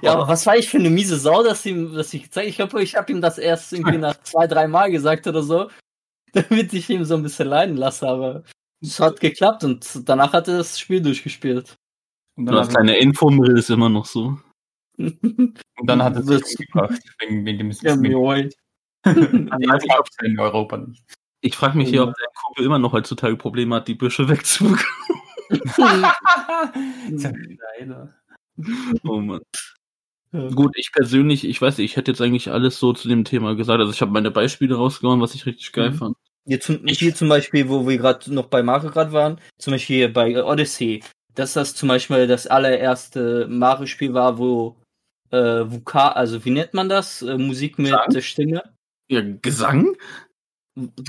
Ja, 0.00 0.12
aber 0.14 0.28
was 0.28 0.46
war 0.46 0.56
ich 0.56 0.68
für 0.68 0.78
eine 0.78 0.90
miese 0.90 1.18
Sau, 1.18 1.42
dass 1.42 1.66
ihm, 1.66 1.92
dass 1.94 2.14
ich 2.14 2.24
gezeigt, 2.24 2.48
ich 2.48 2.56
glaube, 2.56 2.82
ich 2.82 2.94
habe 2.94 3.10
ihm 3.12 3.20
das 3.20 3.38
erst 3.38 3.72
irgendwie 3.72 3.98
nach 3.98 4.20
zwei, 4.22 4.46
drei 4.46 4.68
Mal 4.68 4.90
gesagt 4.90 5.26
oder 5.26 5.42
so, 5.42 5.68
damit 6.50 6.72
ich 6.72 6.88
ihm 6.90 7.04
so 7.04 7.14
ein 7.16 7.22
bisschen 7.22 7.48
leiden 7.48 7.76
lasse, 7.76 8.08
aber 8.08 8.42
es 8.80 8.98
hat 8.98 9.20
geklappt 9.20 9.64
und 9.64 10.08
danach 10.08 10.32
hat 10.32 10.48
er 10.48 10.58
das 10.58 10.78
Spiel 10.78 11.00
durchgespielt. 11.00 11.76
Und 12.36 12.46
dann, 12.46 12.56
als 12.56 12.68
hat, 12.68 12.74
kleine 12.74 12.96
Info-Mill 12.98 13.56
ist 13.58 13.70
immer 13.70 13.88
noch 13.88 14.06
so. 14.06 14.38
und 14.98 15.60
dann 15.84 16.02
hat 16.02 16.16
es 16.16 16.26
Das- 16.26 16.54
gebracht. 16.54 16.98
Wegen, 17.20 17.44
wegen 17.44 17.58
dem 17.58 17.70
Ja, 17.82 17.94
in 20.22 20.38
Europa 20.40 20.76
nicht. 20.78 21.04
Ich 21.44 21.56
frage 21.56 21.76
mich 21.76 21.88
hier, 21.88 22.04
ob 22.04 22.14
der 22.14 22.28
Kumpel 22.40 22.64
immer 22.66 22.78
noch 22.78 22.92
heutzutage 22.92 23.36
Probleme 23.36 23.74
hat, 23.76 23.88
die 23.88 23.96
Büsche 23.96 24.28
wegzubekommen. 24.28 24.78
Leider. 27.08 28.14
Oh 29.04 29.18
Mann. 29.20 29.40
Gut, 30.32 30.72
ich 30.76 30.92
persönlich, 30.92 31.44
ich 31.44 31.60
weiß 31.60 31.76
nicht, 31.78 31.90
ich 31.90 31.96
hätte 31.96 32.10
jetzt 32.10 32.20
eigentlich 32.22 32.50
alles 32.50 32.78
so 32.78 32.92
zu 32.94 33.06
dem 33.08 33.24
Thema 33.24 33.54
gesagt. 33.54 33.80
Also 33.80 33.92
ich 33.92 34.00
habe 34.00 34.12
meine 34.12 34.30
Beispiele 34.30 34.74
rausgehauen, 34.76 35.20
was 35.20 35.34
ich 35.34 35.44
richtig 35.46 35.72
geil 35.72 35.90
Mhm. 35.90 35.94
fand. 35.94 36.16
Hier 36.46 36.58
zum, 36.60 36.86
hier 36.86 37.14
zum 37.14 37.28
Beispiel, 37.28 37.68
wo 37.68 37.86
wir 37.86 37.98
gerade 37.98 38.32
noch 38.34 38.46
bei 38.46 38.62
Mario 38.62 38.90
gerade 38.90 39.12
waren, 39.12 39.38
zum 39.58 39.72
Beispiel 39.74 39.96
hier 39.96 40.12
bei 40.12 40.42
Odyssey, 40.42 41.02
dass 41.34 41.52
das 41.52 41.74
zum 41.74 41.88
Beispiel 41.88 42.26
das 42.26 42.46
allererste 42.46 43.46
Mario-Spiel 43.48 44.12
war, 44.14 44.38
wo 44.38 44.76
äh, 45.30 45.36
Vokal, 45.70 46.12
also 46.14 46.44
wie 46.44 46.50
nennt 46.50 46.74
man 46.74 46.88
das? 46.88 47.22
Äh, 47.22 47.38
Musik 47.38 47.78
mit 47.78 47.92
Gesang? 47.92 48.14
äh, 48.16 48.22
Stimme? 48.22 48.62
Ja, 49.08 49.20
Gesang? 49.40 49.96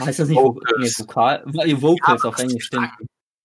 Heißt 0.02 0.20
das 0.20 0.28
nicht 0.28 0.38
Vocals. 0.38 0.74
Nee, 0.78 1.04
Vokal? 1.06 1.44
Vo- 1.46 1.82
Vocals 1.82 2.24
auf 2.26 2.38
Englisch, 2.40 2.66
stimmt. 2.66 2.90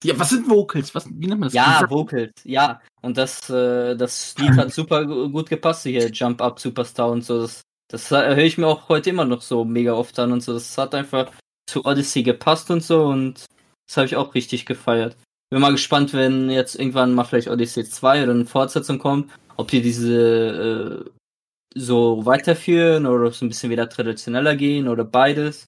Ja, 0.05 0.19
was 0.19 0.31
sind 0.31 0.49
Vocals? 0.49 0.95
Was, 0.95 1.07
wie 1.09 1.27
nennt 1.27 1.41
man 1.41 1.47
das? 1.49 1.55
Ja, 1.55 1.85
Vocals, 1.89 2.33
ja. 2.45 2.81
Und 3.03 3.17
das, 3.17 3.49
äh, 3.51 3.97
das 3.97 4.37
Lied 4.39 4.57
hat 4.57 4.73
super 4.73 5.05
gu- 5.07 5.29
gut 5.31 5.49
gepasst, 5.49 5.85
hier 5.85 6.11
Jump 6.11 6.41
Up 6.43 6.59
Superstar 6.59 7.11
und 7.11 7.23
so. 7.23 7.41
Das, 7.43 7.63
das 7.91 8.11
höre 8.11 8.39
ich 8.39 8.59
mir 8.59 8.67
auch 8.67 8.89
heute 8.89 9.11
immer 9.11 9.25
noch 9.25 9.43
so 9.43 9.65
mega 9.65 9.93
oft 9.95 10.19
an 10.19 10.33
und 10.33 10.43
so. 10.43 10.53
Das 10.53 10.77
hat 10.77 10.95
einfach 10.95 11.31
zu 11.71 11.85
Odyssey 11.85 12.23
gepasst 12.23 12.71
und 12.71 12.83
so 12.83 13.07
und 13.07 13.47
das 13.87 13.97
habe 13.97 14.07
ich 14.07 14.17
auch 14.17 14.35
richtig 14.35 14.67
gefeiert. 14.67 15.17
Bin 15.51 15.61
mal 15.61 15.73
gespannt, 15.73 16.13
wenn 16.13 16.51
jetzt 16.51 16.75
irgendwann 16.75 17.15
mal 17.15 17.25
vielleicht 17.25 17.49
Odyssey 17.49 17.85
2 17.85 18.23
oder 18.23 18.33
eine 18.33 18.45
Fortsetzung 18.45 18.99
kommt, 18.99 19.31
ob 19.57 19.69
die 19.69 19.81
diese 19.81 21.05
äh, 21.07 21.11
so 21.75 22.25
weiterführen 22.27 23.07
oder 23.07 23.27
ob 23.27 23.33
es 23.33 23.43
ein 23.43 23.49
bisschen 23.49 23.71
wieder 23.71 23.89
traditioneller 23.89 24.57
gehen 24.57 24.89
oder 24.89 25.05
beides. 25.05 25.67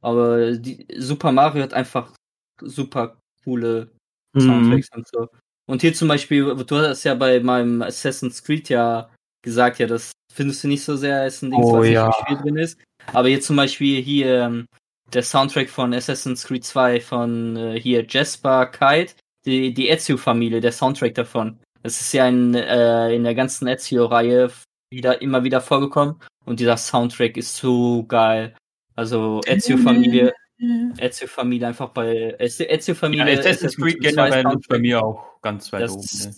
Aber 0.00 0.52
die, 0.52 0.86
Super 0.98 1.32
Mario 1.32 1.62
hat 1.62 1.74
einfach 1.74 2.12
super 2.60 3.18
coole 3.44 3.90
Mhm. 4.34 4.40
Soundtracks 4.40 4.88
und 4.96 5.06
so. 5.08 5.28
Und 5.66 5.82
hier 5.82 5.94
zum 5.94 6.08
Beispiel, 6.08 6.54
du 6.54 6.76
hast 6.76 7.04
ja 7.04 7.14
bei 7.14 7.40
meinem 7.40 7.82
Assassin's 7.82 8.42
Creed 8.42 8.68
ja 8.68 9.10
gesagt, 9.42 9.78
ja, 9.78 9.86
das 9.86 10.12
findest 10.32 10.64
du 10.64 10.68
nicht 10.68 10.84
so 10.84 10.96
sehr, 10.96 11.26
ist 11.26 11.42
ein 11.42 11.50
Ding, 11.50 11.60
Oh 11.60 11.74
was 11.74 11.82
nicht 11.82 11.92
ja. 11.92 12.06
im 12.06 12.12
Spiel 12.12 12.36
drin 12.38 12.56
ist. 12.56 12.78
Aber 13.12 13.28
jetzt 13.28 13.46
zum 13.46 13.56
Beispiel 13.56 14.02
hier 14.02 14.42
ähm, 14.42 14.66
der 15.12 15.22
Soundtrack 15.22 15.68
von 15.68 15.92
Assassin's 15.92 16.44
Creed 16.44 16.64
2 16.64 17.00
von 17.00 17.56
äh, 17.56 17.80
hier 17.80 18.04
Jasper 18.08 18.66
Kite, 18.66 19.14
die, 19.44 19.74
die 19.74 19.88
Ezio-Familie, 19.88 20.60
der 20.60 20.72
Soundtrack 20.72 21.14
davon. 21.14 21.58
Das 21.82 22.00
ist 22.00 22.12
ja 22.12 22.28
in, 22.28 22.54
äh, 22.54 23.12
in 23.14 23.24
der 23.24 23.34
ganzen 23.34 23.66
Ezio-Reihe 23.66 24.50
wieder, 24.90 25.20
immer 25.20 25.42
wieder 25.44 25.60
vorgekommen 25.60 26.16
und 26.44 26.60
dieser 26.60 26.76
Soundtrack 26.76 27.36
ist 27.36 27.56
so 27.56 28.04
geil. 28.04 28.54
Also 28.94 29.40
Ezio-Familie, 29.46 30.32
Ezio-Familie 30.98 31.66
einfach 31.68 31.90
bei 31.90 32.36
Ezio- 32.38 32.64
Ja, 32.66 32.70
Ezio-Familie. 32.72 33.38
Assassin's 33.38 33.76
Creed 33.76 33.96
2 34.02 34.10
generell 34.10 34.58
ist 34.58 34.68
bei 34.68 34.78
mir 34.78 35.02
auch 35.02 35.40
ganz 35.42 35.72
weit 35.72 35.82
Das 35.82 35.92
oben. 35.92 36.02
Ne? 36.30 36.34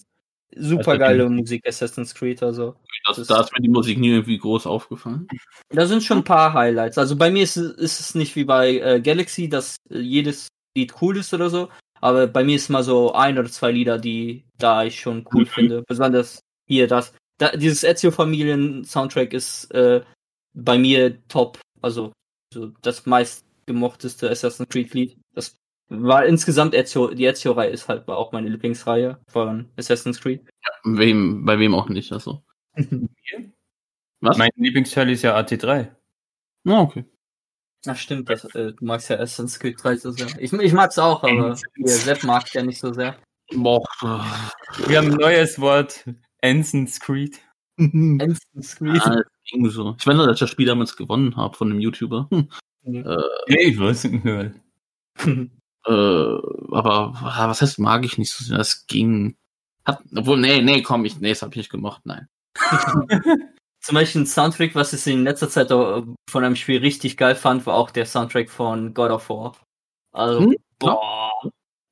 super 0.56 0.98
geile 0.98 1.28
Musik, 1.28 1.66
Assassin's 1.66 2.14
Creed, 2.14 2.42
also. 2.42 2.76
Das, 3.06 3.26
da 3.26 3.40
ist 3.40 3.52
mir 3.52 3.60
die 3.60 3.68
Musik 3.68 3.98
nie 3.98 4.10
irgendwie 4.10 4.38
groß 4.38 4.66
aufgefallen. 4.66 5.26
Da 5.70 5.84
sind 5.86 6.02
schon 6.04 6.18
ein 6.18 6.24
paar 6.24 6.54
Highlights. 6.54 6.96
Also 6.96 7.16
bei 7.16 7.30
mir 7.30 7.42
ist, 7.42 7.56
es- 7.56 7.72
ist 7.76 8.00
es 8.00 8.14
nicht 8.14 8.34
wie 8.36 8.44
bei 8.44 8.78
äh, 8.78 9.00
Galaxy, 9.00 9.48
dass 9.48 9.76
äh, 9.90 9.98
jedes 9.98 10.48
Lied 10.76 10.94
cool 11.02 11.16
ist 11.16 11.34
oder 11.34 11.50
so. 11.50 11.68
Aber 12.00 12.26
bei 12.26 12.44
mir 12.44 12.56
ist 12.56 12.68
mal 12.68 12.82
so 12.84 13.12
ein 13.14 13.38
oder 13.38 13.48
zwei 13.50 13.72
Lieder, 13.72 13.98
die 13.98 14.44
da 14.58 14.84
ich 14.84 15.00
schon 15.00 15.26
cool 15.34 15.42
Mhm. 15.42 15.46
finde. 15.46 15.82
Besonders 15.88 16.40
hier 16.68 16.86
das. 16.86 17.12
Da, 17.38 17.50
dieses 17.56 17.82
Ezio-Familien-Soundtrack 17.82 19.32
ist 19.32 19.70
äh, 19.74 20.02
bei 20.54 20.78
mir 20.78 21.26
top. 21.28 21.58
Also 21.82 22.12
so 22.52 22.72
das 22.82 23.06
meistgemochteste 23.64 24.30
Assassin's 24.30 24.68
Creed-Lied. 24.68 25.18
Das 25.34 25.58
war 25.88 26.24
insgesamt 26.26 26.74
Ezio, 26.74 27.08
die 27.08 27.26
Ezio-Reihe 27.26 27.70
ist 27.70 27.88
halt 27.88 28.08
auch 28.08 28.32
meine 28.32 28.48
Lieblingsreihe 28.48 29.20
von 29.28 29.70
Assassin's 29.76 30.20
Creed. 30.20 30.42
Wem, 30.84 31.44
bei 31.44 31.58
wem 31.58 31.74
auch 31.74 31.88
nicht, 31.88 32.12
also. 32.12 32.42
Was? 34.20 34.38
Mein 34.38 34.50
Lieblingsteil 34.56 35.10
ist 35.10 35.22
ja 35.22 35.36
AT3. 35.36 35.94
Ah, 36.66 36.80
okay. 36.80 37.04
Ach 37.86 37.96
stimmt, 37.96 38.30
das, 38.30 38.44
äh, 38.54 38.72
du 38.72 38.84
magst 38.84 39.10
ja 39.10 39.16
Assassin's 39.16 39.58
Creed 39.58 39.82
3 39.82 39.96
so 39.96 40.10
sehr. 40.10 40.28
Ich, 40.38 40.52
ich 40.52 40.72
mag's 40.72 40.98
auch, 40.98 41.22
aber 41.22 41.56
hier, 41.76 41.88
Sepp 41.88 42.24
mag 42.24 42.52
ja 42.54 42.62
nicht 42.62 42.78
so 42.78 42.92
sehr. 42.92 43.18
Boah. 43.54 43.84
Wir 44.86 44.98
haben 44.98 45.12
ein 45.12 45.18
neues 45.18 45.60
Wort. 45.60 46.04
Ensign's 46.40 46.98
Creed. 46.98 47.40
Assassin's 47.78 48.76
Creed. 48.76 49.02
Ah, 49.02 49.22
so. 49.68 49.94
Ich 49.98 50.06
weiß 50.06 50.16
noch, 50.16 50.26
dass 50.26 50.36
ich 50.36 50.40
das 50.40 50.50
Spiel 50.50 50.66
damals 50.66 50.96
gewonnen 50.96 51.36
habe 51.36 51.54
von 51.54 51.70
einem 51.70 51.80
YouTuber. 51.80 52.28
Hm. 52.30 52.48
Ja. 52.84 53.22
Nee, 53.48 53.62
ich 53.62 53.78
weiß 53.78 54.04
nicht 54.10 54.24
mehr. 54.24 54.52
Äh, 55.86 55.90
aber 55.90 57.12
ah, 57.22 57.48
was 57.48 57.62
heißt, 57.62 57.78
mag 57.78 58.04
ich 58.04 58.18
nicht 58.18 58.32
so 58.32 58.44
sehr? 58.44 58.58
Das 58.58 58.86
ging. 58.86 59.36
Hat, 59.84 60.00
obwohl, 60.16 60.40
nee, 60.40 60.62
nee, 60.62 60.82
komm, 60.82 61.04
ich, 61.04 61.20
nee, 61.20 61.28
das 61.30 61.42
hab 61.42 61.50
ich 61.50 61.56
nicht 61.56 61.70
gemacht, 61.70 62.02
nein. 62.04 62.28
Zum 63.82 63.94
Beispiel 63.96 64.22
ein 64.22 64.26
Soundtrack, 64.26 64.74
was 64.74 64.94
ich 64.94 65.06
in 65.12 65.24
letzter 65.24 65.50
Zeit 65.50 65.70
auch 65.70 66.04
von 66.30 66.42
einem 66.42 66.56
Spiel 66.56 66.78
richtig 66.78 67.18
geil 67.18 67.34
fand, 67.34 67.66
war 67.66 67.74
auch 67.74 67.90
der 67.90 68.06
Soundtrack 68.06 68.48
von 68.48 68.94
God 68.94 69.10
of 69.10 69.28
War. 69.28 69.56
Also, 70.12 70.40
Hm? 70.40 70.56
boah, 70.78 71.30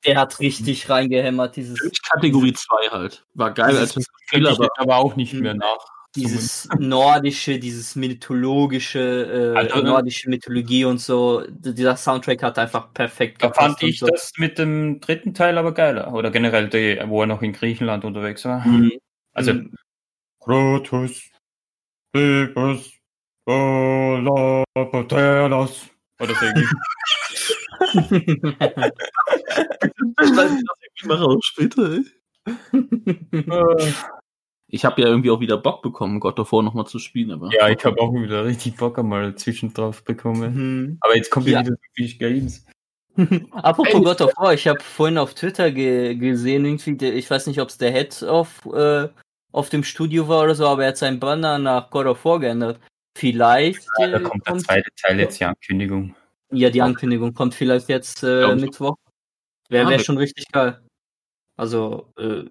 der 0.07 0.19
hat 0.19 0.41
richtig 0.41 0.89
reingehämmert, 0.89 1.57
dieses, 1.57 1.79
Kategorie 2.11 2.55
2 2.55 2.89
halt. 2.91 3.27
War 3.35 3.53
geil 3.53 3.77
als 3.77 3.93
das 3.93 4.05
Spiel, 4.05 4.45
Könnte 4.45 4.51
ich 4.53 4.59
aber 4.59 4.71
aber 4.79 4.97
auch 4.97 5.17
nicht 5.17 5.35
mehr 5.35 5.55
nach. 5.55 5.85
Dieses 6.17 6.69
nordische, 6.79 7.59
dieses 7.59 7.97
mythologische, 7.97 9.55
äh, 9.55 9.59
Also, 9.59 9.83
nordische 9.83 10.29
Mythologie 10.29 10.85
und 10.85 10.99
so. 10.99 11.43
Dieser 11.49 11.97
Soundtrack 11.97 12.43
hat 12.43 12.59
einfach 12.59 12.93
perfekt 12.93 13.43
Da 13.43 13.49
gepasst 13.49 13.61
fand 13.69 13.83
und 13.83 13.89
ich 13.89 13.99
so. 13.99 14.07
das 14.07 14.33
mit 14.37 14.59
dem 14.59 15.01
dritten 15.01 15.35
Teil 15.35 15.57
aber 15.59 15.73
geiler. 15.73 16.13
Oder 16.13 16.31
generell, 16.31 16.69
die, 16.69 17.01
wo 17.07 17.23
er 17.23 17.27
noch 17.27 17.43
in 17.43 17.53
Griechenland 17.53 18.05
unterwegs 18.05 18.45
war. 18.45 18.67
Mhm. 18.67 18.93
Also, 19.33 19.55
Mhm. 19.55 19.75
Kratos, 20.41 21.23
Bebus, 22.13 22.93
Pateras. 24.75 25.89
Oder 26.21 26.35
so 26.35 26.47
irgendwie. 26.47 26.69
Ich 30.23 30.31
das 30.37 30.51
irgendwie 30.53 31.07
mal 31.09 31.17
raus 31.19 31.45
später, 31.45 31.93
ey. 31.93 32.05
Ich 34.75 34.87
habe 34.87 35.03
ja 35.03 35.09
irgendwie 35.09 35.31
auch 35.31 35.41
wieder 35.41 35.59
Bock 35.59 35.83
bekommen, 35.83 36.19
God 36.19 36.41
of 36.41 36.51
War 36.51 36.63
nochmal 36.63 36.87
zu 36.87 36.99
spielen, 36.99 37.31
aber. 37.31 37.51
ja, 37.53 37.69
ich 37.69 37.85
habe 37.85 38.01
auch 38.01 38.13
wieder 38.15 38.45
richtig 38.47 38.77
Bock 38.77 38.99
einmal 38.99 39.35
zwischendrauf 39.35 40.03
bekommen. 40.03 40.55
Mhm. 40.55 40.99
Aber 41.03 41.15
jetzt 41.15 41.31
kommt 41.31 41.47
Ja. 41.47 41.61
wieder 41.61 41.73
so 41.73 41.77
viel 41.95 42.15
Games. 42.19 42.65
Apropos 43.53 44.03
God 44.03 44.21
of 44.23 44.33
War, 44.39 44.55
ich 44.55 44.67
habe 44.67 44.81
vorhin 44.81 45.19
auf 45.19 45.35
Twitter 45.35 45.71
ge 45.71 46.15
gesehen, 46.15 46.65
irgendwie, 46.65 46.97
der, 46.97 47.15
ich 47.15 47.31
weiß 47.31 47.47
nicht, 47.49 47.61
ob 47.61 47.69
es 47.69 47.77
der 47.77 47.93
Head 47.93 48.25
auf, 48.25 48.65
äh, 48.73 49.09
auf 49.53 49.69
dem 49.69 49.85
Studio 49.85 50.27
war 50.29 50.45
oder 50.45 50.55
so, 50.55 50.67
aber 50.67 50.85
er 50.85 50.89
hat 50.89 50.97
seinen 50.97 51.21
Banner 51.21 51.59
nach 51.59 51.91
God 51.91 52.07
of 52.07 52.25
War 52.25 52.41
geändert. 52.41 52.81
Vielleicht 53.19 53.87
Ja, 53.99 54.07
da 54.09 54.17
äh, 54.17 54.23
kommt 54.23 54.47
der 54.49 54.57
zweite 54.57 54.89
Teil 55.03 55.21
jetzt, 55.21 55.39
die 55.39 55.45
Ankündigung. 55.45 56.15
ja, 56.51 56.71
die 56.71 56.81
Ankündigung 56.81 57.35
kommt 57.35 57.53
vielleicht 57.55 57.91
jetzt 57.91 58.23
äh. 58.23 58.55
Mittwoch. 58.55 58.97
Wäre 59.69 59.87
Ah, 59.87 59.91
wär 59.91 59.97
mit- 59.99 60.07
schon 60.07 60.17
richtig 60.17 60.47
geil. 60.51 60.81
Also, 61.59 62.11
äh, 62.19 62.45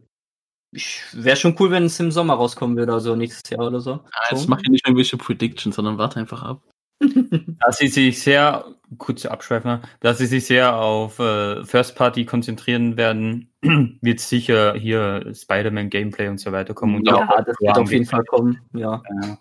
wäre 1.14 1.36
schon 1.36 1.56
cool, 1.60 1.72
wenn 1.72 1.84
es 1.86 2.00
im 2.00 2.12
Sommer 2.12 2.36
rauskommen 2.36 2.78
würde, 2.78 2.94
also 2.94 3.16
nächstes 3.16 3.50
Jahr 3.50 3.68
oder 3.68 3.80
so. 3.82 3.92
Ja, 3.92 4.02
jetzt 4.32 4.44
So. 4.44 4.50
mach 4.50 4.60
hier 4.62 4.72
nicht 4.72 4.86
irgendwelche 4.88 5.18
Predictions, 5.18 5.76
sondern 5.76 5.98
warte 5.98 6.20
einfach 6.20 6.44
ab. 6.44 6.62
Da 7.60 7.72
sie 7.72 7.88
sich 7.88 8.22
sehr, 8.22 8.66
kurze 8.98 9.32
Abschweifer, 9.32 9.82
da 10.02 10.14
sie 10.14 10.26
sich 10.26 10.46
sehr 10.48 10.76
auf 10.76 11.20
äh, 11.20 11.64
First 11.66 11.96
Party 11.96 12.26
konzentrieren 12.26 12.98
werden, 12.98 13.50
wird 14.02 14.20
sicher 14.20 14.74
hier 14.76 15.32
Spider-Man 15.34 15.90
Gameplay 15.90 16.28
und 16.28 16.40
so 16.40 16.52
weiter 16.52 16.74
kommen. 16.74 16.96
Und 16.96 17.08
Ja, 17.08 17.28
das 17.46 17.56
wird 17.60 17.78
auf 17.78 17.92
jeden 17.92 18.06
Fall 18.06 18.24
kommen. 18.26 18.60
Ja, 18.74 19.02
Ja. 19.22 19.22
kann 19.22 19.40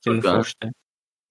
ich 0.00 0.06
mir 0.06 0.20
geil. 0.20 0.34
vorstellen. 0.36 0.72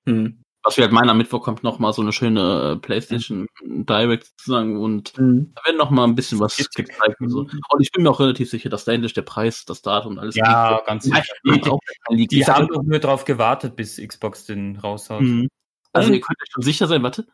Hm. 0.08 0.41
Was 0.63 0.75
wir 0.75 0.83
halt 0.83 0.91
meinen, 0.93 1.09
am 1.09 1.17
Mittwoch 1.17 1.41
kommt 1.41 1.63
noch 1.63 1.79
mal 1.79 1.93
so 1.93 2.01
eine 2.01 2.11
schöne 2.11 2.73
äh, 2.73 2.75
PlayStation 2.75 3.47
Direct 3.63 4.25
sozusagen 4.37 4.77
und 4.77 5.13
Hm. 5.17 5.53
da 5.55 5.61
wird 5.65 5.77
noch 5.77 5.89
mal 5.89 6.03
ein 6.03 6.15
bisschen 6.15 6.39
was 6.39 6.57
gezeigt 6.57 6.91
und 7.21 7.29
so. 7.29 7.39
Und 7.39 7.79
ich 7.81 7.91
bin 7.93 8.03
mir 8.03 8.09
auch 8.11 8.19
relativ 8.19 8.49
sicher, 8.49 8.69
dass 8.69 8.83
da 8.85 8.91
endlich 8.91 9.13
der 9.13 9.21
Preis, 9.21 9.63
das 9.65 9.81
Datum 9.81 10.13
und 10.13 10.19
alles 10.19 10.35
Ja, 10.35 10.81
ganz 10.85 11.05
liegt. 11.05 11.25
sicher. 11.45 11.77
Die. 12.11 12.27
Die 12.27 12.43
sag- 12.43 12.57
haben 12.57 12.67
doch 12.67 12.83
nur 12.83 12.99
drauf 12.99 13.23
gewartet, 13.23 13.75
bis 13.77 13.97
Xbox 14.05 14.45
den 14.45 14.75
raushaut. 14.75 15.21
Mhm. 15.21 15.47
Also 15.93 16.09
Und- 16.09 16.15
ihr 16.15 16.21
könnt 16.21 16.41
euch 16.41 16.49
schon 16.51 16.63
sicher 16.63 16.87
sein, 16.87 17.03
warte. 17.03 17.25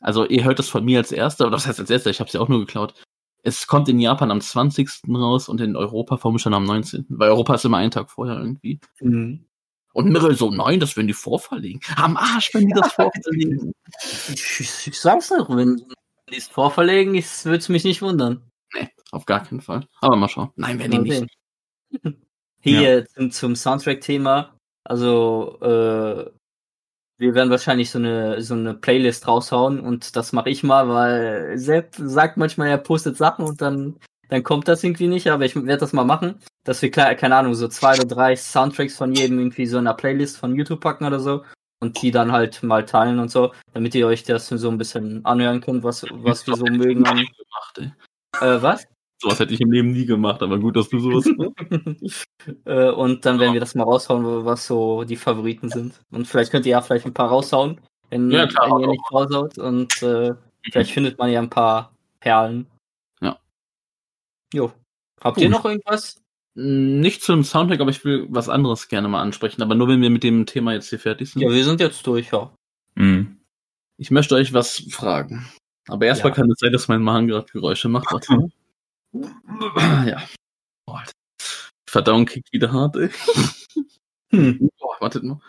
Also 0.00 0.26
ihr 0.26 0.42
hört 0.42 0.58
das 0.58 0.68
von 0.68 0.84
mir 0.84 0.98
als 0.98 1.12
erster, 1.12 1.44
oder 1.46 1.52
das 1.56 1.66
heißt 1.68 1.78
als 1.78 1.88
erster, 1.90 2.10
ich 2.10 2.18
habe 2.18 2.26
es 2.26 2.34
ja 2.34 2.40
auch 2.40 2.48
nur 2.48 2.58
geklaut. 2.58 2.94
Es 3.44 3.68
kommt 3.68 3.88
in 3.88 4.00
Japan 4.00 4.30
am 4.32 4.40
20. 4.40 4.88
raus 5.16 5.48
und 5.48 5.60
in 5.60 5.76
Europa 5.76 6.16
vermutlich 6.16 6.42
schon 6.42 6.54
am 6.54 6.64
19. 6.64 7.06
Weil 7.08 7.30
Europa 7.30 7.54
ist 7.54 7.64
immer 7.64 7.76
einen 7.78 7.90
Tag 7.92 8.10
vorher 8.10 8.38
irgendwie. 8.38 8.80
Hm. 8.98 9.44
Und 9.92 10.08
Mirrell 10.10 10.34
so, 10.34 10.50
nein, 10.50 10.80
das 10.80 10.96
werden 10.96 11.06
die 11.06 11.12
vorverlegen. 11.12 11.80
Am 11.96 12.16
Arsch, 12.16 12.54
wenn 12.54 12.66
die 12.66 12.74
das 12.74 12.92
vorverlegen. 12.94 13.72
Ich, 14.28 14.60
ich, 14.60 14.86
ich 14.86 15.00
sag's 15.00 15.30
noch, 15.30 15.54
wenn 15.54 15.84
die 16.30 16.36
es 16.36 16.48
vorverlegen, 16.48 17.12
würde 17.14 17.58
es 17.58 17.68
mich 17.68 17.84
nicht 17.84 18.02
wundern. 18.02 18.42
nee, 18.74 18.88
auf 19.10 19.26
gar 19.26 19.44
keinen 19.44 19.60
Fall. 19.60 19.86
Aber 20.00 20.16
mal 20.16 20.28
schauen. 20.28 20.50
Nein, 20.56 20.78
werden 20.78 21.04
die 21.04 21.10
Mal 21.10 21.20
nicht. 21.20 22.18
Hier 22.60 23.06
zum, 23.06 23.30
zum 23.30 23.56
Soundtrack-Thema. 23.56 24.56
Also, 24.84 25.58
äh, 25.60 26.30
wir 27.18 27.34
werden 27.34 27.50
wahrscheinlich 27.50 27.90
so 27.90 27.98
eine, 27.98 28.42
so 28.42 28.54
eine 28.54 28.74
Playlist 28.74 29.28
raushauen 29.28 29.78
und 29.78 30.16
das 30.16 30.32
mache 30.32 30.50
ich 30.50 30.64
mal, 30.64 30.88
weil 30.88 31.56
Sepp 31.56 31.94
sagt 31.96 32.36
manchmal, 32.36 32.68
er 32.68 32.78
postet 32.78 33.16
Sachen 33.16 33.44
und 33.44 33.60
dann, 33.60 34.00
dann 34.32 34.44
kommt 34.44 34.66
das 34.66 34.82
irgendwie 34.82 35.08
nicht, 35.08 35.28
aber 35.28 35.44
ich 35.44 35.54
werde 35.54 35.76
das 35.76 35.92
mal 35.92 36.06
machen, 36.06 36.36
dass 36.64 36.80
wir, 36.80 36.90
klar, 36.90 37.14
keine 37.16 37.36
Ahnung, 37.36 37.54
so 37.54 37.68
zwei 37.68 37.92
oder 37.92 38.06
drei 38.06 38.34
Soundtracks 38.34 38.96
von 38.96 39.12
jedem 39.12 39.38
irgendwie 39.38 39.66
so 39.66 39.76
in 39.76 39.86
einer 39.86 39.94
Playlist 39.94 40.38
von 40.38 40.56
YouTube 40.56 40.80
packen 40.80 41.04
oder 41.04 41.20
so 41.20 41.44
und 41.80 42.00
die 42.00 42.10
dann 42.10 42.32
halt 42.32 42.62
mal 42.62 42.86
teilen 42.86 43.18
und 43.18 43.30
so, 43.30 43.52
damit 43.74 43.94
ihr 43.94 44.06
euch 44.06 44.22
das 44.22 44.48
so 44.48 44.70
ein 44.70 44.78
bisschen 44.78 45.22
anhören 45.26 45.60
könnt, 45.60 45.84
was, 45.84 46.06
was 46.10 46.46
wir 46.46 46.56
so 46.56 46.64
mögen. 46.64 47.04
Gemacht, 47.04 47.26
ey. 47.76 47.92
äh, 48.40 48.62
was? 48.62 48.86
Sowas 49.20 49.38
hätte 49.38 49.52
ich 49.52 49.60
im 49.60 49.70
Leben 49.70 49.92
nie 49.92 50.06
gemacht, 50.06 50.42
aber 50.42 50.58
gut, 50.58 50.76
dass 50.76 50.88
du 50.88 50.98
sowas 50.98 51.26
äh, 52.64 52.88
und 52.88 53.26
dann 53.26 53.38
werden 53.38 53.52
wir 53.52 53.60
das 53.60 53.74
mal 53.74 53.84
raushauen, 53.84 54.46
was 54.46 54.66
so 54.66 55.04
die 55.04 55.16
Favoriten 55.16 55.68
sind. 55.68 56.00
Und 56.10 56.26
vielleicht 56.26 56.52
könnt 56.52 56.64
ihr 56.64 56.72
ja 56.72 56.80
vielleicht 56.80 57.04
ein 57.04 57.12
paar 57.12 57.28
raushauen, 57.28 57.82
wenn, 58.08 58.30
Ja, 58.30 58.46
klar, 58.46 58.70
wenn 58.70 58.80
ihr 58.80 58.92
nicht 58.92 59.12
raushaut. 59.12 59.58
Und 59.58 60.02
äh, 60.02 60.32
vielleicht 60.72 60.92
findet 60.92 61.18
man 61.18 61.30
ja 61.30 61.38
ein 61.38 61.50
paar 61.50 61.92
Perlen. 62.20 62.66
Ja. 64.52 64.62
Jo. 64.62 64.72
Habt 65.20 65.38
ihr 65.38 65.44
Gut. 65.48 65.52
noch 65.52 65.64
irgendwas? 65.64 66.16
Nicht 66.54 67.22
zum 67.22 67.44
Soundtrack, 67.44 67.80
aber 67.80 67.90
ich 67.90 68.04
will 68.04 68.26
was 68.28 68.48
anderes 68.48 68.88
gerne 68.88 69.08
mal 69.08 69.22
ansprechen, 69.22 69.62
aber 69.62 69.74
nur 69.74 69.88
wenn 69.88 70.02
wir 70.02 70.10
mit 70.10 70.22
dem 70.22 70.44
Thema 70.44 70.74
jetzt 70.74 70.90
hier 70.90 70.98
fertig 70.98 71.30
sind. 71.30 71.40
Ja, 71.42 71.50
wir 71.50 71.64
sind 71.64 71.80
jetzt 71.80 72.06
durch, 72.06 72.30
ja. 72.32 72.52
Mhm. 72.94 73.40
Ich 73.96 74.10
möchte 74.10 74.34
euch 74.34 74.52
was 74.52 74.84
fragen. 74.90 75.48
Aber 75.88 76.06
erstmal 76.06 76.32
Ja. 76.32 76.36
kann 76.36 76.50
es 76.50 76.58
sein, 76.58 76.72
dass 76.72 76.88
mein 76.88 77.02
Magen 77.02 77.28
gerade 77.28 77.50
Geräusche 77.50 77.88
macht. 77.88 78.12
Warte. 78.12 78.50
ja. 80.08 80.22
Oh, 80.86 80.92
Alter. 80.92 81.12
Verdauung 81.88 82.26
kickt 82.26 82.52
wieder 82.52 82.72
hart, 82.72 82.96
ey. 82.96 83.10
Hm. 84.30 84.68
Oh, 84.80 84.94
wartet 85.00 85.22
mal. 85.24 85.40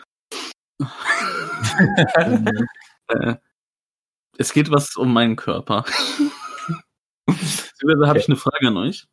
äh, 3.08 3.34
es 4.38 4.52
geht 4.52 4.70
was 4.70 4.96
um 4.96 5.12
meinen 5.12 5.36
Körper. 5.36 5.84
Beziehungsweise 7.74 8.08
habe 8.08 8.18
ich 8.18 8.28
eine 8.28 8.36
Frage 8.36 8.68
an 8.68 8.76
euch. 8.76 9.06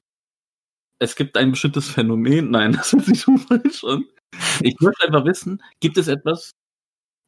Es 0.99 1.15
gibt 1.15 1.35
ein 1.35 1.51
bestimmtes 1.51 1.89
Phänomen. 1.89 2.51
Nein, 2.51 2.73
das 2.73 2.93
ist 2.93 3.07
nicht 3.07 3.21
so 3.21 3.35
falsch 3.37 3.83
an. 3.83 4.05
Ich 4.61 4.79
möchte 4.79 5.05
einfach 5.05 5.25
wissen, 5.25 5.61
gibt 5.79 5.97
es 5.97 6.07
etwas. 6.07 6.51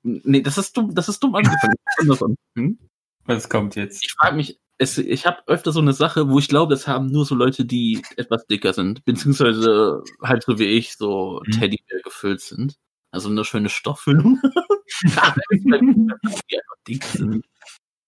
Nee, 0.03 0.41
das 0.41 0.57
ist 0.57 0.77
dumm, 0.77 0.93
das 0.93 1.09
ist 1.09 1.23
dumm 1.23 1.36
angefangen. 1.36 1.75
Hm? 2.55 2.77
Was 3.25 3.49
kommt 3.49 3.75
jetzt? 3.75 4.03
Ich 4.03 4.13
frage 4.13 4.36
mich, 4.36 4.59
es, 4.77 4.97
ich 4.97 5.25
habe 5.25 5.41
öfter 5.47 5.71
so 5.71 5.79
eine 5.79 5.93
Sache, 5.93 6.29
wo 6.29 6.39
ich 6.39 6.49
glaube, 6.49 6.73
das 6.73 6.88
haben 6.88 7.07
nur 7.07 7.25
so 7.25 7.36
Leute, 7.36 7.65
die 7.65 8.01
etwas 8.17 8.45
dicker 8.45 8.73
sind, 8.73 9.03
beziehungsweise 9.05 10.03
halt 10.21 10.43
so 10.43 10.59
wie 10.59 10.65
ich, 10.65 10.95
so 10.97 11.41
Mhm. 11.45 11.51
Teddybär 11.51 12.01
gefüllt 12.03 12.41
sind. 12.41 12.77
Also 13.11 13.29
eine 13.29 13.45
schöne 13.45 13.69
Stofffüllung. 13.69 14.39
die 15.01 15.73
einfach 15.73 16.75
dick 16.88 17.03
sind. 17.05 17.45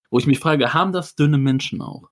Wo 0.10 0.20
ich 0.20 0.28
mich 0.28 0.40
frage, 0.40 0.74
haben 0.74 0.92
das 0.92 1.16
dünne 1.16 1.38
Menschen 1.38 1.82
auch? 1.82 2.10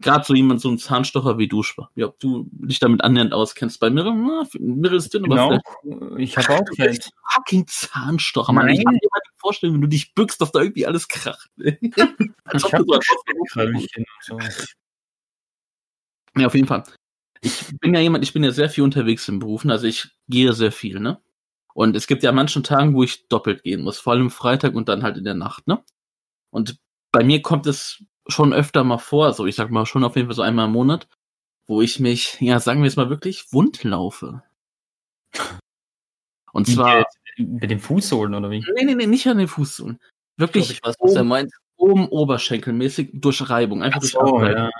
Gerade 0.00 0.24
so 0.24 0.34
jemand, 0.34 0.60
so 0.60 0.68
ein 0.68 0.78
Zahnstocher 0.78 1.38
wie 1.38 1.48
du. 1.48 1.62
Ja, 1.94 2.06
ob 2.06 2.20
du 2.20 2.46
dich 2.52 2.78
damit 2.78 3.02
annähernd 3.02 3.32
auskennst. 3.32 3.80
Bei 3.80 3.88
Mirre, 3.88 4.14
na, 4.14 4.46
Mirre 4.58 4.96
ist 4.96 5.12
dünn, 5.14 5.24
aber 5.24 5.34
Genau. 5.36 5.60
vielleicht 5.82 6.20
Ich 6.20 6.36
habe 6.36 6.60
auch 6.60 6.64
vielleicht 6.74 7.10
fucking 7.32 7.66
Zahnstocher, 7.66 8.52
Mann. 8.52 8.68
Ich 8.68 8.76
Nein. 8.76 8.84
kann 8.84 8.94
mir 8.94 9.08
mal 9.10 9.20
vorstellen, 9.38 9.72
wenn 9.74 9.80
du 9.80 9.88
dich 9.88 10.14
bückst, 10.14 10.40
dass 10.40 10.52
da 10.52 10.60
irgendwie 10.60 10.86
alles 10.86 11.08
kracht. 11.08 11.48
Als 12.44 12.62
Ich 12.62 12.64
ob 12.64 12.72
hab 12.72 12.80
du 12.80 12.94
so 12.94 13.00
so. 14.20 14.38
Ja, 16.36 16.46
auf 16.46 16.54
jeden 16.54 16.66
Fall. 16.66 16.84
Ich 17.40 17.78
bin 17.80 17.94
ja 17.94 18.00
jemand, 18.00 18.22
ich 18.24 18.32
bin 18.32 18.44
ja 18.44 18.50
sehr 18.50 18.68
viel 18.68 18.84
unterwegs 18.84 19.28
im 19.28 19.38
Berufen, 19.38 19.70
also 19.70 19.86
ich 19.86 20.08
gehe 20.28 20.52
sehr 20.52 20.72
viel, 20.72 21.00
ne? 21.00 21.20
Und 21.74 21.94
es 21.96 22.06
gibt 22.06 22.22
ja 22.22 22.32
manchen 22.32 22.62
Tagen, 22.64 22.94
wo 22.94 23.02
ich 23.02 23.28
doppelt 23.28 23.62
gehen 23.62 23.82
muss, 23.82 23.98
vor 23.98 24.14
allem 24.14 24.30
Freitag 24.30 24.74
und 24.74 24.88
dann 24.88 25.02
halt 25.02 25.16
in 25.16 25.24
der 25.24 25.34
Nacht, 25.34 25.66
ne? 25.66 25.82
Und 26.50 26.78
bei 27.12 27.24
mir 27.24 27.40
kommt 27.42 27.66
es 27.66 28.02
schon 28.28 28.52
öfter 28.52 28.84
mal 28.84 28.98
vor, 28.98 29.32
so 29.32 29.46
ich 29.46 29.54
sag 29.56 29.70
mal 29.70 29.86
schon 29.86 30.04
auf 30.04 30.16
jeden 30.16 30.28
Fall 30.28 30.34
so 30.36 30.42
einmal 30.42 30.66
im 30.66 30.72
Monat, 30.72 31.08
wo 31.66 31.82
ich 31.82 32.00
mich, 32.00 32.36
ja, 32.40 32.58
sagen 32.60 32.82
wir 32.82 32.88
es 32.88 32.96
mal 32.96 33.10
wirklich, 33.10 33.52
wund 33.52 33.82
laufe. 33.84 34.42
Und 36.52 36.66
zwar, 36.66 37.04
Mit 37.38 37.70
den 37.70 37.80
Fußsohlen 37.80 38.34
oder 38.34 38.50
wie? 38.50 38.60
nee, 38.74 38.84
nee, 38.84 38.94
nee, 38.94 39.06
nicht 39.06 39.26
an 39.26 39.38
den 39.38 39.48
Fußsohlen. 39.48 39.98
Wirklich 40.38 40.70
ich 40.70 40.82
weiß, 40.82 40.94
was 41.00 41.14
er 41.14 41.24
meint. 41.24 41.52
oben 41.76 42.08
oberschenkelmäßig 42.08 43.10
durch 43.14 43.48
Reibung, 43.50 43.82
einfach 43.82 44.00
durch 44.00 44.12
So, 44.12 44.20
Abreibung. 44.20 44.56
ja. 44.64 44.70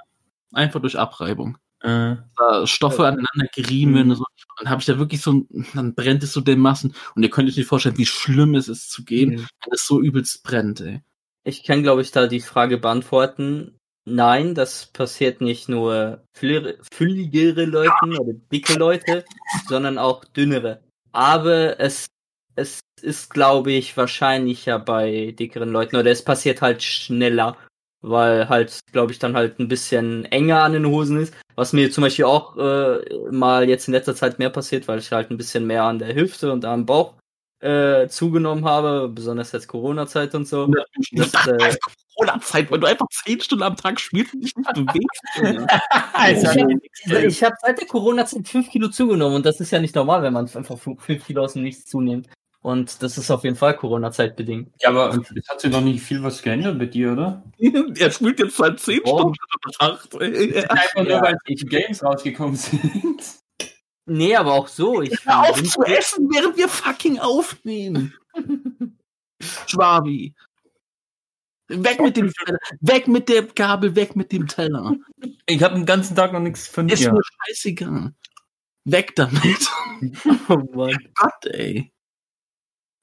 Einfach 0.53 0.81
durch 0.81 0.99
Abreibung. 0.99 1.59
Äh, 1.81 2.17
Stoffe 2.65 3.03
aneinander 3.07 3.47
gerieben 3.55 3.95
werden 3.95 4.11
und 4.11 4.17
so. 4.17 4.25
Dann 4.59 4.71
habe 4.71 4.81
ich 4.81 4.87
da 4.87 4.99
wirklich 4.99 5.21
so, 5.21 5.33
ein- 5.33 5.67
dann 5.75 5.95
brennt 5.95 6.23
es 6.23 6.33
so 6.33 6.41
dermaßen. 6.41 6.95
Und 7.15 7.23
ihr 7.23 7.29
könnt 7.31 7.49
euch 7.51 7.57
nicht 7.59 7.67
vorstellen, 7.67 7.99
wie 7.99 8.07
schlimm 8.07 8.55
es 8.55 8.69
ist 8.69 8.91
zu 8.91 9.05
gehen, 9.05 9.31
Mhm. 9.33 9.37
wenn 9.37 9.73
es 9.73 9.87
so 9.87 10.01
übelst 10.01 10.43
brennt, 10.43 10.81
ey. 10.81 11.03
Ich 11.47 11.63
kann, 11.63 11.85
glaube 11.85 12.03
ich, 12.03 12.11
da 12.11 12.27
die 12.27 12.41
Frage 12.41 12.77
beantworten. 12.77 13.79
Nein, 14.05 14.55
das 14.57 14.87
passiert 14.87 15.41
nicht 15.41 15.69
nur 15.69 16.25
fülligere- 16.37 17.65
Leuten 17.65 18.19
oder 18.19 18.33
dicke 18.53 18.75
Leute, 18.75 19.25
sondern 19.69 19.97
auch 19.97 20.25
dünnere. 20.25 20.81
Aber 21.13 21.79
es, 21.79 22.07
es 22.57 22.81
ist, 23.01 23.31
glaube 23.31 23.71
ich, 23.71 23.97
wahrscheinlicher 23.97 24.81
bei 24.81 25.35
dickeren 25.39 25.71
Leuten 25.71 25.95
oder 25.97 26.11
es 26.11 26.25
passiert 26.25 26.63
halt 26.63 26.83
schneller, 26.83 27.57
weil 28.01 28.49
halt, 28.49 28.81
glaube 28.91 29.13
ich, 29.13 29.21
dann 29.21 29.37
halt 29.37 29.61
ein 29.61 29.69
bisschen 29.69 30.25
enger 30.25 30.65
an 30.65 30.73
den 30.73 30.87
Hosen 30.87 31.21
ist. 31.21 31.35
Was 31.55 31.73
mir 31.73 31.93
zum 31.93 32.03
Beispiel 32.03 32.25
auch 32.25 32.57
äh, 32.57 33.31
mal 33.31 33.69
jetzt 33.69 33.87
in 33.87 33.95
letzter 33.95 34.17
Zeit 34.17 34.41
mehr 34.41 34.51
passiert, 34.51 34.89
weil 34.89 34.99
ich 34.99 35.13
halt 35.13 35.31
ein 35.31 35.37
bisschen 35.37 35.65
mehr 35.65 35.85
an 35.85 36.01
der 36.01 36.15
Hüfte 36.17 36.53
und 36.53 36.65
am 36.65 36.87
Bauch 36.87 37.15
äh, 37.61 38.07
zugenommen 38.09 38.65
habe, 38.65 39.09
besonders 39.09 39.53
jetzt 39.53 39.69
Corona-Zeit 39.69 40.35
und 40.35 40.47
so. 40.47 40.67
Das, 41.13 41.33
äh, 41.47 41.77
Corona-Zeit, 42.17 42.71
weil 42.71 42.81
du 42.81 42.87
einfach 42.87 43.07
zehn 43.11 43.41
Stunden 43.41 43.63
am 43.65 43.77
Tag 43.77 43.99
spielst 44.01 44.35
und 44.35 44.43
dich 44.45 44.55
nicht 44.57 44.75
bewegst. 44.75 45.23
Also, 46.13 46.47
ich 46.51 47.43
habe 47.45 47.53
hab 47.53 47.61
seit 47.63 47.79
der 47.81 47.87
Corona-Zeit 47.89 48.49
5 48.49 48.71
Kilo 48.71 48.89
zugenommen 48.89 49.37
und 49.37 49.47
das 49.47 49.61
ist 49.61 49.71
ja 49.71 49.79
nicht 49.81 49.95
normal, 49.95 50.23
wenn 50.23 50.33
man 50.33 50.49
einfach 50.55 50.79
5 50.79 51.27
Kilo 51.27 51.45
aus 51.45 51.53
dem 51.55 51.63
Nichts 51.63 51.87
zunimmt. 51.87 52.29
Und 52.63 53.01
das 53.03 53.17
ist 53.17 53.31
auf 53.31 53.45
jeden 53.45 53.55
Fall 53.55 53.77
Corona-Zeit 53.77 54.35
bedingt. 54.35 54.73
ja, 54.81 54.89
aber 54.89 55.11
es 55.37 55.49
hat 55.49 55.61
sich 55.61 55.71
doch 55.71 55.81
nicht 55.83 56.03
viel 56.03 56.21
was 56.25 56.43
geändert 56.43 56.79
bei 56.81 56.87
dir, 56.87 57.13
oder? 57.13 57.45
er 57.99 58.11
spielt 58.11 58.41
jetzt 58.41 58.57
seit 58.57 58.81
zehn 58.81 59.01
Oh. 59.05 59.19
Stunden 59.33 59.37
acht. 59.79 60.15
ey. 60.21 60.57
Einfach 60.67 60.95
nur, 60.97 61.07
Ja, 61.11 61.23
weil 61.23 61.37
ich- 61.47 61.61
die 61.61 61.67
Games 61.67 62.03
rausgekommen 62.03 62.57
sind. 62.57 63.23
Nee, 64.07 64.37
aber 64.37 64.55
auch 64.55 64.69
so. 64.69 65.03
Ich 65.03 65.25
Hör 65.27 65.51
auf 65.51 65.63
zu 65.63 65.83
essen, 65.83 66.29
während 66.33 66.57
wir 66.57 66.69
fucking 66.69 67.19
aufnehmen. 67.19 68.15
Schwabi. 69.67 70.35
Weg 71.69 72.01
mit 72.01 72.17
dem 72.17 72.33
Teller, 72.33 72.59
weg 72.81 73.09
mit 73.09 73.29
der 73.29 73.43
Gabel, 73.43 73.97
weg 73.97 74.15
mit 74.15 74.31
dem 74.31 74.47
Teller. 74.47 74.95
Ich 75.47 75.63
habe 75.65 75.75
den 75.75 75.85
ganzen 75.85 76.15
Tag 76.15 76.33
noch 76.33 76.41
nichts 76.41 76.69
von 76.69 76.89
Ist 76.89 77.03
dir. 77.03 77.13
mir 77.13 77.23
scheißegal. 77.49 78.15
Weg 78.85 79.17
damit. 79.17 79.69
Oh 80.49 80.59
Mann. 80.75 80.97
Gott, 81.15 81.47
ey. 81.47 81.91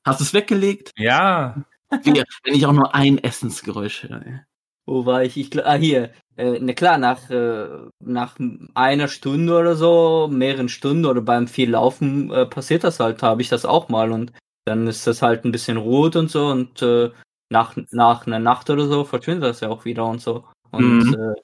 Hast 0.06 0.20
du 0.20 0.26
es 0.26 0.34
weggelegt? 0.34 0.92
Ja. 0.96 1.66
Wenn 1.90 2.24
ich 2.46 2.66
auch 2.66 2.72
nur 2.72 2.94
ein 2.94 3.18
Essensgeräusch 3.18 4.04
höre. 4.04 4.46
Wo 4.86 5.06
war 5.06 5.24
ich? 5.24 5.38
Ich 5.38 5.66
ah, 5.66 5.76
hier. 5.76 6.12
Äh, 6.36 6.58
na 6.60 6.74
klar, 6.74 6.98
nach, 6.98 7.30
äh, 7.30 7.68
nach 8.00 8.38
einer 8.74 9.08
Stunde 9.08 9.58
oder 9.58 9.76
so, 9.76 10.28
mehreren 10.32 10.68
Stunden 10.68 11.06
oder 11.06 11.22
beim 11.22 11.48
viel 11.48 11.70
Laufen 11.72 12.32
äh, 12.32 12.46
passiert 12.46 12.84
das 12.84 13.00
halt, 13.00 13.22
habe 13.22 13.42
ich 13.42 13.50
das 13.50 13.66
auch 13.66 13.88
mal 13.90 14.12
und 14.12 14.34
dann 14.66 14.88
ist 14.88 15.06
das 15.06 15.22
halt 15.22 15.46
ein 15.46 15.52
bisschen 15.52 15.78
rot 15.78 16.16
und 16.16 16.32
so 16.32 16.48
und 16.48 16.82
äh, 16.82 17.12
nach, 17.50 17.76
nach 17.92 18.26
einer 18.26 18.40
Nacht 18.40 18.70
oder 18.72 18.88
so 18.88 19.04
verschwindet 19.04 19.44
das 19.44 19.60
ja 19.60 19.70
auch 19.70 19.86
wieder 19.86 20.06
und 20.06 20.22
so. 20.22 20.44
Und 20.72 20.98
Mhm. 20.98 21.14
äh, 21.14 21.36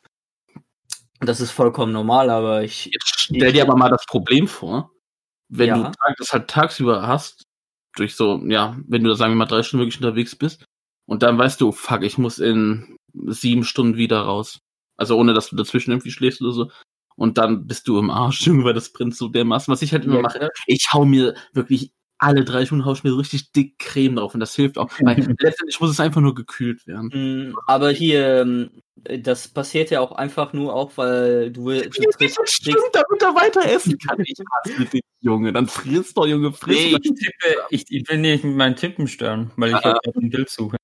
das 1.20 1.40
ist 1.40 1.52
vollkommen 1.52 1.94
normal, 1.94 2.30
aber 2.30 2.64
ich. 2.64 2.86
Jetzt 2.86 3.20
stell 3.20 3.54
dir 3.54 3.64
aber 3.64 3.76
mal 3.76 3.90
das 3.90 4.06
Problem 4.06 4.48
vor, 4.48 4.92
wenn 5.50 5.68
Ja. 5.68 5.84
du 5.84 5.92
das 6.18 6.34
halt 6.34 6.50
tagsüber 6.50 7.06
hast, 7.08 7.44
durch 7.96 8.16
so, 8.16 8.42
ja, 8.48 8.78
wenn 8.88 9.04
du 9.04 9.10
da 9.12 9.16
sagen 9.16 9.34
wir 9.34 9.38
mal 9.38 9.46
drei 9.46 9.62
Stunden 9.62 9.86
wirklich 9.86 10.02
unterwegs 10.02 10.36
bist, 10.36 10.66
und 11.06 11.24
dann 11.24 11.38
weißt 11.38 11.60
du, 11.62 11.72
fuck, 11.72 12.04
ich 12.04 12.18
muss 12.18 12.40
in 12.40 12.96
sieben 13.14 13.64
Stunden 13.64 13.98
wieder 13.98 14.22
raus. 14.22 14.60
Also 14.98 15.18
ohne, 15.18 15.34
dass 15.34 15.50
du 15.50 15.56
dazwischen 15.56 15.92
irgendwie 15.92 16.12
schläfst 16.12 16.42
oder 16.42 16.52
so. 16.52 16.72
Und 17.16 17.38
dann 17.38 17.68
bist 17.68 17.88
du 17.88 18.00
im 18.00 18.10
Arsch, 18.10 18.42
Junge, 18.48 18.64
weil 18.64 18.74
das 18.74 18.92
brennt 18.92 19.16
so 19.16 19.28
dermaßen. 19.28 19.72
Was 19.72 19.82
ich 19.82 19.92
halt 19.94 20.06
immer 20.06 20.16
Ja, 20.18 20.22
mache, 20.22 20.50
ich 20.68 20.88
hau 20.94 21.06
mir 21.06 21.36
wirklich 21.54 21.92
alle 22.20 22.44
drei 22.44 22.66
Stunden 22.66 22.86
hau 22.86 22.92
ich 22.92 23.04
mir 23.04 23.12
so 23.12 23.18
richtig 23.18 23.54
dick 23.54 23.80
Creme 23.80 24.18
drauf 24.18 24.34
und 24.34 24.42
das 24.42 24.54
hilft 24.54 24.78
auch. 24.78 24.90
Weil 25.00 25.16
letztendlich 25.40 25.80
muss 25.80 25.90
es 25.90 26.00
einfach 26.00 26.22
nur 26.22 26.36
gekühlt 26.36 26.86
werden. 26.86 27.52
Mm, 27.52 27.56
Aber 27.66 27.92
hier, 27.92 28.42
ähm, 28.42 28.72
das 28.96 29.48
passiert 29.48 29.90
ja 29.90 30.02
auch 30.02 30.12
einfach 30.12 30.52
nur 30.52 30.74
auch, 30.74 30.92
weil 30.98 31.52
du, 31.52 31.70
du 31.70 31.90
triffst, 31.90 32.40
Stimmt, 32.46 32.78
damit 32.92 33.22
er 33.22 33.36
weiter 33.36 33.66
essen 33.66 33.98
kann. 33.98 34.20
Ich 34.26 34.38
hasse 34.38 34.86
dich, 34.86 35.02
Junge. 35.22 35.54
Dann 35.54 35.68
frisst 35.68 36.18
doch, 36.18 36.28
Junge, 36.28 36.52
friss. 36.52 36.76
Nee, 36.76 36.98
ich, 37.02 37.14
tippe, 37.14 37.56
ich, 37.70 37.86
ich 37.90 38.10
will 38.10 38.18
nicht 38.18 38.44
mit 38.44 38.56
meinen 38.56 38.76
Tippen 38.76 39.08
stören, 39.08 39.52
weil 39.56 39.70
ich 39.70 39.76
Ah. 39.76 39.94
ah. 39.94 40.12
ein 40.22 40.30
Bild 40.30 40.50
suche. 40.50 40.76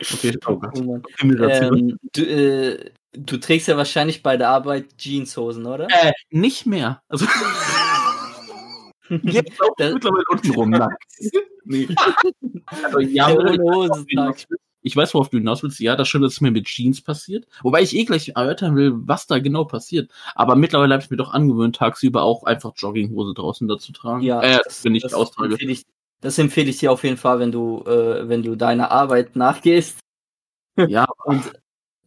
Okay, 0.00 0.34
oh 0.46 0.56
Gott. 0.56 0.78
Ähm, 1.22 1.98
du, 2.12 2.22
äh, 2.22 2.90
du 3.12 3.36
trägst 3.38 3.68
ja 3.68 3.76
wahrscheinlich 3.76 4.22
bei 4.22 4.36
der 4.36 4.48
Arbeit 4.48 4.86
Jeanshosen, 4.98 5.66
oder? 5.66 5.88
Äh, 5.90 6.12
nicht 6.30 6.66
mehr. 6.66 7.02
Also, 7.08 7.26
jetzt 9.22 9.60
auch 9.60 9.74
Das- 9.76 9.92
mittlerweile 9.92 10.24
unten 10.30 10.50
rum 10.52 10.70
nackt. 10.70 11.02
Nee. 11.64 11.86
Also, 12.82 13.00
ja, 13.00 13.28
ich, 14.82 14.96
weiß, 14.96 15.12
worauf 15.14 15.28
du 15.28 15.36
hinaus 15.36 15.62
willst. 15.62 15.78
Ja, 15.78 15.94
das 15.94 16.08
stimmt, 16.08 16.24
dass 16.24 16.32
es 16.32 16.40
mir 16.40 16.50
mit 16.50 16.64
Jeans 16.64 17.02
passiert. 17.02 17.46
Wobei 17.62 17.82
ich 17.82 17.94
eh 17.94 18.04
gleich 18.04 18.30
erörtern 18.34 18.74
will, 18.74 18.92
was 18.94 19.26
da 19.26 19.38
genau 19.38 19.64
passiert. 19.66 20.10
Aber 20.34 20.56
mittlerweile 20.56 20.94
habe 20.94 21.04
ich 21.04 21.10
mir 21.10 21.18
doch 21.18 21.32
angewöhnt, 21.32 21.76
tagsüber 21.76 22.22
auch 22.22 22.44
einfach 22.44 22.72
Jogginghose 22.76 23.34
draußen 23.34 23.68
dazu 23.68 23.92
tragen. 23.92 24.22
Ja, 24.22 24.42
äh, 24.42 24.58
wenn 24.82 24.94
ich 24.94 25.04
austrage. 25.14 25.52
empfehle 25.52 25.72
ich, 25.72 25.84
das 26.20 26.38
empfehle 26.38 26.70
ich 26.70 26.78
dir 26.78 26.92
auf 26.92 27.04
jeden 27.04 27.16
Fall, 27.16 27.38
wenn 27.40 27.52
du, 27.52 27.82
äh, 27.86 28.28
wenn 28.28 28.42
du 28.42 28.56
deiner 28.56 28.90
Arbeit 28.90 29.36
nachgehst 29.36 29.98
Ja, 30.88 31.06
und, 31.24 31.52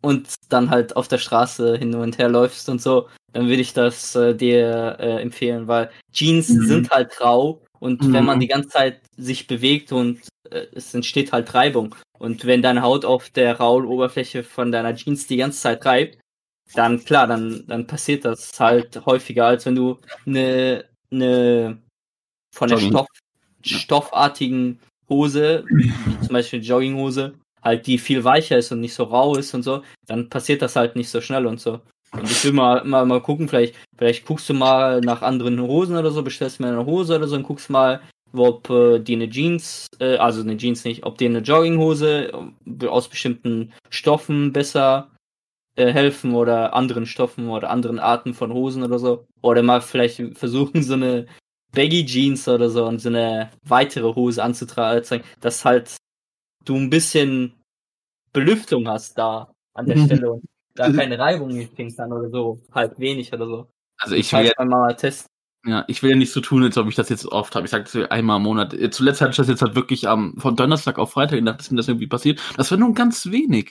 und 0.01 0.35
dann 0.49 0.69
halt 0.69 0.95
auf 0.95 1.07
der 1.07 1.17
Straße 1.19 1.77
hin 1.77 1.95
und 1.95 2.17
her 2.17 2.29
läufst 2.29 2.69
und 2.69 2.81
so, 2.81 3.09
dann 3.33 3.47
würde 3.47 3.61
ich 3.61 3.73
das 3.73 4.15
äh, 4.15 4.35
dir 4.35 4.97
äh, 4.99 5.21
empfehlen, 5.21 5.67
weil 5.67 5.91
Jeans 6.11 6.49
Mhm. 6.49 6.61
sind 6.63 6.89
halt 6.91 7.19
rau 7.21 7.61
und 7.79 8.03
Mhm. 8.03 8.13
wenn 8.13 8.25
man 8.25 8.39
die 8.39 8.47
ganze 8.47 8.69
Zeit 8.69 9.01
sich 9.17 9.47
bewegt 9.47 9.91
und 9.91 10.21
äh, 10.51 10.67
es 10.73 10.93
entsteht 10.93 11.31
halt 11.31 11.53
Reibung. 11.53 11.95
Und 12.19 12.45
wenn 12.45 12.61
deine 12.61 12.81
Haut 12.83 13.05
auf 13.05 13.29
der 13.29 13.57
rauen 13.59 13.85
Oberfläche 13.85 14.43
von 14.43 14.71
deiner 14.71 14.95
Jeans 14.95 15.27
die 15.27 15.37
ganze 15.37 15.59
Zeit 15.61 15.85
reibt, 15.85 16.19
dann 16.75 17.03
klar, 17.03 17.27
dann, 17.27 17.65
dann 17.67 17.87
passiert 17.87 18.25
das 18.25 18.59
halt 18.59 19.05
häufiger, 19.05 19.45
als 19.47 19.65
wenn 19.65 19.75
du 19.75 19.99
eine, 20.25 20.85
eine 21.11 21.81
von 22.55 22.69
der 22.69 22.77
Jogging. 22.77 22.91
Stoff. 22.91 23.07
Stoffartigen 23.63 24.79
Hose, 25.09 25.65
wie 25.69 25.91
zum 26.21 26.33
Beispiel 26.33 26.63
Jogginghose, 26.63 27.33
halt 27.61 27.87
die 27.87 27.97
viel 27.97 28.23
weicher 28.23 28.57
ist 28.57 28.71
und 28.71 28.81
nicht 28.81 28.93
so 28.93 29.03
rau 29.03 29.35
ist 29.35 29.53
und 29.53 29.63
so, 29.63 29.81
dann 30.07 30.29
passiert 30.29 30.61
das 30.61 30.75
halt 30.75 30.95
nicht 30.95 31.09
so 31.09 31.21
schnell 31.21 31.45
und 31.45 31.59
so. 31.59 31.79
Und 32.11 32.29
ich 32.29 32.43
will 32.43 32.53
mal, 32.53 32.83
mal, 32.83 33.05
mal 33.05 33.21
gucken, 33.21 33.47
vielleicht, 33.47 33.75
vielleicht 33.97 34.25
guckst 34.25 34.47
du 34.49 34.53
mal 34.53 35.01
nach 35.01 35.21
anderen 35.21 35.59
Hosen 35.61 35.95
oder 35.95 36.11
so, 36.11 36.21
bestellst 36.21 36.59
mir 36.59 36.67
eine 36.67 36.85
Hose 36.85 37.15
oder 37.15 37.27
so 37.27 37.35
und 37.35 37.43
guckst 37.43 37.69
mal, 37.69 38.01
ob 38.33 38.69
äh, 38.69 38.99
die 38.99 39.13
eine 39.15 39.29
Jeans, 39.29 39.87
äh, 39.99 40.17
also 40.17 40.41
eine 40.41 40.57
Jeans 40.57 40.85
nicht, 40.85 41.05
ob 41.05 41.17
dir 41.17 41.29
eine 41.29 41.39
Jogginghose 41.39 42.31
äh, 42.81 42.87
aus 42.87 43.07
bestimmten 43.07 43.73
Stoffen 43.89 44.53
besser 44.53 45.09
äh, 45.75 45.91
helfen 45.91 46.35
oder 46.35 46.73
anderen 46.73 47.05
Stoffen 47.05 47.49
oder 47.49 47.69
anderen 47.69 47.99
Arten 47.99 48.33
von 48.33 48.53
Hosen 48.53 48.83
oder 48.83 48.99
so. 48.99 49.25
Oder 49.41 49.63
mal 49.63 49.81
vielleicht 49.81 50.21
versuchen, 50.37 50.83
so 50.83 50.93
eine 50.93 51.25
Baggy 51.73 52.05
Jeans 52.05 52.47
oder 52.47 52.69
so 52.69 52.85
und 52.85 52.99
so 52.99 53.09
eine 53.09 53.49
weitere 53.65 54.13
Hose 54.15 54.43
anzutragen, 54.43 55.23
dass 55.41 55.65
halt 55.65 55.95
du 56.65 56.75
ein 56.75 56.89
bisschen 56.89 57.53
Belüftung 58.31 58.87
hast 58.87 59.17
da 59.17 59.51
an 59.73 59.85
der 59.87 59.97
Mhm. 59.97 60.05
Stelle 60.05 60.31
und 60.33 60.43
da 60.75 60.91
keine 60.91 61.19
Reibung 61.19 61.49
kriegen 61.75 61.95
kann 61.95 62.11
oder 62.11 62.29
so, 62.29 62.61
halt 62.71 62.97
wenig 62.99 63.31
oder 63.33 63.45
so. 63.47 63.67
Also 63.99 64.15
ich 64.15 64.31
will 64.33 64.51
halt 64.57 64.69
mal 64.69 64.95
testen. 64.95 65.27
ja, 65.65 65.85
ich 65.87 66.01
will 66.03 66.11
ja 66.11 66.15
nicht 66.15 66.31
so 66.31 66.41
tun, 66.41 66.63
als 66.63 66.77
ob 66.77 66.87
ich 66.89 66.95
das 66.95 67.09
jetzt 67.09 67.25
oft 67.25 67.55
habe. 67.55 67.65
Ich 67.65 67.71
sage 67.71 67.83
das 67.91 68.11
einmal 68.11 68.37
im 68.37 68.43
Monat. 68.43 68.73
Äh, 68.73 68.89
Zuletzt 68.89 69.21
hatte 69.21 69.31
ich 69.31 69.37
das 69.37 69.47
jetzt 69.47 69.61
halt 69.61 69.75
wirklich 69.75 70.07
am 70.07 70.35
von 70.37 70.55
Donnerstag 70.55 70.97
auf 70.99 71.11
Freitag 71.11 71.37
gedacht, 71.39 71.59
dass 71.59 71.71
mir 71.71 71.77
das 71.77 71.87
irgendwie 71.87 72.07
passiert. 72.07 72.41
Das 72.57 72.71
war 72.71 72.77
nur 72.77 72.93
ganz 72.93 73.27
wenig. 73.27 73.69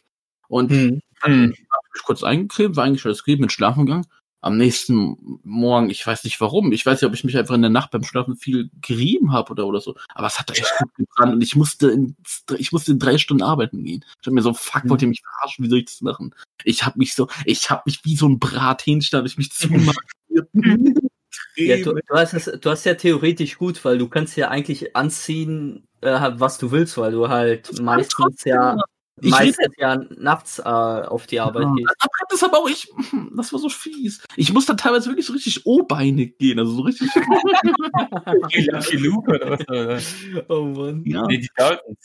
Und 0.48 0.70
Hm. 0.70 1.00
Hm. 1.22 1.52
ich 1.52 2.02
kurz 2.04 2.22
eingecremt, 2.24 2.76
war 2.76 2.84
eigentlich 2.84 3.04
alles 3.04 3.24
gut, 3.24 3.38
mit 3.40 3.52
Schlafen 3.52 3.86
gegangen. 3.86 4.06
Am 4.42 4.56
nächsten 4.56 5.40
Morgen, 5.44 5.88
ich 5.88 6.06
weiß 6.06 6.24
nicht 6.24 6.40
warum, 6.40 6.72
ich 6.72 6.84
weiß 6.84 7.00
nicht, 7.00 7.08
ob 7.08 7.14
ich 7.14 7.24
mich 7.24 7.38
einfach 7.38 7.54
in 7.54 7.62
der 7.62 7.70
Nacht 7.70 7.92
beim 7.92 8.02
Schlafen 8.02 8.36
viel 8.36 8.70
gerieben 8.80 9.32
habe 9.32 9.52
oder, 9.52 9.66
oder 9.66 9.80
so, 9.80 9.94
aber 10.14 10.26
es 10.26 10.38
hat 10.38 10.50
echt 10.50 10.70
gut 10.78 10.94
gebrannt 10.96 11.34
und 11.34 11.42
ich 11.42 11.54
musste 11.54 11.90
in, 11.90 12.16
ich 12.58 12.72
musste 12.72 12.92
in 12.92 12.98
drei 12.98 13.18
Stunden 13.18 13.44
arbeiten 13.44 13.84
gehen. 13.84 14.04
Ich 14.20 14.26
hab 14.26 14.34
mir 14.34 14.42
so, 14.42 14.52
fuck, 14.52 14.82
wollt 14.88 15.00
ihr 15.00 15.08
mich 15.08 15.22
verarschen, 15.22 15.64
wie 15.64 15.68
soll 15.68 15.78
ich 15.78 15.84
das 15.86 16.00
machen? 16.00 16.34
Ich 16.64 16.84
habe 16.84 16.98
mich 16.98 17.14
so, 17.14 17.28
ich 17.44 17.70
habe 17.70 17.82
mich 17.86 18.04
wie 18.04 18.16
so 18.16 18.28
ein 18.28 18.38
Brathähnchen, 18.38 19.18
hab 19.18 19.26
ich 19.26 19.38
mich 19.38 19.52
zumarkiert. 19.52 20.48
Ja, 21.56 21.76
du, 21.76 21.94
du, 21.94 22.14
hast 22.14 22.32
es, 22.34 22.44
du 22.44 22.70
hast 22.70 22.84
ja 22.84 22.94
theoretisch 22.94 23.58
gut, 23.58 23.84
weil 23.84 23.98
du 23.98 24.08
kannst 24.08 24.36
ja 24.36 24.48
eigentlich 24.48 24.96
anziehen, 24.96 25.86
äh, 26.00 26.30
was 26.34 26.58
du 26.58 26.70
willst, 26.70 26.96
weil 26.96 27.12
du 27.12 27.28
halt 27.28 27.80
meistens 27.80 28.44
ja 28.44 28.76
Ich 29.24 29.30
meistens 29.30 29.74
ja 29.78 29.96
nachts 30.16 30.58
äh, 30.58 30.62
auf 30.62 31.26
die 31.28 31.38
Arbeit 31.38 31.62
Ja, 31.62 31.68
aber 32.00 32.10
das 32.28 32.42
aber 32.42 32.58
auch 32.58 32.68
ich, 32.68 32.92
das 33.36 33.52
war 33.52 33.60
so 33.60 33.68
fies. 33.68 34.20
Ich 34.36 34.52
musste 34.52 34.74
teilweise 34.74 35.08
wirklich 35.10 35.26
so 35.26 35.32
richtig 35.32 35.64
O-beinig 35.64 36.38
gehen, 36.38 36.58
also 36.58 36.72
so 36.72 36.82
richtig. 36.82 37.08
Lucky 38.72 38.96
Luke 38.96 39.30
oder 39.30 39.50
was? 39.50 39.68
Oder? 39.68 40.44
Oh 40.50 40.64
Mann. 40.64 41.02
ja. 41.06 41.26
Nee, 41.26 41.38
die 41.38 41.50
Daltons. 41.56 41.98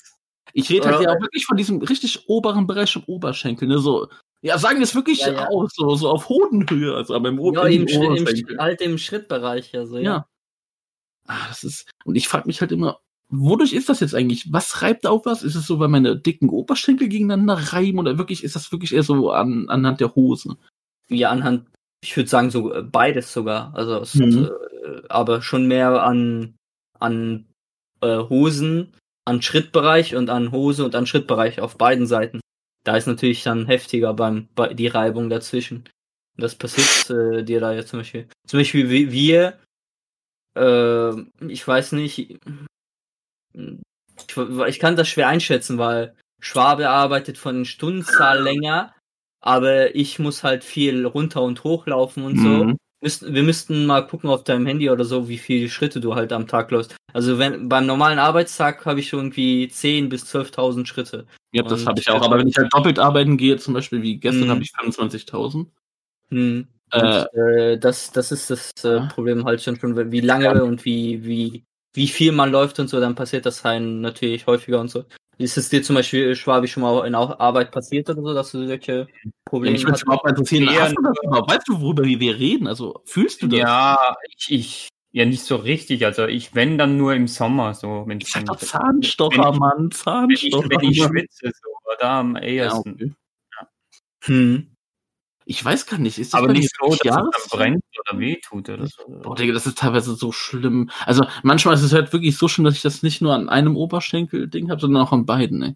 Ich 0.54 0.70
rede 0.70 0.88
halt 0.90 1.02
ja 1.02 1.12
auch 1.12 1.22
wirklich 1.22 1.46
von 1.46 1.58
diesem 1.58 1.82
richtig 1.82 2.28
oberen 2.30 2.68
Bereich 2.68 2.96
im 2.96 3.04
Oberschenkel, 3.06 3.68
ne? 3.68 3.80
So, 3.80 4.08
ja, 4.42 4.58
sagen 4.58 4.78
wir 4.78 4.84
es 4.84 4.96
wirklich 4.96 5.20
Ja, 5.22 5.32
ja. 5.32 5.48
aus, 5.48 5.72
so, 5.76 5.96
so 5.96 6.10
auf 6.10 6.30
Hodenhöhe, 6.30 6.96
also 6.96 7.14
aber 7.16 7.30
im, 7.30 7.40
Ja, 7.54 7.64
im 7.66 7.82
im, 7.84 7.88
im, 7.88 8.02
Oberschenkel. 8.12 8.36
Schritt- 8.48 8.60
halt 8.60 8.82
im 8.82 8.98
Schrittbereich, 8.98 9.76
also 9.76 9.98
ja. 9.98 10.04
Ja. 10.04 10.28
Ah, 11.28 11.48
das 11.50 11.64
ist. 11.64 11.90
Und 12.06 12.16
ich 12.16 12.28
frage 12.28 12.48
mich 12.48 12.62
halt 12.62 12.72
immer, 12.72 13.00
wodurch 13.30 13.74
ist 13.74 13.90
das 13.90 14.00
jetzt 14.00 14.16
eigentlich? 14.16 14.52
Was 14.52 14.82
reibt 14.82 15.06
auf 15.06 15.26
was? 15.26 15.44
Ist 15.44 15.56
es 15.56 15.68
so, 15.68 15.80
weil 15.80 15.90
meine 15.90 16.18
dicken 16.18 16.50
Oberschenkel 16.50 17.10
gegeneinander 17.10 17.74
reiben 17.74 18.00
oder 18.00 18.18
wirklich 18.18 18.44
ist 18.44 18.56
das 18.56 18.72
wirklich 18.72 18.94
eher 18.94 19.04
so 19.04 19.32
an, 19.32 19.70
anhand 19.70 20.00
der 20.00 20.16
Hose? 20.16 20.58
Ja, 21.10 21.30
anhand, 21.30 21.68
ich 22.02 22.16
würde 22.16 22.30
sagen, 22.30 22.52
so 22.52 22.74
äh, 22.74 22.84
beides 22.84 23.32
sogar. 23.34 23.74
Also, 23.76 24.00
es, 24.02 24.16
Mhm. 24.16 24.50
äh, 24.86 25.02
aber 25.10 25.42
schon 25.42 25.68
mehr 25.68 26.04
an, 26.04 26.56
an 27.00 27.46
äh, 28.02 28.18
Hosen, 28.18 28.94
an 29.26 29.42
Schrittbereich 29.42 30.16
und 30.16 30.30
an 30.30 30.52
Hose 30.52 30.86
und 30.86 30.96
an 30.96 31.06
Schrittbereich 31.06 31.60
auf 31.60 31.78
beiden 31.78 32.08
Seiten. 32.08 32.40
Da 32.84 32.96
ist 32.96 33.08
natürlich 33.08 33.44
dann 33.44 33.66
heftiger 33.66 34.14
beim 34.14 34.48
bei, 34.56 34.74
die 34.74 34.88
Reibung 34.88 35.30
dazwischen. 35.30 35.80
Und 36.38 36.44
das 36.44 36.56
passiert 36.56 37.10
äh, 37.10 37.44
dir 37.44 37.60
da 37.60 37.74
jetzt 37.74 37.90
zum 37.90 38.00
Beispiel. 38.00 38.28
Zum 38.48 38.60
Beispiel 38.60 38.90
wie 38.90 39.12
wir, 39.12 39.60
äh, 40.56 41.12
ich 41.52 41.68
weiß 41.68 41.92
nicht, 41.94 42.38
ich, 43.58 44.38
ich 44.68 44.80
kann 44.80 44.96
das 44.96 45.08
schwer 45.08 45.28
einschätzen, 45.28 45.78
weil 45.78 46.16
Schwabe 46.40 46.90
arbeitet 46.90 47.38
von 47.38 47.66
Stundenzahl 47.66 48.42
länger, 48.42 48.94
aber 49.42 49.96
ich 49.96 50.20
muss 50.20 50.44
halt 50.44 50.64
viel 50.64 51.06
runter 51.06 51.42
und 51.42 51.64
hochlaufen 51.64 52.24
und 52.24 52.38
so. 52.38 52.48
Mhm. 52.66 52.78
Müssten- 53.02 53.34
Wir 53.34 53.44
müssten 53.44 53.86
mal 53.86 54.08
gucken 54.08 54.30
auf 54.30 54.44
deinem 54.44 54.66
Handy 54.66 54.90
oder 54.90 55.06
so, 55.06 55.30
wie 55.30 55.38
viele 55.38 55.70
Schritte 55.70 56.00
du 56.02 56.16
halt 56.16 56.34
am 56.34 56.48
Tag 56.48 56.72
läufst. 56.72 56.96
Also 57.14 57.38
wenn 57.38 57.70
beim 57.70 57.86
normalen 57.86 58.18
Arbeitstag 58.20 58.86
habe 58.86 59.00
ich 59.00 59.14
irgendwie 59.14 59.68
10 59.68 60.10
bis 60.10 60.26
12.000 60.26 60.88
Schritte. 60.88 61.28
Ja, 61.54 61.62
das 61.64 61.82
Und- 61.82 61.88
habe 61.88 62.00
ich 62.00 62.10
auch. 62.10 62.22
Aber 62.24 62.40
wenn 62.40 62.48
ich 62.48 62.58
halt 62.58 62.74
doppelt 62.74 62.98
arbeiten 63.00 63.38
gehe, 63.38 63.58
zum 63.58 63.74
Beispiel 63.76 64.02
wie 64.02 64.18
gestern, 64.18 64.48
Mhm. 64.48 64.52
habe 64.52 64.62
ich 64.64 64.72
25.000. 64.72 65.72
Hm. 66.30 66.68
Äh, 66.92 67.00
Und, 67.02 67.34
äh, 67.38 67.78
das, 67.80 68.12
das 68.12 68.32
ist 68.32 68.50
das 68.50 68.72
äh, 68.84 68.96
Ja. 68.96 69.06
Problem 69.08 69.46
halt 69.46 69.62
schon, 69.62 69.80
schon, 69.80 70.12
wie 70.12 70.22
lange 70.22 70.64
und 70.64 70.84
wie, 70.86 71.24
wie, 71.24 71.64
wie 71.98 72.08
viel 72.08 72.32
man 72.32 72.52
läuft 72.52 72.80
und 72.80 72.88
so, 72.90 73.00
dann 73.00 73.16
passiert 73.16 73.46
das 73.48 73.64
halt 73.64 73.84
natürlich 73.84 74.46
häufiger 74.46 74.80
und 74.80 74.90
so. 74.90 75.04
Ist 75.40 75.58
es 75.58 75.70
dir 75.70 75.82
zum 75.84 75.96
Beispiel, 75.96 76.36
Schwabi, 76.36 76.68
schon 76.68 76.84
mal 76.84 77.06
in 77.08 77.16
Arbeit 77.16 77.72
passiert 77.72 78.10
oder 78.10 78.22
so, 78.22 78.34
dass 78.34 78.52
du 78.52 78.66
solche 78.68 79.08
Probleme 79.46 79.74
mich 79.74 79.84
würde 79.84 79.94
hast? 79.94 80.04
überhaupt 80.04 80.24
mal 80.24 80.30
interessieren, 80.30 80.64
Ja, 80.66 80.82
hast 80.84 80.96
du 80.96 81.02
das 81.02 81.18
überhaupt? 81.24 81.52
Weißt 81.52 81.68
du, 81.68 81.82
worüber 81.82 82.04
wir 82.04 82.38
reden? 82.40 82.68
Also 82.68 83.02
fühlst 83.06 83.42
du 83.42 83.48
das? 83.48 83.60
Ja, 83.60 84.16
ich, 84.38 84.52
ich, 84.52 84.90
ja, 85.12 85.26
nicht 85.26 85.42
so 85.44 85.56
richtig. 85.56 86.06
Also 86.06 86.26
ich, 86.28 86.54
wenn 86.54 86.78
dann 86.78 86.98
nur 86.98 87.14
im 87.16 87.28
Sommer, 87.28 87.74
so, 87.74 88.04
wenn 88.08 88.22
Ich 88.22 88.32
sag 88.32 88.46
doch 88.46 88.62
wenn 88.62 88.68
Zahnstocher, 88.68 89.52
ich- 89.54 89.60
Mann, 89.60 89.90
ich, 89.90 89.98
Zahnstocher. 89.98 90.70
wenn 90.70 90.80
ich 90.90 90.98
schwitze, 91.04 91.52
so, 91.52 91.70
da 92.00 92.20
am 92.20 92.36
ja, 92.36 92.42
ehesten. 92.44 92.94
okay. 92.94 93.14
Hm. 94.24 94.72
Ich 95.50 95.64
weiß 95.64 95.86
gar 95.86 95.98
nicht. 95.98 96.18
Ist 96.20 96.34
das 96.34 96.44
Aber 96.44 96.52
nicht 96.52 96.76
so, 96.78 96.90
dass 96.90 96.98
es 96.98 97.02
dann 97.04 97.30
brennt 97.58 97.84
oder 98.10 98.20
wehtut 98.20 98.68
oder 98.68 98.86
so. 98.86 99.04
Boah, 99.24 99.34
Digga, 99.34 99.54
das 99.54 99.66
ist 99.66 99.78
teilweise 99.78 100.14
so 100.16 100.34
schlimm. 100.34 100.90
Also 101.06 101.26
manchmal 101.42 101.76
ist 101.76 101.84
es 101.84 101.94
halt 101.94 102.12
wirklich 102.12 102.36
so 102.38 102.50
schlimm, 102.50 102.66
dass 102.66 102.76
ich 102.76 102.82
das 102.82 103.02
nicht 103.02 103.22
nur 103.22 103.34
an 103.34 103.48
einem 103.48 103.78
Oberschenkel-Ding 103.78 104.70
habe, 104.70 104.82
sondern 104.82 105.04
auch 105.04 105.14
an 105.14 105.26
beiden, 105.26 105.62
ey. 105.64 105.76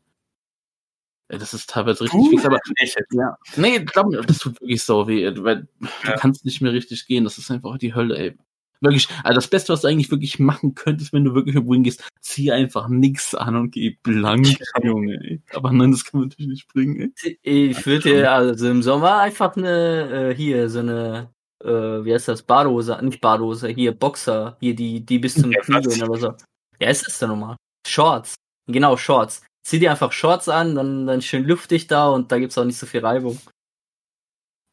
Das 1.30 1.53
ist 1.53 1.69
teilweise 1.69 2.03
richtig 2.03 2.30
fies, 2.30 2.45
aber 2.45 2.59
Nicht. 2.82 2.97
ja. 3.13 3.38
Nee, 3.55 3.80
glaub 3.86 4.07
mir, 4.07 4.22
das 4.22 4.39
tut 4.39 4.59
wirklich 4.59 4.84
so 4.84 5.07
weh, 5.07 5.32
weil 5.38 5.67
Ja. 6.03 6.13
du 6.13 6.19
kannst 6.19 6.43
nicht 6.43 6.61
mehr 6.61 6.74
richtig 6.74 7.05
gehen. 7.07 7.24
Das 7.24 7.38
ist 7.38 7.49
einfach 7.49 7.78
die 7.78 7.95
Hölle, 7.95 8.17
ey. 8.17 8.38
Wirklich, 8.82 9.07
also 9.23 9.36
das 9.36 9.47
Beste, 9.47 9.71
was 9.71 9.82
du 9.82 9.88
eigentlich 9.88 10.09
wirklich 10.09 10.39
machen 10.39 10.73
könntest, 10.73 11.13
wenn 11.13 11.23
du 11.23 11.36
wirklich 11.36 11.55
irgendwo 11.55 11.75
hingehst, 11.75 12.03
zieh 12.19 12.51
einfach 12.51 12.88
nix 12.89 13.36
an 13.36 13.55
und 13.55 13.71
geh 13.71 13.97
blank, 14.01 14.47
Junge, 14.84 15.13
ey. 15.23 15.41
Aber 15.53 15.71
nein, 15.71 15.91
das 15.91 16.03
kann 16.03 16.19
man 16.19 16.29
natürlich 16.29 16.49
nicht 16.49 16.67
bringen, 16.67 17.13
ey. 17.23 17.38
Ich 17.43 17.86
würde 17.86 18.09
dir 18.09 18.32
also 18.32 18.67
im 18.67 18.82
Sommer 18.82 19.19
einfach 19.19 19.55
eine, 19.55 20.32
äh, 20.32 20.36
hier, 20.36 20.67
so 20.67 20.79
eine, 20.79 21.29
äh, 21.63 21.69
wie 21.69 22.11
heißt 22.13 22.27
das, 22.27 22.41
Badehose, 22.41 22.97
nicht 23.03 23.21
Badehose, 23.21 23.67
hier, 23.67 23.91
Boxer, 23.91 24.57
hier, 24.59 24.75
die, 24.75 25.05
die 25.05 25.19
bis 25.19 25.36
zum 25.36 25.51
Ja, 25.51 25.61
Knie 25.61 25.82
gehen 25.82 26.03
oder 26.03 26.19
so. 26.19 26.34
Ja, 26.79 26.89
ist 26.89 27.05
das 27.05 27.19
denn 27.19 27.29
nochmal? 27.29 27.57
Shorts. 27.88 28.34
Genau, 28.67 28.97
Shorts. 28.97 29.43
Zieh 29.63 29.77
dir 29.77 29.91
einfach 29.91 30.11
Shorts 30.11 30.49
an, 30.49 30.73
dann, 30.73 31.05
dann 31.05 31.21
schön 31.21 31.43
luftig 31.43 31.86
da 31.86 32.09
und 32.09 32.32
da 32.32 32.39
gibt's 32.39 32.57
auch 32.57 32.65
nicht 32.65 32.79
so 32.79 32.88
viel 32.88 33.01
Reibung. 33.01 33.39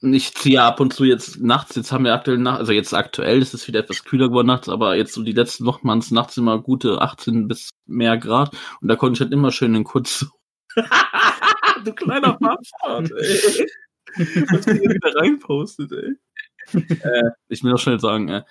Ich 0.01 0.33
ziehe 0.35 0.63
ab 0.63 0.79
und 0.79 0.93
zu 0.93 1.05
jetzt 1.05 1.41
nachts, 1.41 1.75
jetzt 1.75 1.91
haben 1.91 2.05
wir 2.05 2.15
aktuell 2.15 2.39
nach, 2.39 2.59
also 2.59 2.73
jetzt 2.73 2.95
aktuell 2.95 3.43
ist 3.43 3.53
es 3.53 3.67
wieder 3.67 3.81
etwas 3.81 4.05
kühler 4.05 4.29
geworden 4.29 4.47
nachts, 4.47 4.69
aber 4.69 4.95
jetzt 4.95 5.13
so 5.13 5.23
die 5.23 5.33
letzten 5.33 5.67
Wochen 5.67 5.89
waren 5.89 5.99
es 5.99 6.13
nachts 6.13 6.37
immer 6.37 6.61
gute 6.61 7.01
18 7.01 7.49
bis 7.49 7.71
mehr 7.87 8.17
Grad 8.17 8.57
und 8.81 8.87
da 8.89 8.95
konnte 8.95 9.17
ich 9.17 9.21
halt 9.21 9.33
immer 9.33 9.51
schön 9.51 9.75
in 9.75 9.83
kurz. 9.83 10.27
du 11.85 11.93
kleiner 11.95 12.39
Bastard, 12.39 13.11
ey. 13.11 13.67
Was 14.51 14.67
du 14.67 14.73
hier 14.75 14.91
wieder 14.91 15.17
reinpostet, 15.17 15.91
ey. 15.91 16.15
äh, 16.75 17.31
ich 17.49 17.65
will 17.65 17.73
noch 17.73 17.81
schnell 17.81 17.99
sagen, 17.99 18.29
äh, 18.29 18.45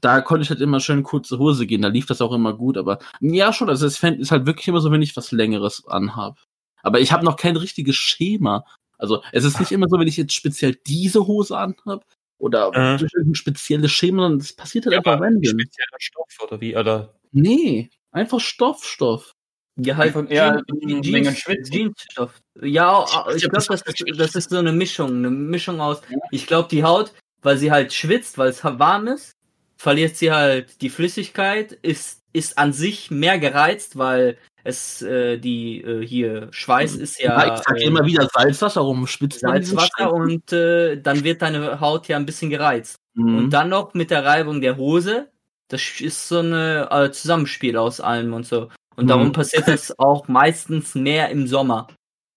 da 0.00 0.22
konnte 0.22 0.42
ich 0.42 0.50
halt 0.50 0.62
immer 0.62 0.80
schön 0.80 1.02
kurze 1.02 1.38
Hose 1.38 1.66
gehen, 1.66 1.82
da 1.82 1.88
lief 1.88 2.06
das 2.06 2.22
auch 2.22 2.32
immer 2.32 2.54
gut, 2.54 2.78
aber 2.78 2.98
ja 3.20 3.52
schon, 3.52 3.68
also 3.68 3.86
es 3.86 4.02
ist 4.02 4.30
halt 4.30 4.46
wirklich 4.46 4.68
immer 4.68 4.80
so, 4.80 4.90
wenn 4.90 5.02
ich 5.02 5.16
was 5.16 5.32
längeres 5.32 5.86
anhab. 5.86 6.38
Aber 6.82 7.00
ich 7.00 7.12
habe 7.12 7.24
noch 7.24 7.36
kein 7.36 7.56
richtiges 7.56 7.96
Schema. 7.96 8.64
Also 8.98 9.22
es 9.32 9.44
ist 9.44 9.60
nicht 9.60 9.72
immer 9.72 9.88
so, 9.88 9.98
wenn 9.98 10.08
ich 10.08 10.16
jetzt 10.16 10.32
speziell 10.34 10.74
diese 10.86 11.26
Hose 11.26 11.56
anhab 11.56 12.04
oder 12.38 12.68
Äh. 12.74 12.98
durch 12.98 13.12
irgendein 13.14 13.34
spezielles 13.34 13.92
Schema, 13.92 14.22
sondern 14.22 14.40
es 14.40 14.52
passiert 14.54 14.86
halt 14.86 14.92
Ja, 14.92 14.98
einfach 14.98 15.20
random. 15.20 15.44
spezieller 15.44 15.98
Stoff 15.98 16.38
oder 16.42 16.60
wie? 16.60 16.76
Oder 16.76 17.14
Nee, 17.32 17.90
einfach 18.12 18.40
Stoff, 18.40 18.84
Stoff. 18.84 19.32
Ja, 19.76 19.96
halt 19.96 20.14
Einfach 20.16 20.30
eher 20.30 20.62
Jeans-. 21.02 21.44
Jeansstoff. 21.68 22.38
Ja, 22.62 23.04
Ich 23.30 23.36
ich 23.36 23.42
glaub, 23.50 23.52
glaube, 23.52 23.66
das 23.66 23.66
das, 23.82 24.16
das 24.16 24.34
ist 24.36 24.50
so 24.50 24.58
eine 24.58 24.72
Mischung, 24.72 25.08
eine 25.16 25.30
Mischung 25.30 25.80
aus. 25.80 26.00
Ich 26.30 26.46
glaube, 26.46 26.68
die 26.68 26.84
Haut, 26.84 27.12
weil 27.42 27.58
sie 27.58 27.72
halt 27.72 27.92
schwitzt, 27.92 28.38
weil 28.38 28.50
es 28.50 28.62
warm 28.62 29.08
ist, 29.08 29.32
verliert 29.76 30.16
sie 30.16 30.30
halt 30.30 30.80
die 30.80 30.90
Flüssigkeit, 30.90 31.72
ist, 31.72 32.20
ist 32.32 32.56
an 32.56 32.72
sich 32.72 33.10
mehr 33.10 33.38
gereizt, 33.40 33.98
weil 33.98 34.38
es 34.64 35.02
äh, 35.02 35.38
die 35.38 35.80
äh, 35.82 36.04
hier 36.06 36.48
Schweiß 36.50 36.96
ist 36.96 37.20
Ja, 37.20 37.46
ja 37.46 37.54
ich 37.54 37.60
sag 37.62 37.80
immer 37.80 38.04
wieder 38.04 38.28
Salzwasser 38.32 38.80
rum, 38.80 39.06
spitzt 39.06 39.42
man 39.42 39.60
diesen 39.60 39.78
Salzwasser 39.78 40.12
und 40.12 40.52
äh, 40.52 40.96
dann 41.00 41.22
wird 41.22 41.42
deine 41.42 41.80
Haut 41.80 42.08
ja 42.08 42.16
ein 42.16 42.26
bisschen 42.26 42.50
gereizt. 42.50 42.96
Mhm. 43.14 43.36
Und 43.38 43.50
dann 43.50 43.68
noch 43.68 43.94
mit 43.94 44.10
der 44.10 44.24
Reibung 44.24 44.60
der 44.60 44.76
Hose, 44.76 45.28
das 45.68 45.82
ist 46.00 46.28
so 46.28 46.38
eine 46.40 46.88
äh, 46.90 47.10
Zusammenspiel 47.10 47.76
aus 47.76 48.00
allem 48.00 48.32
und 48.32 48.46
so. 48.46 48.68
Und 48.96 49.08
darum 49.08 49.28
Mhm. 49.28 49.32
passiert 49.32 49.68
das 49.68 49.96
auch 49.98 50.28
meistens 50.28 50.94
mehr 50.94 51.28
im 51.30 51.46
Sommer. 51.46 51.88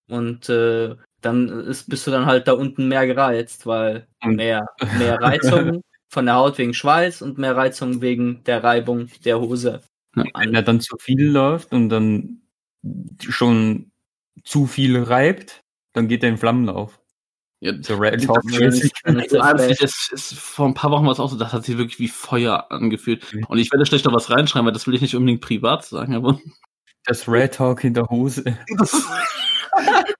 Und 0.09 0.49
äh, 0.49 0.95
dann 1.21 1.49
ist, 1.67 1.89
bist 1.89 2.05
du 2.07 2.11
dann 2.11 2.25
halt 2.25 2.47
da 2.47 2.53
unten 2.53 2.88
mehr 2.88 3.05
gereizt, 3.07 3.65
weil 3.65 4.07
Und- 4.23 4.36
mehr, 4.36 4.67
mehr 4.97 5.19
Reizung 5.21 5.82
von 6.09 6.25
der 6.25 6.36
Haut 6.36 6.57
wegen 6.57 6.73
Schweiß 6.73 7.21
und 7.21 7.38
mehr 7.38 7.55
Reizung 7.55 8.01
wegen 8.01 8.43
der 8.45 8.63
Reibung 8.63 9.09
der 9.25 9.39
Hose. 9.39 9.82
Wenn 10.38 10.55
er 10.55 10.63
dann 10.63 10.80
zu 10.82 10.97
viel 10.99 11.26
läuft 11.28 11.72
und 11.74 11.89
dann 11.89 12.41
schon 13.20 13.91
zu 14.43 14.65
viel 14.68 14.97
reibt, 15.01 15.63
dann 15.93 16.07
geht 16.07 16.24
er 16.24 16.30
in 16.30 16.38
Flammen 16.38 16.70
auf. 16.70 16.99
Ja, 17.59 17.74
So 17.82 17.95
Red 17.95 18.22
das- 18.22 18.28
Hot 18.28 18.43
das- 18.45 20.11
ist, 20.11 20.34
vor 20.36 20.68
ein 20.68 20.76
paar 20.76 20.91
Wochen 20.91 21.05
war 21.05 21.11
es 21.11 21.20
auch 21.20 21.30
so, 21.30 21.38
das 21.38 21.53
hat 21.53 21.65
sich 21.65 21.78
wirklich 21.78 21.97
wie 21.99 22.07
Feuer 22.07 22.68
angefühlt. 22.72 23.34
Mhm. 23.34 23.45
Und 23.45 23.57
ich 23.57 23.72
werde 23.72 23.86
schlecht 23.88 24.05
noch 24.05 24.13
was 24.13 24.30
reinschreiben, 24.30 24.68
weil 24.68 24.74
das 24.74 24.86
will 24.86 24.93
ich 24.93 25.01
nicht 25.01 25.15
unbedingt 25.15 25.41
privat 25.41 25.84
sagen, 25.84 26.13
aber 26.15 26.39
Das 27.05 27.28
Red 27.28 27.55
Talk 27.55 27.84
in 27.84 27.93
der 27.95 28.05
Hose. 28.09 28.43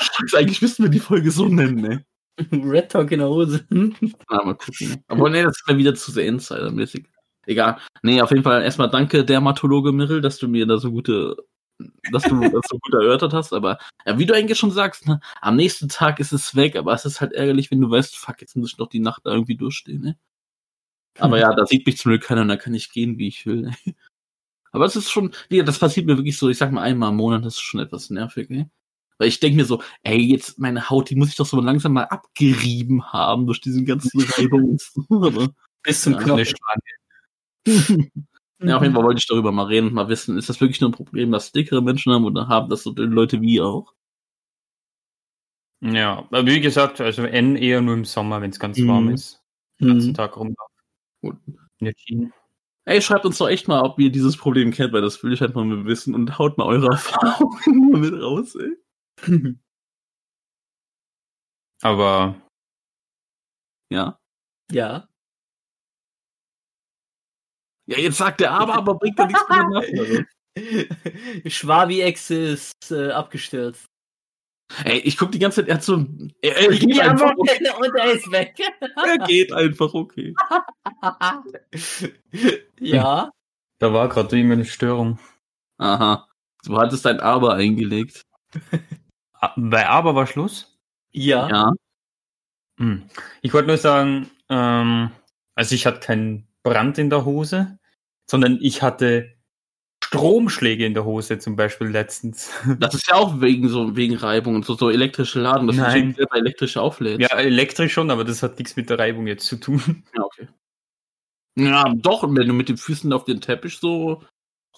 Scheiße, 0.00 0.36
eigentlich 0.38 0.60
müssten 0.62 0.82
wir 0.82 0.90
die 0.90 0.98
Folge 1.00 1.30
so 1.30 1.46
nennen, 1.48 1.76
ne? 1.80 2.04
Red 2.50 2.90
Talk 2.92 3.12
in 3.12 3.20
der 3.20 3.28
Hose. 3.28 3.64
Na, 3.70 4.44
mal 4.44 4.54
gucken. 4.54 5.04
Aber 5.08 5.30
nee, 5.30 5.42
das 5.42 5.58
ist 5.58 5.68
mir 5.68 5.76
wieder 5.78 5.94
zu 5.94 6.10
sehr 6.10 6.26
Insider-mäßig. 6.26 7.06
Egal. 7.46 7.78
Nee, 8.02 8.20
auf 8.22 8.30
jeden 8.30 8.42
Fall 8.42 8.62
erstmal 8.62 8.90
danke, 8.90 9.24
Dermatologe 9.24 9.92
Mirrell, 9.92 10.20
dass 10.20 10.38
du 10.38 10.48
mir 10.48 10.66
da 10.66 10.78
so 10.78 10.92
gute, 10.92 11.36
dass 12.12 12.22
du 12.22 12.40
das 12.40 12.66
so 12.68 12.78
gut 12.78 12.94
erörtert 12.94 13.32
hast. 13.32 13.52
Aber 13.52 13.78
ja, 14.06 14.18
wie 14.18 14.26
du 14.26 14.34
eigentlich 14.34 14.58
schon 14.58 14.70
sagst, 14.70 15.06
ne, 15.06 15.20
am 15.40 15.56
nächsten 15.56 15.88
Tag 15.88 16.20
ist 16.20 16.32
es 16.32 16.54
weg, 16.54 16.76
aber 16.76 16.92
es 16.92 17.04
ist 17.04 17.20
halt 17.20 17.32
ärgerlich, 17.32 17.70
wenn 17.70 17.80
du 17.80 17.90
weißt, 17.90 18.16
fuck, 18.16 18.40
jetzt 18.40 18.56
muss 18.56 18.72
ich 18.72 18.78
noch 18.78 18.88
die 18.88 19.00
Nacht 19.00 19.22
da 19.24 19.32
irgendwie 19.32 19.56
durchstehen, 19.56 20.02
ne? 20.02 20.16
Aber 21.18 21.38
ja, 21.38 21.52
da 21.54 21.66
sieht 21.66 21.84
mich 21.86 21.98
zum 21.98 22.10
Glück 22.10 22.22
keiner 22.22 22.40
und 22.40 22.48
da 22.48 22.56
kann 22.56 22.72
ich 22.72 22.90
gehen, 22.90 23.18
wie 23.18 23.28
ich 23.28 23.44
will. 23.44 23.62
Ne? 23.62 23.76
Aber 24.72 24.86
es 24.86 24.96
ist 24.96 25.10
schon, 25.10 25.32
ja, 25.50 25.62
das 25.62 25.78
passiert 25.78 26.06
mir 26.06 26.16
wirklich 26.16 26.38
so, 26.38 26.48
ich 26.48 26.56
sag 26.56 26.72
mal 26.72 26.82
einmal 26.82 27.10
im 27.10 27.16
Monat, 27.16 27.44
das 27.44 27.54
ist 27.54 27.60
schon 27.60 27.80
etwas 27.80 28.08
nervig, 28.08 28.48
ne? 28.48 28.70
Weil 29.18 29.28
ich 29.28 29.38
denke 29.38 29.56
mir 29.56 29.66
so, 29.66 29.82
ey, 30.02 30.18
jetzt 30.18 30.58
meine 30.58 30.88
Haut, 30.88 31.10
die 31.10 31.16
muss 31.16 31.28
ich 31.28 31.36
doch 31.36 31.46
so 31.46 31.60
langsam 31.60 31.92
mal 31.92 32.04
abgerieben 32.04 33.12
haben 33.12 33.46
durch 33.46 33.60
diesen 33.60 33.84
ganzen 33.84 34.20
Reibung 34.22 34.70
und 34.70 34.80
so. 34.80 35.04
Aber 35.10 35.54
Bis 35.82 36.02
zum 36.02 36.14
Ja, 36.14 36.20
Knochen. 36.20 36.54
Ja, 38.60 38.76
auf 38.76 38.82
jeden 38.82 38.94
Fall 38.94 39.04
wollte 39.04 39.18
ich 39.18 39.26
darüber 39.26 39.52
mal 39.52 39.66
reden 39.66 39.88
und 39.88 39.94
mal 39.94 40.08
wissen, 40.08 40.38
ist 40.38 40.48
das 40.48 40.60
wirklich 40.60 40.80
nur 40.80 40.90
ein 40.90 40.94
Problem, 40.94 41.32
das 41.32 41.52
dickere 41.52 41.82
Menschen 41.82 42.12
haben 42.12 42.24
oder 42.24 42.48
haben 42.48 42.68
das 42.70 42.82
so 42.84 42.92
Leute 42.96 43.40
wie 43.42 43.60
auch? 43.60 43.92
Ja, 45.84 46.18
aber 46.18 46.46
wie 46.46 46.60
gesagt, 46.60 47.00
also 47.00 47.24
N 47.24 47.56
eher 47.56 47.80
nur 47.80 47.94
im 47.94 48.04
Sommer, 48.04 48.40
wenn 48.40 48.50
es 48.50 48.60
ganz 48.60 48.78
warm 48.86 49.06
Mhm. 49.06 49.14
ist. 49.14 49.42
Den 49.80 49.88
ganzen 49.88 50.10
Mhm. 50.10 50.14
Tag 50.14 50.36
rumlaufen. 50.36 50.72
Gut. 51.22 51.36
Ey, 52.86 53.02
schreibt 53.02 53.26
uns 53.26 53.38
doch 53.38 53.48
echt 53.48 53.68
mal, 53.68 53.82
ob 53.82 53.98
ihr 54.00 54.10
dieses 54.12 54.36
Problem 54.36 54.72
kennt, 54.72 54.92
weil 54.92 55.02
das 55.02 55.22
will 55.24 55.32
ich 55.32 55.40
halt 55.42 55.54
mal 55.56 55.86
wissen 55.86 56.14
und 56.14 56.38
haut 56.38 56.58
mal 56.58 56.66
eure 56.66 56.86
Erfahrungen 56.92 57.90
mal 57.92 58.00
mit 58.00 58.14
raus, 58.22 58.56
ey. 58.56 58.76
Aber 61.82 62.34
Ja. 63.90 64.18
Ja. 64.72 65.08
Ja, 67.86 67.98
jetzt 67.98 68.18
sagt 68.18 68.40
der 68.40 68.52
aber, 68.52 68.74
aber 68.74 68.94
bringt 68.94 69.18
ja 69.18 69.26
nichts 69.26 69.48
mehr 69.48 69.68
nach. 69.68 69.82
Schwabi-Ex 71.50 72.30
ist 72.30 72.72
äh, 72.90 73.10
abgestürzt. 73.10 73.86
Ey, 74.84 74.98
ich 75.00 75.16
guck 75.18 75.32
die 75.32 75.38
ganze 75.38 75.60
Zeit, 75.60 75.68
er 75.68 75.74
hat 75.74 75.82
so 75.82 75.96
ein, 75.96 76.32
er, 76.40 76.56
er, 76.56 76.68
geht 76.70 76.94
Ja, 76.94 77.10
einfach, 77.10 77.30
aber- 77.32 77.40
und 77.78 77.94
er 77.94 78.12
ist 78.12 78.30
weg. 78.30 78.54
er 78.80 79.18
geht 79.26 79.52
einfach, 79.52 79.92
okay. 79.92 80.34
ja. 82.80 83.30
da 83.78 83.92
war 83.92 84.08
gerade 84.08 84.36
irgendwie 84.36 84.54
eine 84.54 84.64
Störung. 84.64 85.18
Aha. 85.78 86.28
Du 86.64 86.78
hattest 86.78 87.04
dein 87.04 87.20
Aber 87.20 87.54
eingelegt. 87.54 88.22
Ah, 89.34 89.52
Bei 89.56 89.88
Aber 89.88 90.14
war 90.14 90.26
Schluss. 90.26 90.78
Ja. 91.12 91.48
Ja. 91.48 91.72
Hm. 92.78 93.08
Ich 93.42 93.52
wollte 93.52 93.68
nur 93.68 93.78
sagen, 93.78 94.30
ähm, 94.48 95.10
also 95.54 95.74
ich 95.74 95.84
hatte 95.86 96.00
keinen 96.00 96.46
Brand 96.62 96.98
in 96.98 97.10
der 97.10 97.24
Hose, 97.24 97.78
sondern 98.30 98.58
ich 98.60 98.82
hatte 98.82 99.34
Stromschläge 100.04 100.84
in 100.84 100.94
der 100.94 101.04
Hose 101.04 101.38
zum 101.38 101.56
Beispiel 101.56 101.88
letztens. 101.88 102.50
Das 102.78 102.94
ist 102.94 103.08
ja 103.08 103.14
auch 103.14 103.40
wegen 103.40 103.68
so, 103.68 103.96
wegen 103.96 104.16
Reibung 104.16 104.56
und 104.56 104.64
so, 104.64 104.74
so 104.74 104.90
elektrische 104.90 105.40
Laden, 105.40 105.66
dass 105.66 105.76
Nein. 105.76 106.10
du 106.10 106.16
selber 106.16 106.36
elektrisch 106.36 106.76
auflädst. 106.76 107.20
Ja, 107.20 107.38
elektrisch 107.38 107.92
schon, 107.92 108.10
aber 108.10 108.24
das 108.24 108.42
hat 108.42 108.58
nichts 108.58 108.76
mit 108.76 108.90
der 108.90 108.98
Reibung 108.98 109.26
jetzt 109.26 109.46
zu 109.46 109.56
tun. 109.56 110.04
Ja, 110.14 110.22
okay. 110.22 110.48
Ja, 111.56 111.92
doch, 111.94 112.22
wenn 112.22 112.48
du 112.48 112.54
mit 112.54 112.68
den 112.68 112.78
Füßen 112.78 113.12
auf 113.12 113.24
den 113.24 113.40
Teppich 113.40 113.78
so 113.78 114.22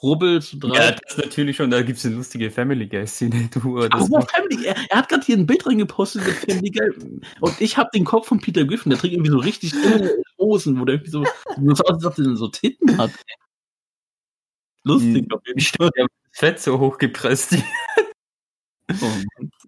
rubbelst 0.05 0.55
und 0.55 0.75
Ja, 0.75 0.83
reibst. 0.83 1.03
das 1.07 1.17
natürlich 1.17 1.57
schon. 1.57 1.71
Da 1.71 1.83
gibt 1.83 1.99
es 1.99 2.05
eine 2.07 2.15
lustige 2.17 2.51
Family 2.51 2.87
Guy-Szene. 2.87 3.49
Family, 3.53 4.67
er, 4.67 4.77
er 4.91 4.99
hat 4.99 5.09
gerade 5.09 5.25
hier 5.25 5.37
ein 5.37 5.47
Bild 5.47 5.67
reingepostet 5.67 6.25
mit 6.27 6.35
Family 6.35 6.71
Guy 6.71 6.91
und 7.41 7.61
ich 7.61 7.77
habe 7.77 7.91
den 7.95 8.05
Kopf 8.05 8.29
von 8.29 8.39
Peter 8.41 8.65
Griffin, 8.65 8.91
der 8.91 8.99
trägt 8.99 9.15
irgendwie 9.15 9.31
so 9.31 9.39
richtig 9.39 9.73
dünne 9.73 10.11
Hosen, 10.39 10.79
wo 10.79 10.85
der 10.85 10.97
irgendwie 10.97 11.11
so, 11.11 11.25
so 11.25 11.73
aus, 11.73 11.81
als 11.91 12.05
ob 12.05 12.15
der 12.17 12.37
so 12.37 12.49
Titten 12.49 12.97
hat. 12.99 13.11
Lustig 14.85 15.27
Fall. 15.31 15.41
Stimmt, 15.57 15.97
der 15.97 16.07
Fett 16.33 16.61
so 16.61 16.79
hochgepresst. 16.79 17.57
Oh, 19.01 19.07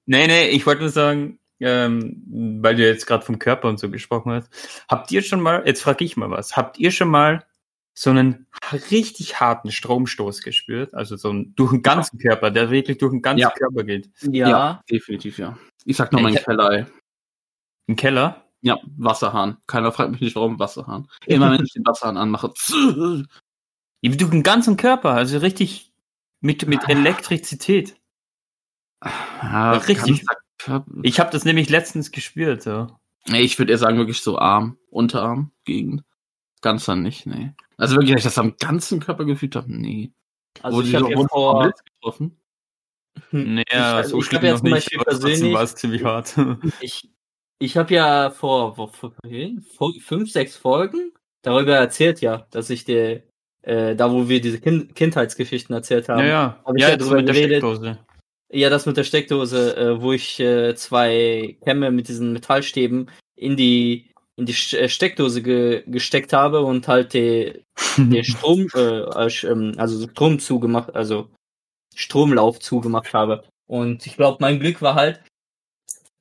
nee, 0.04 0.26
nee, 0.26 0.48
ich 0.50 0.66
wollte 0.66 0.82
nur 0.82 0.90
sagen, 0.90 1.38
ähm, 1.58 2.22
weil 2.60 2.76
du 2.76 2.86
jetzt 2.86 3.06
gerade 3.06 3.24
vom 3.24 3.38
Körper 3.38 3.66
und 3.68 3.78
so 3.80 3.90
gesprochen 3.90 4.30
hast. 4.30 4.50
Habt 4.90 5.10
ihr 5.10 5.22
schon 5.22 5.40
mal, 5.40 5.62
jetzt 5.66 5.80
frage 5.82 6.04
ich 6.04 6.18
mal 6.18 6.30
was, 6.30 6.54
habt 6.54 6.78
ihr 6.78 6.90
schon 6.90 7.08
mal 7.08 7.42
so 7.98 8.10
einen 8.10 8.46
richtig 8.90 9.40
harten 9.40 9.72
Stromstoß 9.72 10.42
gespürt? 10.42 10.92
Also 10.94 11.16
so 11.16 11.30
einen, 11.30 11.54
durch 11.54 11.70
den 11.72 11.82
ganzen 11.82 12.18
Körper, 12.18 12.50
der 12.50 12.70
wirklich 12.70 12.98
durch 12.98 13.12
den 13.12 13.22
ganzen 13.22 13.40
Ja. 13.40 13.50
Körper 13.50 13.84
geht. 13.84 14.10
Ja. 14.22 14.48
Ja. 14.48 14.82
definitiv, 14.90 15.38
ja. 15.38 15.56
Ich 15.84 15.96
sag 15.96 16.12
mein 16.12 16.34
Ich- 16.34 16.44
Keller, 16.44 16.70
ey. 16.72 16.86
Im 17.86 17.96
Keller? 17.96 18.44
Ja, 18.60 18.78
Wasserhahn. 18.96 19.58
Keiner 19.66 19.92
fragt 19.92 20.10
mich 20.10 20.20
nicht, 20.20 20.34
warum 20.36 20.58
Wasserhahn. 20.58 21.08
Immer 21.26 21.52
wenn 21.52 21.64
ich 21.64 21.72
den 21.72 21.86
Wasserhahn 21.86 22.16
anmache. 22.16 22.52
Ja, 24.02 24.12
Durch 24.14 24.30
den 24.30 24.42
ganzen 24.42 24.76
Körper, 24.76 25.12
also 25.12 25.38
richtig 25.38 25.90
mit, 26.40 26.66
mit 26.68 26.86
Elektrizität. 26.86 27.96
Ja, 29.02 29.72
Richtig. 29.72 30.22
Ich 31.02 31.18
habe 31.18 31.30
das 31.30 31.44
nämlich 31.46 31.70
letztens 31.70 32.12
gespürt. 32.12 32.62
So. 32.62 32.88
Nee, 33.26 33.40
ich 33.40 33.58
würde 33.58 33.72
eher 33.72 33.78
sagen, 33.78 33.96
wirklich 33.96 34.20
so 34.20 34.38
Arm, 34.38 34.76
Unterarm, 34.90 35.50
Gegend. 35.64 36.02
Ganz 36.66 36.84
dann 36.86 37.02
nicht, 37.02 37.26
nee. 37.26 37.52
Also 37.76 37.94
wirklich, 37.94 38.10
dass 38.14 38.20
ich 38.22 38.24
das 38.24 38.38
am 38.38 38.56
ganzen 38.58 38.98
Körper 38.98 39.24
gefühlt 39.24 39.54
habe, 39.54 39.72
nee. 39.72 40.10
Also 40.62 40.78
Wurde 40.78 40.88
ich 40.88 40.94
habe 40.96 41.12
vom 41.12 41.28
vor, 41.28 41.72
getroffen. 42.00 42.36
Naja, 43.30 44.00
Ich- 44.00 44.06
so 44.08 44.18
ich 44.18 44.24
schlimm 44.24 44.38
hab 44.42 44.48
ja 44.48 44.56
zum 44.56 44.70
Beispiel 44.70 44.98
persönlich- 44.98 45.54
war 45.54 45.62
es 45.62 45.74
ziemlich 45.76 46.02
hart. 46.04 46.34
ich, 46.80 47.08
ich 47.60 47.76
habe 47.76 47.94
ja 47.94 48.30
vor, 48.30 48.74
vor, 48.74 48.92
vor 48.92 49.12
vor 49.76 49.92
fünf, 50.00 50.32
sechs 50.32 50.56
Folgen 50.56 51.12
darüber 51.42 51.76
erzählt, 51.76 52.20
ja, 52.20 52.48
dass 52.50 52.68
ich 52.68 52.84
der, 52.84 53.22
äh, 53.62 53.94
da 53.94 54.10
wo 54.10 54.28
wir 54.28 54.40
diese 54.40 54.60
kind 54.60 54.96
Kindheitsgeschichten 54.96 55.72
erzählt 55.72 56.08
haben. 56.08 56.18
ja, 56.18 56.26
ja. 56.26 56.62
hab 56.64 56.74
ich 56.74 56.82
ja, 56.82 56.88
ja 56.88 56.94
jetzt 56.96 57.08
der 57.08 57.22
geredet. 57.22 57.58
Steckdose. 57.58 57.98
Ja, 58.52 58.70
das 58.70 58.86
mit 58.86 58.96
der 58.96 59.04
Steckdose, 59.04 59.76
äh, 59.76 60.00
wo 60.02 60.12
ich 60.12 60.40
äh, 60.40 60.74
zwei 60.74 61.56
Kämme 61.64 61.92
mit 61.92 62.08
diesen 62.08 62.32
Metallstäben 62.32 63.08
in 63.36 63.56
die 63.56 64.10
in 64.36 64.46
die 64.46 64.52
äh, 64.76 64.88
Steckdose 64.88 65.42
ge 65.42 65.82
gesteckt 65.86 66.32
habe 66.32 66.60
und 66.62 66.88
halt 66.88 67.14
den 67.14 67.64
Strom, 68.24 68.66
äh, 68.74 69.26
ähm, 69.46 69.74
also 69.76 70.06
Strom 70.08 70.38
zugemacht, 70.38 70.94
also 70.94 71.28
Stromlauf 71.94 72.60
zugemacht 72.60 73.14
habe. 73.14 73.44
Und 73.66 74.06
ich 74.06 74.16
glaube, 74.16 74.38
mein 74.40 74.60
Glück 74.60 74.82
war 74.82 74.94
halt, 74.94 75.22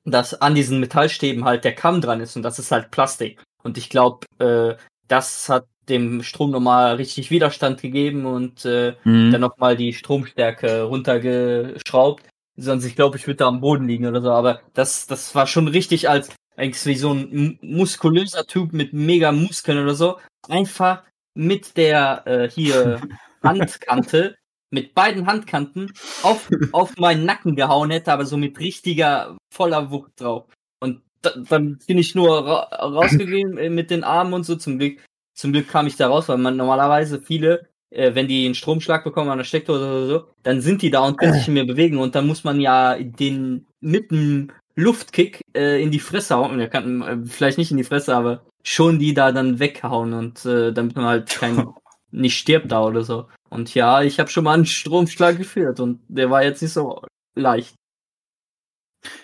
dass 0.04 0.40
an 0.40 0.54
diesen 0.54 0.80
Metallstäben 0.80 1.44
halt 1.44 1.64
der 1.64 1.74
Kamm 1.74 2.00
dran 2.00 2.20
ist 2.20 2.36
und 2.36 2.42
das 2.42 2.58
ist 2.58 2.70
halt 2.70 2.90
Plastik. 2.90 3.42
Und 3.62 3.76
ich 3.76 3.90
glaube, 3.90 4.26
äh, 4.38 4.76
das 5.08 5.48
hat 5.48 5.66
dem 5.88 6.22
Strom 6.22 6.50
nochmal 6.50 6.96
richtig 6.96 7.30
Widerstand 7.30 7.82
gegeben 7.82 8.24
und 8.26 8.64
äh, 8.64 8.94
Mhm. 9.04 9.30
dann 9.32 9.40
nochmal 9.40 9.76
die 9.76 9.92
Stromstärke 9.92 10.82
runtergeschraubt. 10.84 12.24
Sonst, 12.56 12.84
ich 12.84 12.96
glaube, 12.96 13.16
ich 13.18 13.26
würde 13.26 13.38
da 13.38 13.48
am 13.48 13.60
Boden 13.60 13.86
liegen 13.86 14.06
oder 14.06 14.22
so. 14.22 14.30
Aber 14.30 14.60
das, 14.74 15.06
das 15.06 15.34
war 15.34 15.46
schon 15.46 15.68
richtig 15.68 16.08
als 16.08 16.30
eigentlich 16.56 16.84
wie 16.86 16.96
so 16.96 17.12
ein 17.12 17.28
mu- 17.30 17.56
muskulöser 17.60 18.46
Typ 18.46 18.72
mit 18.72 18.92
mega 18.92 19.32
Muskeln 19.32 19.82
oder 19.82 19.94
so. 19.94 20.18
Einfach 20.48 21.02
mit 21.34 21.76
der 21.76 22.22
äh, 22.26 22.50
hier 22.50 23.00
Handkante, 23.42 24.36
mit 24.70 24.94
beiden 24.94 25.26
Handkanten 25.26 25.92
auf, 26.22 26.48
auf 26.72 26.96
meinen 26.96 27.24
Nacken 27.24 27.56
gehauen 27.56 27.90
hätte, 27.90 28.12
aber 28.12 28.26
so 28.26 28.36
mit 28.36 28.58
richtiger, 28.58 29.36
voller 29.54 29.90
Wucht 29.90 30.12
drauf. 30.20 30.44
Und 30.80 31.02
da, 31.22 31.30
dann 31.48 31.78
bin 31.86 31.98
ich 31.98 32.14
nur 32.14 32.46
ra 32.46 32.62
rausgegangen 32.84 33.58
äh, 33.58 33.70
mit 33.70 33.90
den 33.90 34.04
Armen 34.04 34.34
und 34.34 34.44
so. 34.44 34.56
Zum 34.56 34.78
Glück, 34.78 34.98
zum 35.36 35.52
Glück 35.52 35.68
kam 35.68 35.86
ich 35.86 35.96
da 35.96 36.08
raus, 36.08 36.28
weil 36.28 36.38
man 36.38 36.56
normalerweise 36.56 37.20
viele 37.20 37.68
äh, 37.90 38.14
wenn 38.14 38.28
die 38.28 38.44
einen 38.44 38.54
Stromschlag 38.54 39.04
bekommen 39.04 39.30
an 39.30 39.38
der 39.38 39.44
Steckdose 39.44 39.84
oder 39.84 40.06
so, 40.06 40.28
dann 40.42 40.60
sind 40.60 40.82
die 40.82 40.90
da 40.90 41.00
und 41.00 41.18
können 41.18 41.32
sich 41.34 41.48
nicht 41.48 41.54
mehr 41.54 41.64
bewegen 41.64 41.98
und 41.98 42.14
dann 42.14 42.26
muss 42.26 42.44
man 42.44 42.60
ja 42.60 42.96
den 42.98 43.66
mit 43.80 44.10
einem 44.10 44.52
Luftkick 44.76 45.40
äh, 45.54 45.82
in 45.82 45.90
die 45.90 45.98
Fresse 45.98 46.36
hauen. 46.36 46.60
Er 46.60 46.68
kann 46.68 47.02
äh, 47.02 47.26
vielleicht 47.26 47.58
nicht 47.58 47.70
in 47.70 47.78
die 47.78 47.84
Fresse, 47.84 48.14
aber 48.14 48.46
schon 48.62 48.98
die 48.98 49.14
da 49.14 49.32
dann 49.32 49.58
weghauen 49.58 50.12
und 50.12 50.44
äh, 50.44 50.72
damit 50.72 50.96
man 50.96 51.06
halt 51.06 51.30
kein 51.30 51.66
nicht 52.10 52.38
stirbt 52.38 52.70
da 52.70 52.84
oder 52.84 53.02
so. 53.02 53.28
Und 53.48 53.74
ja, 53.74 54.02
ich 54.02 54.20
habe 54.20 54.30
schon 54.30 54.44
mal 54.44 54.54
einen 54.54 54.66
Stromschlag 54.66 55.38
geführt 55.38 55.80
und 55.80 56.00
der 56.08 56.30
war 56.30 56.44
jetzt 56.44 56.62
nicht 56.62 56.72
so 56.72 57.02
leicht. 57.34 57.74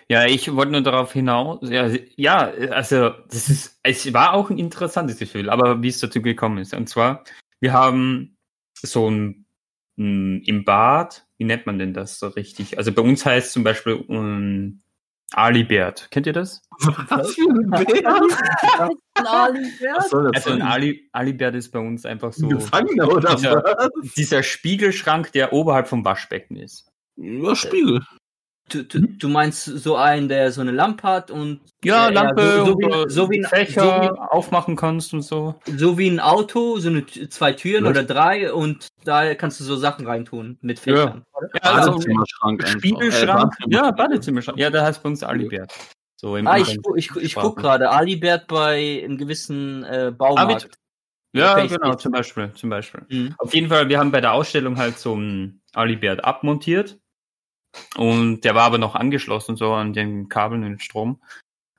Ja, 0.09 0.26
ich 0.26 0.55
wollte 0.55 0.72
nur 0.72 0.82
darauf 0.82 1.12
hinaus. 1.12 1.59
Ja, 1.62 1.90
ja, 2.16 2.50
also 2.70 3.11
das 3.30 3.48
ist, 3.48 3.78
es 3.82 4.12
war 4.12 4.34
auch 4.34 4.50
ein 4.50 4.59
interessantes 4.59 5.18
Gefühl, 5.18 5.50
aber 5.50 5.82
wie 5.82 5.88
es 5.88 6.00
dazu 6.00 6.22
gekommen 6.22 6.59
ist. 6.59 6.74
Und 6.74 6.88
zwar, 6.88 7.24
wir 7.61 7.72
haben 7.72 8.36
so 8.74 9.11
ein, 9.11 9.46
ein 9.98 10.42
im 10.42 10.64
Bad, 10.64 11.26
wie 11.38 11.44
nennt 11.44 11.66
man 11.66 11.78
denn 11.78 11.94
das 11.94 12.18
so 12.18 12.28
richtig? 12.28 12.78
Also 12.78 12.92
bei 12.92 13.03
uns 13.03 13.24
heißt 13.24 13.53
zum 13.53 13.64
Beispiel 13.64 13.94
um, 13.94 14.81
Alibert. 15.34 16.08
Kennt 16.10 16.26
ihr 16.26 16.32
das? 16.32 16.62
Was 17.08 17.34
für 17.34 17.48
ein 17.50 17.70
Bär? 17.70 18.04
Was 19.14 20.10
soll 20.10 20.30
Also 20.34 20.50
ein 20.50 20.62
Ali, 20.62 21.08
Alibert 21.12 21.54
ist 21.54 21.70
bei 21.70 21.78
uns 21.78 22.04
einfach 22.04 22.32
so 22.32 22.48
Gefangener 22.48 23.08
oder 23.08 23.34
dieser, 23.34 23.62
was? 23.62 24.14
dieser 24.14 24.42
Spiegelschrank, 24.42 25.32
der 25.32 25.52
oberhalb 25.52 25.86
vom 25.86 26.04
Waschbecken 26.04 26.56
ist. 26.56 26.88
Ja, 27.16 27.54
Spiegel. 27.54 28.02
Du, 28.68 28.84
du, 28.84 29.00
du 29.00 29.28
meinst 29.28 29.64
so 29.64 29.96
einen, 29.96 30.28
der 30.28 30.50
so 30.52 30.60
eine 30.60 30.70
Lampe 30.70 31.02
hat 31.02 31.30
und 31.30 31.60
Ja, 31.84 32.08
äh, 32.08 32.12
Lampe, 32.12 32.42
so, 32.42 32.64
so, 32.64 32.72
und, 32.72 32.78
wie, 32.78 33.10
so, 33.10 33.30
wie 33.30 33.38
ein, 33.40 33.44
Fächer 33.44 33.80
so, 33.82 33.86
wie, 33.88 34.18
aufmachen 34.30 34.76
kannst 34.76 35.12
und 35.12 35.22
so. 35.22 35.56
so 35.66 35.98
wie 35.98 36.08
ein 36.08 36.20
Auto, 36.20 36.78
so 36.78 36.88
eine 36.88 37.04
zwei 37.06 37.52
Türen 37.52 37.84
Was? 37.84 37.90
oder 37.90 38.04
drei 38.04 38.52
und 38.52 38.88
da 39.04 39.34
kannst 39.34 39.60
du 39.60 39.64
so 39.64 39.76
Sachen 39.76 40.06
reintun 40.06 40.58
mit 40.62 40.78
Fächern. 40.78 41.24
Ja, 41.54 41.70
also 41.70 41.90
Badezimmerschrank. 41.90 42.68
Spiegelschrank. 42.68 43.52
Äh, 43.60 43.74
ja, 43.74 43.90
Badezimmerschrank. 43.90 44.58
Ja, 44.58 44.70
der 44.70 44.84
heißt 44.84 45.02
bei 45.02 45.08
uns 45.08 45.22
Alibert. 45.22 45.72
So 46.16 46.36
im 46.36 46.46
Ah, 46.46 46.58
ich, 46.58 46.78
ich, 46.96 47.10
ich 47.16 47.34
guck 47.34 47.56
gerade, 47.58 47.90
Alibert 47.90 48.46
bei 48.46 49.02
einem 49.04 49.18
gewissen 49.18 49.82
äh, 49.82 50.12
Baumarkt. 50.16 50.78
Ja, 51.34 51.54
Okay, 51.54 51.64
ich 51.66 51.72
genau, 51.72 51.94
zum 51.94 52.12
Beispiel, 52.12 52.52
zum 52.54 52.70
Beispiel. 52.70 53.04
Mhm. 53.08 53.34
Auf 53.38 53.54
jeden 53.54 53.68
Fall, 53.68 53.88
wir 53.88 53.98
haben 53.98 54.12
bei 54.12 54.20
der 54.20 54.32
Ausstellung 54.32 54.76
halt 54.76 54.98
so 54.98 55.14
einen 55.14 55.62
Alibert 55.72 56.24
abmontiert. 56.24 56.98
Und 57.96 58.42
der 58.42 58.54
war 58.54 58.64
aber 58.64 58.78
noch 58.78 58.94
angeschlossen, 58.94 59.56
so 59.56 59.72
an 59.72 59.92
den 59.92 60.28
Kabeln 60.28 60.64
und 60.64 60.82
Strom. 60.82 61.20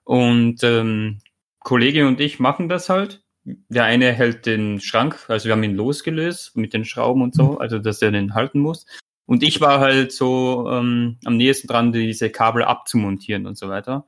Und 0.03 0.63
ähm, 0.63 1.19
Kollege 1.59 2.07
und 2.07 2.19
ich 2.19 2.39
machen 2.39 2.69
das 2.69 2.89
halt. 2.89 3.23
Der 3.45 3.83
eine 3.83 4.13
hält 4.13 4.45
den 4.45 4.79
Schrank, 4.79 5.25
also 5.27 5.45
wir 5.45 5.51
haben 5.51 5.63
ihn 5.63 5.75
losgelöst 5.75 6.55
mit 6.55 6.73
den 6.73 6.85
Schrauben 6.85 7.21
und 7.21 7.35
so, 7.35 7.57
also 7.57 7.77
dass 7.77 8.01
er 8.01 8.11
den 8.11 8.35
halten 8.35 8.59
muss. 8.59 8.85
Und 9.25 9.43
ich 9.43 9.59
war 9.59 9.79
halt 9.79 10.13
so 10.13 10.69
ähm, 10.69 11.17
am 11.25 11.35
nächsten 11.35 11.67
dran, 11.67 11.91
diese 11.91 12.29
Kabel 12.29 12.63
abzumontieren 12.63 13.45
und 13.45 13.57
so 13.57 13.67
weiter. 13.67 14.07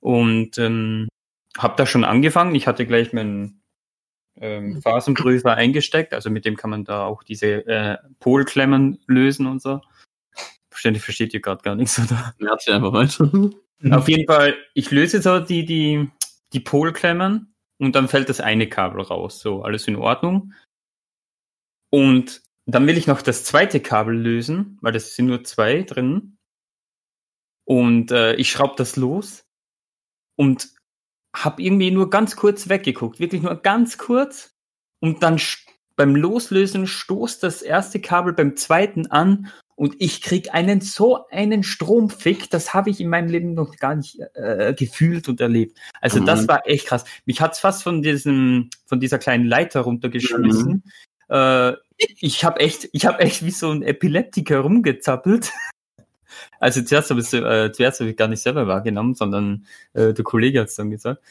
Und 0.00 0.56
ähm, 0.56 1.08
habe 1.58 1.74
da 1.76 1.86
schon 1.86 2.04
angefangen. 2.04 2.54
Ich 2.54 2.66
hatte 2.66 2.86
gleich 2.86 3.12
meinen 3.12 3.62
ähm, 4.40 4.80
Phasenprüfer 4.80 5.54
eingesteckt, 5.54 6.14
also 6.14 6.30
mit 6.30 6.44
dem 6.44 6.56
kann 6.56 6.70
man 6.70 6.84
da 6.84 7.04
auch 7.04 7.22
diese 7.22 7.66
äh, 7.66 7.98
Polklemmen 8.18 8.98
lösen 9.06 9.46
und 9.46 9.60
so. 9.60 9.80
Verständlich 10.70 11.04
versteht 11.04 11.34
ihr 11.34 11.40
gerade 11.40 11.62
gar 11.62 11.74
nichts, 11.74 11.98
oder? 11.98 12.34
Er 12.38 12.50
hat 12.50 12.62
sie 12.62 12.70
einfach 12.70 12.92
weiter. 12.92 13.30
Auf 13.96 14.08
jeden 14.08 14.26
Fall, 14.26 14.56
ich 14.74 14.90
löse 14.90 15.22
so 15.22 15.40
die, 15.40 15.64
die, 15.64 16.10
die 16.52 16.60
Polklemmen 16.60 17.54
und 17.78 17.94
dann 17.94 18.08
fällt 18.08 18.28
das 18.28 18.40
eine 18.40 18.68
Kabel 18.68 19.02
raus. 19.02 19.40
So, 19.40 19.62
alles 19.62 19.88
in 19.88 19.96
Ordnung. 19.96 20.52
Und 21.90 22.42
dann 22.66 22.86
will 22.86 22.96
ich 22.96 23.06
noch 23.06 23.22
das 23.22 23.44
zweite 23.44 23.80
Kabel 23.80 24.16
lösen, 24.16 24.78
weil 24.80 24.92
das 24.92 25.16
sind 25.16 25.26
nur 25.26 25.44
zwei 25.44 25.82
drin. 25.82 26.36
Und 27.64 28.10
äh, 28.10 28.34
ich 28.34 28.50
schraube 28.50 28.74
das 28.76 28.96
los 28.96 29.44
und 30.36 30.70
habe 31.34 31.62
irgendwie 31.62 31.90
nur 31.90 32.10
ganz 32.10 32.36
kurz 32.36 32.68
weggeguckt, 32.68 33.18
wirklich 33.18 33.42
nur 33.42 33.56
ganz 33.56 33.98
kurz. 33.98 34.54
Und 35.00 35.22
dann 35.22 35.40
beim 35.96 36.16
Loslösen 36.16 36.86
stoßt 36.86 37.42
das 37.42 37.62
erste 37.62 38.00
Kabel 38.00 38.32
beim 38.32 38.56
zweiten 38.56 39.06
an 39.06 39.50
und 39.80 39.96
ich 39.98 40.20
krieg 40.20 40.52
einen 40.52 40.82
so 40.82 41.26
einen 41.28 41.62
Stromfick, 41.62 42.50
das 42.50 42.74
habe 42.74 42.90
ich 42.90 43.00
in 43.00 43.08
meinem 43.08 43.30
Leben 43.30 43.54
noch 43.54 43.76
gar 43.76 43.94
nicht 43.94 44.20
äh, 44.34 44.74
gefühlt 44.76 45.26
und 45.26 45.40
erlebt. 45.40 45.78
Also 46.02 46.20
Mhm. 46.20 46.26
das 46.26 46.46
war 46.48 46.68
echt 46.68 46.86
krass. 46.86 47.06
Mich 47.24 47.40
hat's 47.40 47.60
fast 47.60 47.82
von 47.82 48.02
diesem 48.02 48.68
von 48.84 49.00
dieser 49.00 49.18
kleinen 49.18 49.46
Leiter 49.46 49.80
runtergeschmissen. 49.80 50.84
Äh, 51.30 51.72
ich 51.96 52.44
habe 52.44 52.60
echt, 52.60 52.90
ich 52.92 53.06
habe 53.06 53.20
echt 53.20 53.42
wie 53.42 53.52
so 53.52 53.70
ein 53.70 53.82
Epileptiker 53.82 54.60
rumgezappelt. 54.60 55.50
Also 56.58 56.82
zuerst 56.82 57.10
habe 57.10 57.20
ich 57.20 57.32
äh, 57.32 57.72
zuerst 57.72 58.00
habe 58.00 58.10
ich 58.10 58.16
gar 58.16 58.28
nicht 58.28 58.42
selber 58.42 58.66
wahrgenommen, 58.66 59.14
sondern 59.14 59.66
äh, 59.94 60.12
der 60.12 60.24
Kollege 60.24 60.60
hat's 60.60 60.74
dann 60.74 60.90
gesagt. 60.90 61.22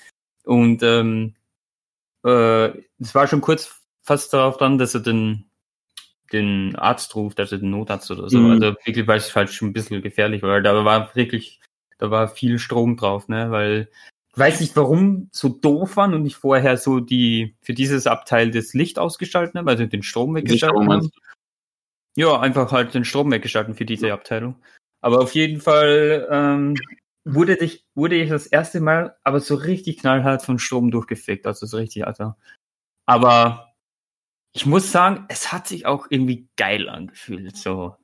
Und 0.43 0.81
ähm, 0.81 1.35
äh, 2.25 2.69
es 2.99 3.13
war 3.13 3.27
schon 3.27 3.41
kurz 3.41 3.79
fast 4.01 4.33
darauf 4.33 4.57
dran, 4.57 4.79
dass 4.79 4.95
er 4.95 5.01
den 5.01 5.48
den 6.31 6.75
Arzt 6.75 7.15
ruft, 7.15 7.39
also 7.39 7.57
den 7.57 7.71
Notarzt 7.71 8.09
oder 8.11 8.29
so. 8.29 8.39
Mhm. 8.39 8.51
Also 8.51 8.65
wirklich, 8.85 9.07
weil 9.07 9.17
es 9.17 9.35
halt 9.35 9.49
schon 9.49 9.69
ein 9.69 9.73
bisschen 9.73 10.01
gefährlich 10.01 10.41
war. 10.41 10.61
Da 10.61 10.85
war 10.85 11.15
wirklich, 11.15 11.59
da 11.97 12.11
war 12.11 12.27
viel 12.27 12.59
Strom 12.59 12.97
drauf, 12.97 13.27
ne? 13.27 13.51
Weil 13.51 13.89
ich 14.31 14.37
weiß 14.37 14.61
nicht, 14.61 14.75
warum 14.75 15.29
so 15.31 15.49
doof 15.49 15.97
waren 15.97 16.13
und 16.13 16.25
ich 16.25 16.35
vorher 16.35 16.77
so 16.77 16.99
die 16.99 17.57
für 17.61 17.73
dieses 17.73 18.07
Abteil 18.07 18.51
das 18.51 18.73
Licht 18.73 18.99
ausgeschaltet 18.99 19.55
habe, 19.55 19.69
also 19.69 19.85
den 19.85 20.03
Strom 20.03 20.35
weggeschaltet 20.35 20.77
Strom 20.77 20.91
habe. 20.91 21.09
Ja, 22.15 22.39
einfach 22.39 22.71
halt 22.71 22.93
den 22.93 23.05
Strom 23.05 23.31
weggeschalten 23.31 23.75
für 23.75 23.85
diese 23.85 24.13
Abteilung. 24.13 24.55
Aber 25.01 25.21
auf 25.21 25.33
jeden 25.33 25.61
Fall 25.61 26.27
ähm, 26.29 26.75
wurde 27.25 27.55
ich, 27.55 27.85
wurde 27.95 28.15
ich 28.15 28.29
das 28.29 28.47
erste 28.47 28.81
Mal 28.81 29.15
aber 29.23 29.39
so 29.39 29.55
richtig 29.55 29.99
knallhart 29.99 30.43
von 30.43 30.59
Strom 30.59 30.91
durchgefickt. 30.91 31.47
Also 31.47 31.65
so 31.65 31.77
richtig, 31.77 32.05
also. 32.05 32.33
Aber 33.05 33.68
ich 34.53 34.65
muss 34.65 34.91
sagen, 34.91 35.25
es 35.29 35.51
hat 35.51 35.67
sich 35.67 35.85
auch 35.85 36.07
irgendwie 36.09 36.47
geil 36.57 36.89
angefühlt. 36.89 37.55
So. 37.55 37.95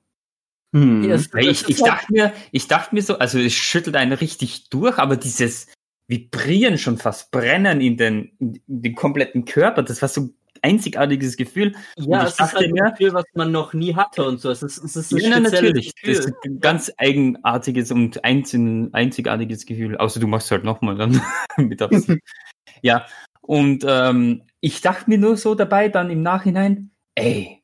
Hm. 0.76 1.04
Ich, 1.38 1.70
ich 1.70 1.82
halt- 1.82 1.88
dachte 1.88 2.14
mir, 2.14 2.34
ich 2.52 2.68
dachte 2.68 2.94
mir 2.96 3.02
so, 3.02 3.18
also 3.18 3.40
es 3.40 3.54
schüttelt 3.54 3.96
einen 3.96 4.14
richtig 4.14 4.70
durch, 4.70 4.98
aber 4.98 5.16
dieses 5.18 5.68
Vibrieren 6.08 6.78
schon 6.78 6.98
fast 6.98 7.32
brennen 7.32 7.82
in 7.82 7.98
den, 7.98 8.32
in 8.40 8.62
den 8.68 8.94
kompletten 8.96 9.46
Körper, 9.46 9.82
das 9.84 10.02
war 10.02 10.10
so 10.10 10.22
ein 10.22 10.34
einzigartiges 10.62 11.38
Gefühl. 11.38 11.74
Ja, 11.98 12.24
ich 12.24 12.34
es 12.34 12.40
ist 12.40 12.54
halt 12.54 12.72
mir- 12.72 12.84
ein 12.86 12.92
Gefühl, 12.92 13.14
was 13.14 13.26
man 13.34 13.52
noch 13.52 13.74
nie 13.74 13.96
hatte 13.96 14.24
und 14.26 14.40
so. 14.40 14.52
Es 14.52 14.62
ist, 14.62 14.78
es 14.84 14.96
ist 14.96 15.14
ein 15.14 15.20
Ja, 15.20 15.40
natürlich. 15.40 15.94
Das 15.94 16.02
Gefühl. 16.02 16.14
ist 16.14 16.34
ein 16.46 16.60
ganz 16.60 16.92
eigenartiges 16.98 17.92
und 17.92 18.24
einzigartiges 18.24 19.66
Gefühl. 19.66 19.98
Außer 19.98 20.20
du 20.20 20.28
machst 20.28 20.52
halt 20.52 20.64
nochmal 20.64 20.96
dann 20.98 21.22
mit 21.58 21.82
Absicht. 21.82 22.22
ja. 22.82 23.06
Und 23.48 23.86
ähm, 23.88 24.44
ich 24.60 24.82
dachte 24.82 25.10
mir 25.10 25.18
nur 25.20 25.38
so 25.38 25.54
dabei, 25.56 25.90
dann 25.90 26.10
im 26.10 26.22
Nachhinein, 26.24 26.92
ey, 27.16 27.62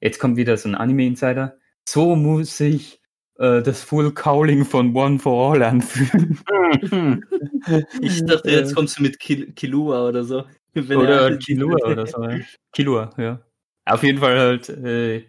jetzt 0.00 0.18
kommt 0.18 0.36
wieder 0.36 0.56
so 0.56 0.68
ein 0.68 0.74
Anime-Insider. 0.74 1.56
So 1.88 2.16
muss 2.16 2.56
sich 2.56 3.00
äh, 3.38 3.62
das 3.62 3.82
Full 3.82 4.12
Cowling 4.12 4.64
von 4.64 4.94
One 4.94 5.18
for 5.18 5.52
All 5.52 5.62
anfühlen. 5.62 6.40
Ich 8.00 8.24
dachte, 8.24 8.50
jetzt 8.50 8.74
kommst 8.74 8.98
du 8.98 9.02
mit 9.02 9.18
Kil 9.20 9.52
Kilua 9.52 10.08
oder 10.08 10.24
so. 10.24 10.44
Wenn 10.72 10.98
oder 10.98 11.30
er- 11.30 11.36
Kilua 11.38 11.76
oder 11.86 12.06
so. 12.06 12.26
Kilua, 12.72 13.10
ja. 13.18 13.40
Auf 13.84 14.02
jeden 14.02 14.18
Fall 14.18 14.38
halt 14.38 14.68
äh, 14.70 15.26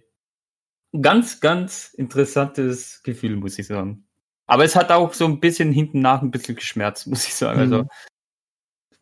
ganz, 1.02 1.40
ganz 1.42 1.94
interessantes 1.94 3.02
Gefühl, 3.04 3.36
muss 3.36 3.60
ich 3.60 3.68
sagen. 3.68 4.08
Aber 4.48 4.64
es 4.64 4.76
hat 4.76 4.92
auch 4.92 5.14
so 5.14 5.26
ein 5.26 5.40
bisschen 5.40 5.72
hinten 5.72 6.02
nach 6.02 6.22
ein 6.22 6.32
bisschen 6.32 6.56
geschmerzt, 6.56 7.08
muss 7.08 7.26
ich 7.28 7.34
sagen. 7.36 7.60
Also, 7.60 7.78
Mhm. 7.84 7.90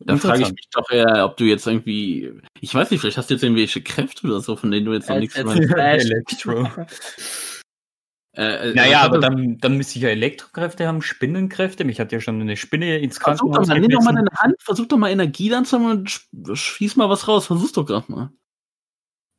Da 0.02 0.16
frage 0.16 0.42
ich 0.42 0.52
mich 0.52 0.68
doch 0.72 0.90
eher, 0.90 1.24
ob 1.26 1.36
du 1.36 1.44
jetzt 1.44 1.66
irgendwie, 1.66 2.32
ich 2.60 2.74
weiß 2.74 2.90
nicht, 2.90 3.00
vielleicht 3.00 3.18
hast 3.18 3.28
du 3.28 3.34
jetzt 3.34 3.42
irgendwelche 3.42 3.82
Kräfte 3.82 4.26
oder 4.26 4.40
so, 4.40 4.56
von 4.56 4.70
denen 4.70 4.86
du 4.86 4.92
jetzt 4.94 5.08
noch 5.08 5.16
nichts 5.18 5.36
weißt. 5.36 6.10
Elektro. 6.10 6.68
Äh, 8.36 8.70
äh, 8.70 8.74
Naja, 8.74 8.98
was 8.98 9.04
aber 9.06 9.16
hat 9.16 9.24
er- 9.24 9.30
dann, 9.30 9.58
dann 9.58 9.76
müsste 9.76 9.96
ich 9.96 10.02
ja 10.04 10.08
Elektrokräfte 10.10 10.86
haben, 10.86 11.02
Spinnenkräfte. 11.02 11.84
Mich 11.84 11.98
hat 11.98 12.12
ja 12.12 12.20
schon 12.20 12.40
eine 12.40 12.56
Spinne 12.56 12.98
ins 12.98 13.18
Versuch 13.18 13.46
doch 13.48 13.54
Krankenhaus 13.54 13.68
mal, 13.68 13.80
nimm 13.80 13.90
doch 13.90 14.02
mal 14.02 14.14
deine 14.14 14.30
Hand, 14.36 14.54
versuch 14.60 14.86
doch 14.86 14.96
mal 14.98 15.10
Energie 15.10 15.48
dann 15.48 15.64
zu 15.64 15.76
haben 15.76 15.90
und 15.90 16.08
sch- 16.08 16.54
schieß 16.56 16.94
mal 16.94 17.10
was 17.10 17.26
raus, 17.26 17.46
versuch's 17.46 17.72
doch 17.72 17.84
gerade 17.84 18.10
mal. 18.10 18.30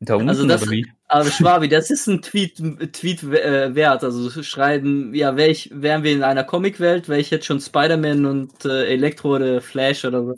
Da 0.01 0.15
unten, 0.15 0.27
Also 0.27 0.45
das-? 0.45 0.67
Aber 1.07 1.29
Schwabi, 1.31 1.69
das 1.69 1.89
ist 1.89 2.07
ein 2.07 2.21
Tweet, 2.21 2.57
Tweet 2.91 3.23
äh, 3.23 3.73
wert. 3.75 4.03
Also 4.03 4.43
schreiben, 4.43 5.13
ja, 5.15 5.37
welch, 5.37 5.69
wären 5.73 6.03
wir 6.03 6.11
in 6.11 6.23
einer 6.23 6.43
Comicwelt, 6.43 7.07
wäre 7.07 7.21
ich 7.21 7.29
jetzt 7.29 7.45
schon 7.45 7.61
Spider-Man 7.61 8.25
und 8.25 8.65
äh, 8.65 8.87
Elektro 8.87 9.35
oder 9.37 9.61
Flash 9.61 10.03
oder 10.03 10.25
so. 10.25 10.35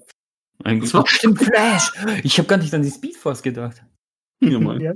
Eigentlich 0.64 0.92
Das 0.92 0.94
war- 1.00 1.08
stimmt 1.08 1.40
Flash. 1.40 1.92
Ich 2.24 2.38
habe 2.38 2.48
gar 2.48 2.58
nicht 2.58 2.74
an 2.74 2.82
die 2.84 2.92
Speedforce 2.92 3.42
gedacht. 3.42 3.84
Ja, 4.42 4.60
Mann. 4.60 4.80
Ja. 4.82 4.92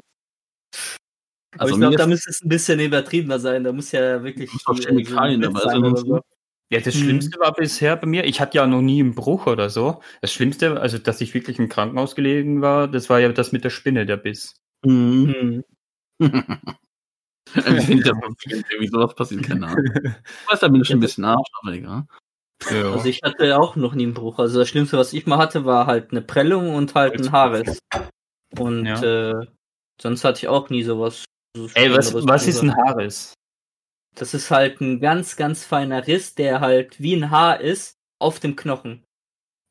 Aber 1.53 1.61
Also 1.63 1.73
ich 1.75 1.79
glaube, 1.79 1.95
da 1.95 2.07
müsste 2.07 2.29
es 2.29 2.41
ein 2.43 2.49
bisschen 2.49 2.79
übertriebener 2.79 3.39
sein. 3.39 3.63
Da 3.63 3.71
muss 3.73 3.91
ja 3.91 4.23
wirklich 4.23 4.51
Muss 4.53 4.67
auch 4.67 4.77
Chemikalien 4.79 5.41
dabei 5.41 5.61
sein 5.61 5.81
sein 5.81 5.85
oder 5.85 5.97
so. 5.97 6.21
Ja, 6.69 6.81
das 6.81 6.95
Mhm. 6.95 6.99
Schlimmste 6.99 7.39
war 7.39 7.53
bisher 7.53 7.95
bei 7.95 8.07
mir, 8.07 8.25
ich 8.25 8.41
hatte 8.41 8.57
ja 8.57 8.67
noch 8.67 8.81
nie 8.81 8.99
einen 8.99 9.15
Bruch 9.15 9.47
oder 9.47 9.69
so. 9.69 10.01
Das 10.21 10.33
Schlimmste, 10.33 10.79
also 10.81 10.97
dass 10.97 11.21
ich 11.21 11.33
wirklich 11.33 11.59
im 11.59 11.69
Krankenhaus 11.69 12.13
gelegen 12.13 12.61
war, 12.61 12.89
das 12.89 13.09
war 13.09 13.19
ja 13.21 13.29
das 13.31 13.53
mit 13.53 13.63
der 13.63 13.69
Spinne, 13.69 14.05
der 14.05 14.17
Biss. 14.17 14.55
Mhm. 14.85 15.63
Hm. 17.53 17.63
Irgendwie, 17.65 18.01
das 18.01 18.19
passiert, 18.19 18.65
irgendwie 18.71 18.87
sowas 18.89 19.15
passiert, 19.15 19.43
keine 19.43 19.67
Ahnung. 19.67 19.85
Ich 19.85 19.93
weiß, 20.51 20.59
da 20.59 20.67
bin 20.67 20.81
ich 20.81 20.87
schon 20.87 20.97
ein 20.97 20.99
bisschen 20.99 21.23
Arsch, 21.23 21.47
aber 21.61 21.71
egal. 21.73 22.03
Ja. 22.71 22.91
Also 22.91 23.05
ich 23.05 23.21
hatte 23.23 23.59
auch 23.59 23.75
noch 23.75 23.93
nie 23.93 24.03
einen 24.03 24.13
Bruch. 24.13 24.39
Also 24.39 24.59
das 24.59 24.69
Schlimmste, 24.69 24.97
was 24.97 25.13
ich 25.13 25.25
mal 25.27 25.37
hatte, 25.37 25.65
war 25.65 25.85
halt 25.85 26.11
eine 26.11 26.21
Prellung 26.21 26.73
und 26.73 26.95
halt 26.95 27.19
ein 27.19 27.31
Haares. 27.31 27.79
Und 28.57 28.85
Ja. 28.85 29.01
äh, 29.41 29.47
sonst 30.01 30.23
hatte 30.23 30.39
ich 30.39 30.47
auch 30.47 30.69
nie 30.69 30.83
sowas. 30.83 31.25
so 31.55 31.67
Ey, 31.75 31.91
was, 31.93 32.13
was 32.13 32.47
ist 32.47 32.61
ein 32.61 32.75
Haares? 32.75 33.33
Das 34.15 34.33
ist 34.33 34.49
halt 34.49 34.81
ein 34.81 34.99
ganz, 34.99 35.35
ganz 35.35 35.63
feiner 35.63 36.07
Riss, 36.07 36.33
der 36.33 36.59
halt 36.59 36.99
wie 36.99 37.15
ein 37.15 37.29
Haar 37.29 37.61
ist 37.61 37.93
auf 38.19 38.39
dem 38.39 38.55
Knochen. 38.55 39.03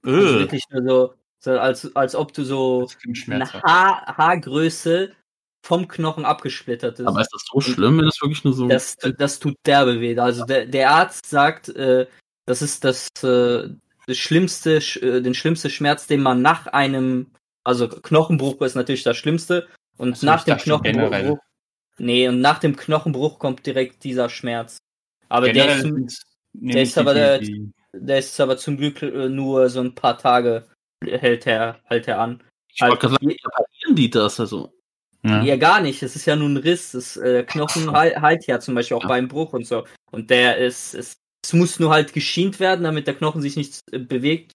Also 0.05 0.19
Öh. 0.19 0.39
wirklich 0.39 0.63
nur 0.71 0.83
so, 0.89 1.15
so 1.43 1.59
als, 1.59 1.97
als 1.97 2.15
ob 2.15 2.33
du 2.33 2.45
so 2.45 2.89
eine. 3.29 3.53
Haar, 3.53 4.17
Haargröße 4.17 5.13
vom 5.67 5.89
Knochen 5.89 6.25
abgesplittert 6.25 7.01
ist. 7.01 7.07
Aber 7.07 7.21
ist 7.21 7.33
das 7.33 7.45
so 7.53 7.61
schlimm, 7.61 7.99
wenn 7.99 8.05
das 8.05 8.21
wirklich 8.23 8.45
nur 8.45 8.53
so. 8.55 8.69
Das, 8.69 8.97
das 9.19 9.41
tut 9.41 9.57
derbe 9.67 10.01
weh. 10.01 10.17
Also 10.17 10.45
der, 10.45 10.67
der 10.67 10.91
Arzt 10.91 11.27
sagt, 11.27 11.71
äh, 11.71 12.07
das 12.47 12.63
ist 12.63 12.85
das, 12.85 13.09
äh, 13.23 13.69
das 14.07 14.17
schlimmste, 14.17 14.79
Sch- 14.79 15.03
äh, 15.03 15.21
den 15.21 15.35
schlimmste 15.35 15.69
Schmerz, 15.71 16.07
den 16.07 16.23
man 16.23 16.41
nach 16.43 16.67
einem, 16.69 17.33
also 17.65 17.89
Knochenbruch 17.89 18.61
ist 18.63 18.75
natürlich 18.77 19.03
das 19.03 19.17
Schlimmste 19.17 19.67
und 19.99 20.13
Also 20.13 20.27
nach 20.27 20.45
dem 20.45 20.57
generell. 20.57 21.11
Knochenbruch, 21.11 21.39
nee, 21.99 22.29
und 22.29 22.41
nach 22.41 22.59
dem 22.61 22.77
Knochenbruch 22.77 23.39
kommt 23.39 23.67
direkt 23.67 24.05
dieser 24.05 24.29
Schmerz. 24.29 24.79
Aber 25.29 25.53
der 25.53 25.75
ist, 25.75 25.83
zum, 25.83 26.07
der 26.53 26.83
ist 26.83 26.97
aber 26.99 27.15
der- 27.15 27.43
der 27.93 28.19
ist 28.19 28.39
aber 28.41 28.57
zum 28.59 28.77
Glück 28.77 29.03
äh, 29.03 29.29
nur 29.29 29.69
so 29.71 29.81
ein 29.81 29.95
paar 29.95 30.19
Tage 30.19 30.67
hält 31.03 31.47
er, 31.47 31.81
hält 31.85 32.07
er 32.09 32.21
an. 32.21 32.43
ich 32.73 32.81
wollte 32.83 33.09
Halt, 33.11 33.21
gerade 33.21 33.35
reparieren 33.35 33.97
die 33.97 34.11
das? 34.11 34.39
Also, 34.39 34.73
ja. 35.23 35.43
Ja, 35.43 35.57
gar 35.57 35.81
nicht. 35.81 36.03
Es 36.03 36.15
ist 36.15 36.27
ja 36.27 36.37
nur 36.37 36.49
ein 36.49 36.59
Riss. 36.59 36.93
Das 36.93 37.17
äh, 37.17 37.43
Knochen 37.45 37.91
heil, 37.93 38.21
heilt 38.21 38.47
ja 38.47 38.61
zum 38.61 38.75
Beispiel 38.75 38.99
auch 38.99 39.03
Ja. 39.03 39.09
beim 39.09 39.29
Bruch 39.29 39.55
und 39.55 39.67
so. 39.67 39.85
Und 40.13 40.31
der 40.31 40.59
ist, 40.59 40.95
es, 40.95 41.17
es 41.47 41.53
muss 41.53 41.79
nur 41.79 41.91
halt 41.91 42.13
geschient 42.13 42.59
werden, 42.61 42.83
damit 42.85 43.07
der 43.07 43.15
Knochen 43.15 43.41
sich 43.41 43.57
nicht 43.57 43.83
äh, 43.93 43.99
bewegt. 43.99 44.53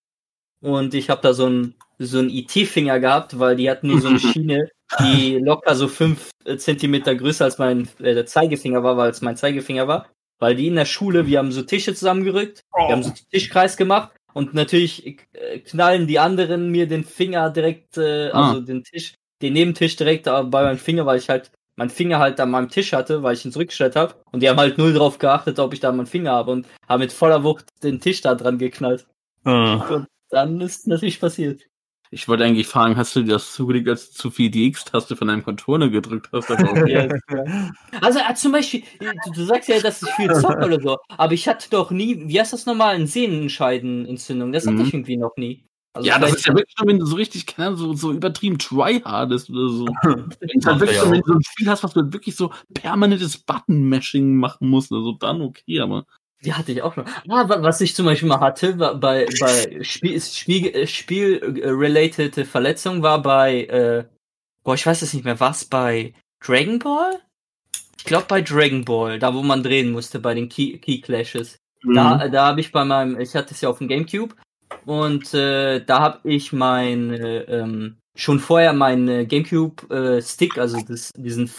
Und 0.62 0.94
ich 0.94 1.10
habe 1.10 1.22
da 1.22 1.34
so 1.34 1.48
ein 1.48 1.76
so 2.00 2.20
ein 2.20 2.30
IT-Finger 2.30 3.00
gehabt, 3.00 3.38
weil 3.40 3.56
die 3.56 3.70
hatten 3.70 3.88
nur 3.88 4.02
so 4.02 4.08
eine 4.10 4.20
Schiene, 4.20 4.70
die 5.00 5.38
locker 5.38 5.76
so 5.76 5.88
fünf 5.88 6.32
äh, 6.46 6.58
Zentimeter 6.58 7.16
größer 7.16 7.46
als 7.46 7.58
mein 7.60 7.88
äh, 8.00 8.26
Zeigefinger 8.26 8.84
war, 8.84 8.98
weil 8.98 9.12
es 9.12 9.22
mein 9.22 9.38
Zeigefinger 9.38 9.88
war. 9.88 10.10
Weil 10.40 10.56
die 10.56 10.68
in 10.68 10.76
der 10.76 10.86
Schule, 10.86 11.28
wir 11.28 11.38
haben 11.40 11.52
so 11.52 11.62
Tische 11.62 11.94
zusammengerückt, 11.94 12.62
wir 12.76 12.90
haben 12.90 13.04
so 13.04 13.14
Tischkreis 13.32 13.78
gemacht 13.78 14.12
und 14.34 14.54
natürlich 14.56 15.18
äh, 15.34 15.60
knallen 15.60 16.08
die 16.08 16.20
anderen 16.20 16.72
mir 16.72 16.88
den 16.88 17.04
Finger 17.04 17.50
direkt, 17.52 17.98
äh, 17.98 18.32
Ah. 18.32 18.50
also 18.50 18.62
den 18.62 18.84
Tisch, 18.84 19.14
den 19.42 19.54
Nebentisch 19.54 19.96
direkt 19.96 20.26
bei 20.26 20.44
meinem 20.64 20.78
Finger, 20.80 21.06
weil 21.06 21.20
ich 21.20 21.30
halt 21.30 21.52
meinen 21.82 21.90
Finger 21.90 22.20
halt 22.20 22.40
an 22.40 22.52
meinem 22.52 22.70
Tisch 22.70 22.94
hatte, 22.94 23.24
weil 23.24 23.34
ich 23.34 23.44
ihn 23.44 23.52
zurückgestellt 23.52 23.96
habe. 23.96 24.14
Und 24.32 24.44
die 24.44 24.50
haben 24.50 24.58
halt 24.60 24.78
null 24.78 24.94
drauf 24.94 25.18
geachtet, 25.18 25.58
ob 25.58 25.74
ich 25.74 25.80
da 25.80 25.92
meinen 25.92 26.06
Finger 26.06 26.32
habe 26.32 26.52
und 26.52 26.68
haben 26.88 27.00
mit 27.00 27.12
voller 27.12 27.44
Wucht 27.44 27.66
den 27.82 28.00
Tisch 28.00 28.22
da 28.22 28.36
dran 28.36 28.60
geknallt. 28.60 29.08
Ah. 29.46 30.06
Dann 30.30 30.62
ist 30.62 30.86
natürlich 30.88 31.20
passiert. 31.20 31.64
ich 32.12 32.28
wollte 32.28 32.44
eigentlich 32.44 32.68
fragen, 32.68 32.98
hast 32.98 33.16
du 33.16 33.22
dir 33.24 33.32
das 33.34 33.54
zugelegt, 33.54 33.90
als 33.90 34.12
du 34.12 34.18
zu 34.18 34.30
viel 34.32 34.52
die 34.52 34.68
X-Taste 34.68 35.16
von 35.16 35.28
deinem 35.28 35.44
Controller 35.44 35.90
gedrückt 35.90 36.30
hast? 36.32 36.52
Aber 36.52 36.70
okay. 36.72 37.10
Also 38.00 38.20
äh, 38.20 38.34
zum 38.36 38.52
Beispiel, 38.52 38.84
du, 39.00 39.32
du 39.32 39.44
sagst 39.46 39.68
ja, 39.70 39.80
dass 39.80 40.04
ich 40.04 40.10
viel 40.12 40.32
zocke 40.36 40.66
oder 40.66 40.80
so, 40.80 40.98
aber 41.10 41.34
ich 41.34 41.48
hatte 41.48 41.68
doch 41.72 41.90
nie, 41.90 42.28
wie 42.28 42.40
heißt 42.40 42.54
das 42.54 42.66
nochmal, 42.68 42.94
eine 42.96 43.08
Sehnenscheidenentzündung. 43.08 44.52
Das 44.52 44.66
hatte 44.68 44.76
Mhm. 44.76 44.82
ich 44.86 44.94
irgendwie 44.94 45.18
noch 45.18 45.36
nie. 45.38 45.66
Also 45.94 46.08
ja, 46.08 46.18
das 46.20 46.34
ist 46.36 46.46
ja 46.46 46.54
wirklich 46.56 46.76
nur, 46.80 46.88
wenn 46.88 47.00
du 47.00 47.06
so 47.06 47.16
richtig, 47.18 47.46
keine 47.46 47.76
so, 47.76 47.94
so 47.94 48.12
übertrieben 48.14 48.58
tryhardest 48.58 49.50
oder 49.50 49.68
so. 49.70 49.86
Wenn 50.40 50.60
du 50.60 50.66
halt 50.66 50.80
wirklich 50.80 50.98
so, 51.00 51.12
wenn 51.12 51.20
du 51.20 51.28
so 51.28 51.34
ein 51.34 51.44
Spiel 51.44 51.70
hast, 51.70 51.84
was 51.84 51.94
du 51.94 52.14
wirklich 52.14 52.36
so 52.36 52.52
permanentes 52.74 53.38
Button-Mashing 53.38 54.38
machen 54.38 54.70
musst, 54.70 54.92
also 54.94 55.12
dann 55.14 55.42
okay, 55.42 55.82
aber. 55.82 56.06
Die 56.46 56.54
hatte 56.54 56.72
ich 56.72 56.82
auch 56.82 56.96
noch. 56.96 57.06
Ah, 57.28 57.48
wa- 57.50 57.62
was 57.62 57.82
ich 57.82 57.94
zum 57.94 58.06
Beispiel 58.06 58.30
mal 58.30 58.40
hatte, 58.40 58.80
war 58.80 58.96
bei, 58.96 59.28
bei 59.40 59.84
Spiel, 59.84 60.20
Spiel, 60.22 60.68
äh, 60.68 60.88
Spiel-related 60.88 62.48
Verletzungen 62.48 63.04
war 63.04 63.22
bei, 63.22 63.66
äh, 63.66 64.06
boah, 64.64 64.76
ich 64.76 64.86
weiß 64.86 65.02
es 65.02 65.14
nicht 65.14 65.26
mehr, 65.26 65.40
was 65.40 65.66
bei 65.66 66.14
Dragon 66.44 66.80
Ball? 66.80 67.20
Ich 67.98 68.06
glaube 68.06 68.26
bei 68.28 68.42
Dragon 68.42 68.86
Ball, 68.86 69.20
da 69.20 69.34
wo 69.34 69.44
man 69.44 69.62
drehen 69.62 69.92
musste 69.92 70.20
bei 70.20 70.34
den 70.34 70.50
Key, 70.50 70.78
Key 70.80 71.02
Clashes. 71.02 71.58
Mhm. 71.84 71.96
Da, 71.96 72.28
da 72.30 72.46
habe 72.48 72.62
ich 72.62 72.72
bei 72.72 72.86
meinem, 72.86 73.20
ich 73.20 73.36
hatte 73.36 73.54
es 73.54 73.62
ja 73.62 73.70
auf 73.70 73.78
dem 73.80 73.88
Gamecube 73.88 74.36
und 74.86 75.34
äh, 75.34 75.84
da 75.84 76.00
habe 76.00 76.30
ich 76.30 76.54
mein 76.54 77.14
äh, 77.14 77.42
ähm, 77.44 77.98
schon 78.16 78.40
vorher 78.40 78.74
meinen 78.74 79.28
Gamecube 79.28 79.90
äh, 79.94 80.22
Stick, 80.22 80.58
also 80.58 80.80
das, 80.82 81.12
diesen 81.16 81.50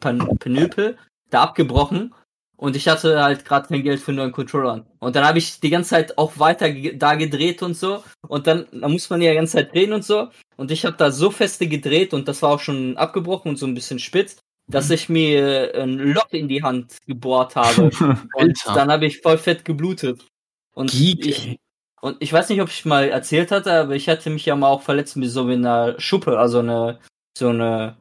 Penöpel, 0.00 0.96
da 1.30 1.42
abgebrochen 1.42 2.14
und 2.56 2.76
ich 2.76 2.88
hatte 2.88 3.22
halt 3.22 3.44
gerade 3.44 3.68
kein 3.68 3.82
Geld 3.82 4.00
für 4.00 4.10
einen 4.10 4.18
neuen 4.18 4.32
Controller. 4.32 4.84
Und 4.98 5.14
dann 5.14 5.24
habe 5.24 5.38
ich 5.38 5.60
die 5.60 5.70
ganze 5.70 5.90
Zeit 5.90 6.18
auch 6.18 6.38
weiter 6.38 6.70
da 6.70 7.14
gedreht 7.14 7.62
und 7.62 7.74
so 7.74 8.02
und 8.26 8.46
dann 8.46 8.66
da 8.72 8.88
muss 8.88 9.08
man 9.10 9.22
ja 9.22 9.30
die 9.30 9.36
ganze 9.36 9.54
Zeit 9.54 9.74
drehen 9.74 9.92
und 9.92 10.04
so 10.04 10.28
und 10.56 10.70
ich 10.70 10.84
habe 10.84 10.96
da 10.96 11.10
so 11.10 11.30
feste 11.30 11.68
gedreht 11.68 12.12
und 12.12 12.28
das 12.28 12.42
war 12.42 12.50
auch 12.50 12.60
schon 12.60 12.96
abgebrochen 12.96 13.50
und 13.50 13.56
so 13.56 13.66
ein 13.66 13.74
bisschen 13.74 13.98
spitz, 13.98 14.38
dass 14.68 14.90
ich 14.90 15.08
mir 15.08 15.74
äh, 15.74 15.82
ein 15.82 15.98
Loch 15.98 16.30
in 16.30 16.48
die 16.48 16.62
Hand 16.62 16.96
gebohrt 17.06 17.56
habe. 17.56 17.90
Und 18.34 18.58
dann 18.66 18.92
habe 18.92 19.06
ich 19.06 19.20
voll 19.20 19.38
fett 19.38 19.64
geblutet. 19.64 20.26
Und 20.74 20.90
Geek, 20.90 21.26
ich. 21.26 21.58
Und 22.00 22.16
ich 22.20 22.32
weiß 22.32 22.48
nicht, 22.48 22.60
ob 22.60 22.68
ich 22.68 22.84
mal 22.84 23.08
erzählt 23.08 23.50
hatte, 23.50 23.72
aber 23.72 23.94
ich 23.94 24.08
hatte 24.08 24.30
mich 24.30 24.46
ja 24.46 24.56
mal 24.56 24.68
auch 24.68 24.82
verletzt 24.82 25.16
mit 25.16 25.30
so 25.30 25.44
einer 25.44 25.98
Schuppe, 25.98 26.38
also 26.38 26.60
eine, 26.60 26.98
so 27.36 27.48
eine, 27.48 27.96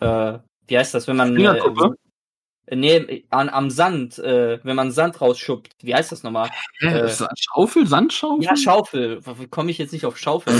äh, 0.00 0.38
wie 0.66 0.78
heißt 0.78 0.94
das, 0.94 1.06
wenn 1.08 1.16
man, 1.16 1.34
Fingerkuppe? 1.34 1.96
äh, 2.66 2.76
nee, 2.76 3.24
an, 3.30 3.48
am 3.48 3.70
Sand, 3.70 4.18
äh, 4.18 4.58
wenn 4.64 4.76
man 4.76 4.90
Sand 4.90 5.20
rausschuppt, 5.20 5.72
wie 5.82 5.94
heißt 5.94 6.12
das 6.12 6.22
nochmal? 6.22 6.50
Äh, 6.80 7.08
Schaufel, 7.36 7.86
Sandschaufel? 7.86 8.44
Ja, 8.44 8.56
Schaufel, 8.56 9.20
komme 9.50 9.70
ich 9.70 9.78
jetzt 9.78 9.92
nicht 9.92 10.06
auf 10.06 10.18
Schaufel. 10.18 10.54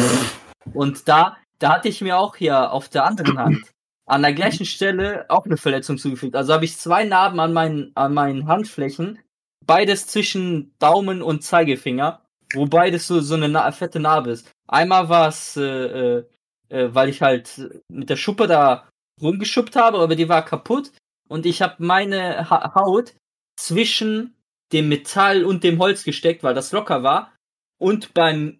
Und 0.74 1.08
da, 1.08 1.36
da 1.58 1.74
hatte 1.74 1.88
ich 1.88 2.00
mir 2.00 2.18
auch 2.18 2.36
hier 2.36 2.72
auf 2.72 2.88
der 2.88 3.04
anderen 3.04 3.38
Hand 3.38 3.72
an 4.06 4.22
der 4.22 4.32
gleichen 4.32 4.66
Stelle 4.66 5.26
auch 5.28 5.46
eine 5.46 5.56
Verletzung 5.56 5.98
zugefügt. 5.98 6.36
Also 6.36 6.52
habe 6.52 6.64
ich 6.64 6.76
zwei 6.76 7.04
Narben 7.04 7.40
an 7.40 7.52
meinen, 7.52 7.92
an 7.94 8.14
meinen 8.14 8.46
Handflächen, 8.46 9.18
beides 9.64 10.06
zwischen 10.06 10.74
Daumen 10.78 11.22
und 11.22 11.42
Zeigefinger, 11.42 12.21
wo 12.54 12.66
beides 12.66 13.06
so, 13.06 13.20
so 13.20 13.34
eine 13.34 13.48
na 13.48 13.70
fette 13.72 14.00
Narbe 14.00 14.30
ist. 14.30 14.50
Einmal 14.68 15.08
war 15.08 15.28
es, 15.28 15.56
äh, 15.56 15.62
äh, 15.62 16.24
äh, 16.68 16.94
weil 16.94 17.08
ich 17.08 17.22
halt 17.22 17.70
mit 17.88 18.10
der 18.10 18.16
Schuppe 18.16 18.46
da 18.46 18.88
rumgeschuppt 19.20 19.76
habe, 19.76 19.98
aber 19.98 20.16
die 20.16 20.28
war 20.28 20.44
kaputt 20.44 20.92
und 21.28 21.46
ich 21.46 21.62
habe 21.62 21.76
meine 21.78 22.50
ha 22.50 22.74
Haut 22.74 23.14
zwischen 23.56 24.34
dem 24.72 24.88
Metall 24.88 25.44
und 25.44 25.64
dem 25.64 25.78
Holz 25.78 26.04
gesteckt, 26.04 26.42
weil 26.42 26.54
das 26.54 26.72
locker 26.72 27.02
war. 27.02 27.34
Und 27.78 28.14
beim 28.14 28.58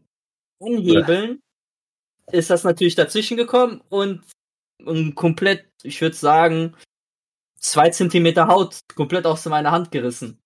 Anhebeln 0.61 1.40
ist 2.30 2.51
das 2.51 2.64
natürlich 2.64 2.95
dazwischen 2.95 3.36
gekommen 3.36 3.82
und, 3.88 4.22
und 4.84 5.14
komplett, 5.14 5.66
ich 5.82 6.01
würde 6.01 6.16
sagen, 6.16 6.76
zwei 7.59 7.90
Zentimeter 7.90 8.49
Haut 8.49 8.80
komplett 8.95 9.26
aus 9.26 9.47
meiner 9.47 9.70
Hand 9.70 9.90
gerissen. 9.90 10.38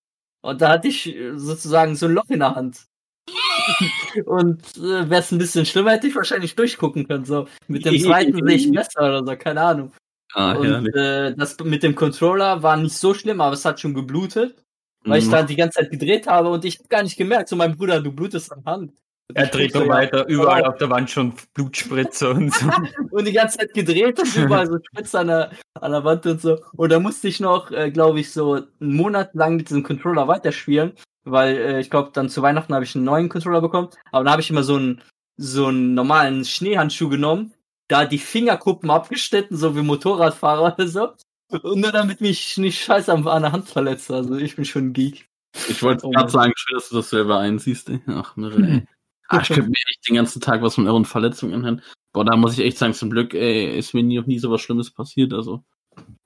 Und 0.42 0.60
da 0.60 0.70
hatte 0.70 0.88
ich 0.88 1.16
sozusagen 1.34 1.96
so 1.96 2.06
ein 2.06 2.12
Loch 2.12 2.28
in 2.28 2.40
der 2.40 2.54
Hand. 2.54 2.86
und 4.26 4.62
äh, 4.76 5.10
wäre 5.10 5.20
es 5.20 5.32
ein 5.32 5.38
bisschen 5.38 5.66
schlimmer, 5.66 5.92
hätte 5.92 6.06
ich 6.06 6.16
wahrscheinlich 6.16 6.54
durchgucken 6.54 7.06
können. 7.06 7.24
So 7.24 7.46
mit 7.68 7.84
dem 7.84 7.98
zweiten 7.98 8.46
sehe 8.46 8.56
ich 8.56 8.70
besser 8.70 9.00
oder 9.00 9.24
so, 9.26 9.36
keine 9.36 9.60
Ahnung. 9.60 9.92
Ah, 10.34 10.52
Und 10.54 10.94
äh, 10.94 11.34
das 11.34 11.56
mit 11.64 11.82
dem 11.82 11.94
Controller 11.94 12.62
war 12.62 12.76
nicht 12.76 12.96
so 12.96 13.14
schlimm, 13.14 13.40
aber 13.40 13.54
es 13.54 13.64
hat 13.64 13.80
schon 13.80 13.94
geblutet, 13.94 14.62
weil 15.04 15.20
ich 15.20 15.26
Mhm. 15.26 15.30
da 15.30 15.42
die 15.42 15.56
ganze 15.56 15.78
Zeit 15.80 15.90
gedreht 15.90 16.26
habe 16.26 16.50
und 16.50 16.64
ich 16.64 16.78
hab 16.78 16.88
gar 16.88 17.02
nicht 17.02 17.16
gemerkt, 17.16 17.48
so 17.48 17.56
mein 17.56 17.76
Bruder, 17.76 18.00
du 18.00 18.12
blutest 18.12 18.52
an 18.52 18.62
der 18.64 18.72
Hand. 18.72 18.92
Und 19.28 19.36
Er 19.36 19.44
ich 19.44 19.50
dreht 19.50 19.72
so 19.72 19.88
weiter, 19.88 20.26
überall 20.28 20.62
Wow. 20.62 20.68
auf 20.68 20.76
der 20.78 20.90
Wand 20.90 21.10
schon 21.10 21.32
Blutspritze 21.54 22.30
und 22.30 22.52
so. 22.54 22.66
und 23.10 23.26
die 23.26 23.32
ganze 23.32 23.58
Zeit 23.58 23.74
gedreht 23.74 24.20
und 24.20 24.36
überall 24.36 24.66
so 24.66 24.78
Spitze 24.92 25.18
an 25.20 25.26
der, 25.28 25.50
an 25.80 25.90
der 25.92 26.04
Wand 26.04 26.26
und 26.26 26.40
so. 26.40 26.58
Und 26.76 26.92
da 26.92 27.00
musste 27.00 27.26
ich 27.28 27.40
noch, 27.40 27.70
äh, 27.72 27.90
glaube 27.90 28.20
ich, 28.20 28.30
so 28.30 28.52
einen 28.54 28.94
Monat 28.94 29.34
lang 29.34 29.56
mit 29.56 29.68
diesem 29.68 29.82
Controller 29.82 30.28
weiterspielen, 30.28 30.92
weil 31.26 31.56
äh, 31.56 31.80
ich 31.80 31.90
glaube, 31.90 32.10
dann 32.12 32.28
zu 32.28 32.42
Weihnachten 32.42 32.72
habe 32.72 32.84
ich 32.84 32.94
einen 32.94 33.04
neuen 33.04 33.28
Controller 33.28 33.60
bekommen. 33.60 33.88
Aber 34.12 34.24
dann 34.24 34.32
habe 34.32 34.42
ich 34.42 34.50
immer 34.50 34.62
so 34.62 34.76
einen, 34.76 35.02
so 35.36 35.66
einen 35.66 35.94
normalen 35.94 36.44
Schneehandschuh 36.44 37.08
genommen, 37.08 37.52
da 37.88 38.04
die 38.04 38.18
Fingerkuppen 38.18 38.90
abgeschnitten, 38.90 39.56
so 39.56 39.76
wie 39.76 39.82
Motorradfahrer 39.82 40.74
oder 40.74 40.88
so. 40.88 41.12
Und 41.50 41.80
nur 41.80 41.92
damit 41.92 42.20
mich 42.20 42.56
nicht 42.58 42.82
scheiße 42.82 43.12
an 43.12 43.42
der 43.42 43.52
Hand 43.52 43.68
verletze. 43.68 44.14
Also 44.14 44.36
ich 44.36 44.56
bin 44.56 44.64
schon 44.64 44.88
ein 44.88 44.92
Geek. 44.92 45.28
Ich 45.68 45.82
wollte 45.82 46.06
Oh 46.06 46.10
gerade 46.10 46.30
sagen, 46.30 46.52
schön, 46.56 46.76
dass 46.76 46.88
du 46.88 46.96
das 46.96 47.10
selber 47.10 47.38
einsiehst. 47.38 47.88
Ey. 47.90 48.00
Ach, 48.06 48.36
Mirre, 48.36 48.62
ey. 48.62 48.86
Ah, 49.28 49.40
ich 49.42 49.48
könnte 49.48 49.68
mir 49.68 49.74
echt 49.90 50.08
den 50.08 50.14
ganzen 50.14 50.40
Tag 50.40 50.62
was 50.62 50.76
von 50.76 50.86
euren 50.86 51.04
Verletzungen 51.04 51.52
anhören. 51.52 51.82
Boah, 52.12 52.24
da 52.24 52.36
muss 52.36 52.56
ich 52.56 52.64
echt 52.64 52.78
sagen, 52.78 52.94
zum 52.94 53.10
Glück, 53.10 53.34
ey, 53.34 53.76
ist 53.76 53.92
mir 53.92 54.04
nie, 54.04 54.18
noch 54.18 54.26
nie 54.26 54.38
so 54.38 54.52
was 54.52 54.60
Schlimmes 54.60 54.92
passiert. 54.92 55.32
Also, 55.32 55.64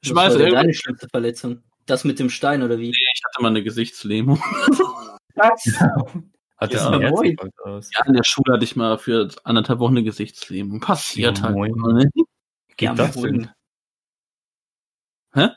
ich 0.03 0.15
weiß, 0.15 0.37
deine 0.37 0.75
schlimmste 0.75 1.09
Verletzung? 1.09 1.63
Das 1.91 2.05
mit 2.05 2.19
dem 2.19 2.31
Stein 2.31 2.63
oder 2.63 2.79
wie? 2.79 2.91
ich 2.91 3.21
hatte 3.25 3.43
mal 3.43 3.49
eine 3.49 3.63
Gesichtslähmung. 3.65 4.41
Hat 5.39 6.75
Ist 6.75 6.85
er 6.85 7.01
ja 7.01 7.11
was? 7.65 7.91
Ja, 7.97 8.05
in 8.07 8.13
der 8.13 8.23
Schule 8.25 8.53
hatte 8.55 8.65
ich 8.65 8.77
mal 8.77 8.99
für 8.99 9.29
anderthalb 9.45 9.79
Wochen 9.79 9.95
eine 9.97 10.05
Gesichtslähmung. 10.05 10.81
Passiert 10.81 11.39
Ja, 11.39 11.45
halt. 11.45 11.55
moin. 11.57 11.73
Ne? 11.73 12.11
Geht 12.77 12.89
Ja, 12.89 12.95
das 12.95 13.17
denn? 13.17 13.49
Hä? 15.33 15.49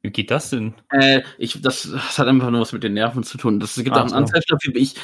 Wie 0.00 0.10
geht 0.10 0.30
das 0.30 0.50
denn? 0.50 0.74
Äh, 0.90 1.22
ich, 1.38 1.60
das, 1.60 1.82
das 1.90 2.18
hat 2.18 2.28
einfach 2.28 2.50
nur 2.50 2.60
was 2.60 2.72
mit 2.72 2.82
den 2.84 2.94
Nerven 2.94 3.22
zu 3.24 3.36
tun. 3.38 3.58
Das 3.60 3.74
gibt 3.76 3.90
Ach 3.92 3.98
auch 4.00 4.02
ein 4.04 4.08
so. 4.10 4.16
Anzeichen 4.16 4.46
dafür. 4.48 4.74
Ich, 4.76 4.94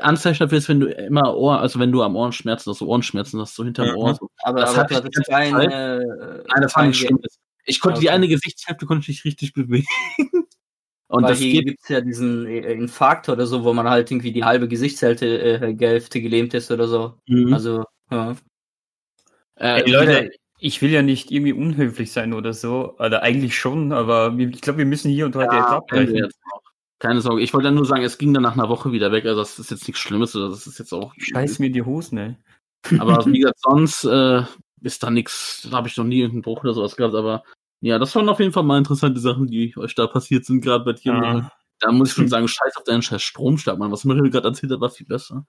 Anzeichen 0.00 0.40
dafür 0.44 0.58
ist, 0.58 0.68
wenn 0.68 0.80
du 0.80 0.86
immer 0.88 1.36
Ohr, 1.36 1.60
also 1.60 1.78
wenn 1.78 1.92
du 1.92 2.02
am 2.02 2.16
Ohrenschmerzen 2.16 2.70
hast, 2.70 2.78
so 2.78 2.86
Ohrenschmerzen 2.88 3.40
hast, 3.40 3.54
so 3.54 3.64
hinterm 3.64 3.88
Mhm. 3.90 3.96
Ohr. 3.96 4.14
So. 4.14 4.28
Aber, 4.42 4.60
Das 4.60 4.74
die 4.74 4.80
hattest 4.80 5.02
ganze 5.02 5.22
kein, 5.30 5.52
Zeit. 5.52 5.72
äh, 5.72 5.98
Nein, 5.98 6.62
das 6.62 6.74
war 6.74 6.82
kein 6.82 6.88
nicht 6.90 6.98
schlimm. 6.98 7.20
Ich 7.64 7.80
konnte 7.80 8.00
die 8.00 8.08
Okay. 8.08 8.14
eine 8.14 8.28
Gesichtshälfte 8.28 8.86
konnte 8.86 9.02
ich 9.02 9.08
nicht 9.08 9.24
richtig 9.24 9.52
bewegen. 9.52 9.86
Und 11.08 11.22
Weil 11.22 11.30
das 11.30 11.38
hier 11.38 11.52
geht. 11.52 11.66
gibt's 11.66 11.88
ja 11.88 12.00
diesen 12.00 12.46
äh, 12.46 12.72
Infarkt 12.72 13.28
oder 13.28 13.46
so, 13.46 13.62
wo 13.62 13.72
man 13.72 13.88
halt 13.88 14.10
irgendwie 14.10 14.32
die 14.32 14.44
halbe 14.44 14.68
Gesichtshälfte 14.68 15.26
äh, 15.62 15.76
Hälfte 15.78 16.20
gelähmt 16.20 16.54
ist 16.54 16.70
oder 16.70 16.88
so. 16.88 17.18
Mhm. 17.26 17.52
Also, 17.52 17.84
ja. 18.10 18.34
äh, 19.56 19.82
Ey, 19.82 19.90
Leute, 19.90 20.30
ich 20.58 20.80
will 20.80 20.90
ja 20.90 21.02
nicht 21.02 21.30
irgendwie 21.30 21.52
unhöflich 21.52 22.10
sein 22.10 22.32
oder 22.32 22.52
so. 22.52 22.96
Oder 22.98 23.22
eigentlich 23.22 23.56
schon, 23.56 23.92
aber 23.92 24.34
ich 24.38 24.60
glaube, 24.60 24.78
wir 24.78 24.86
müssen 24.86 25.10
hier 25.10 25.26
und 25.26 25.36
heute 25.36 25.54
Ja, 25.54 25.68
abbrechen. 25.68 26.28
Keine 26.98 27.20
Sorge. 27.20 27.42
Ich 27.42 27.52
wollte 27.52 27.68
ja 27.68 27.74
nur 27.74 27.84
sagen, 27.84 28.02
es 28.02 28.16
ging 28.18 28.32
dann 28.32 28.44
nach 28.44 28.54
einer 28.54 28.68
Woche 28.70 28.90
wieder 28.92 29.12
weg. 29.12 29.26
Also 29.26 29.40
das 29.40 29.58
ist 29.58 29.70
jetzt 29.70 29.86
nichts 29.86 30.00
Schlimmes 30.00 30.34
oder 30.34 30.48
das 30.48 30.66
ist 30.66 30.78
jetzt 30.78 30.92
auch. 30.94 31.12
Scheiß 31.18 31.58
mir 31.58 31.70
die 31.70 31.82
Hosen, 31.82 32.18
ey. 32.18 32.36
Aber 32.98 33.26
wie 33.26 33.38
gesagt, 33.40 33.60
sonst 33.60 34.04
äh, 34.04 34.42
ist 34.84 35.02
da 35.02 35.10
nichts. 35.10 35.66
Da 35.70 35.78
habe 35.78 35.88
ich 35.88 35.96
noch 35.96 36.04
nie 36.04 36.20
irgendeinen 36.20 36.42
Bruch 36.42 36.62
oder 36.62 36.74
sowas 36.74 36.96
gehabt. 36.96 37.14
Aber 37.14 37.42
ja, 37.80 37.98
das 37.98 38.14
waren 38.14 38.28
auf 38.28 38.40
jeden 38.40 38.52
Fall 38.52 38.62
mal 38.62 38.78
interessante 38.78 39.20
Sachen, 39.20 39.46
die 39.46 39.76
euch 39.76 39.94
da 39.94 40.06
passiert 40.06 40.44
sind, 40.44 40.60
gerade 40.62 40.84
bei 40.84 40.92
dir. 40.92 41.12
Ah. 41.12 41.52
Da 41.80 41.92
muss 41.92 42.10
ich 42.10 42.14
schon 42.14 42.28
sagen, 42.28 42.48
scheiß 42.48 42.76
auf 42.76 42.84
deinen 42.84 43.02
scheiß 43.02 43.22
Stromstab, 43.22 43.78
Mann. 43.78 43.92
Was 43.92 44.04
Mirel 44.04 44.30
gerade 44.30 44.48
erzählt 44.48 44.72
hat, 44.72 44.80
war 44.80 44.90
viel 44.90 45.06
besser. 45.06 45.46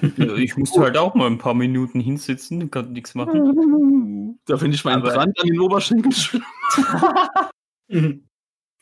Ja, 0.00 0.08
Ich 0.36 0.56
musste 0.56 0.80
halt 0.80 0.96
auch 0.96 1.14
mal 1.14 1.26
ein 1.26 1.38
paar 1.38 1.54
Minuten 1.54 2.00
hinsitzen, 2.00 2.70
konnte 2.70 2.92
nichts 2.92 3.14
machen. 3.14 4.38
Da 4.46 4.56
finde 4.56 4.74
ich 4.74 4.84
meinen 4.84 5.02
Brand 5.02 5.38
an 5.38 5.46
den 5.46 5.60
Oberschenkel 5.60 6.12
schlimm. 6.12 6.44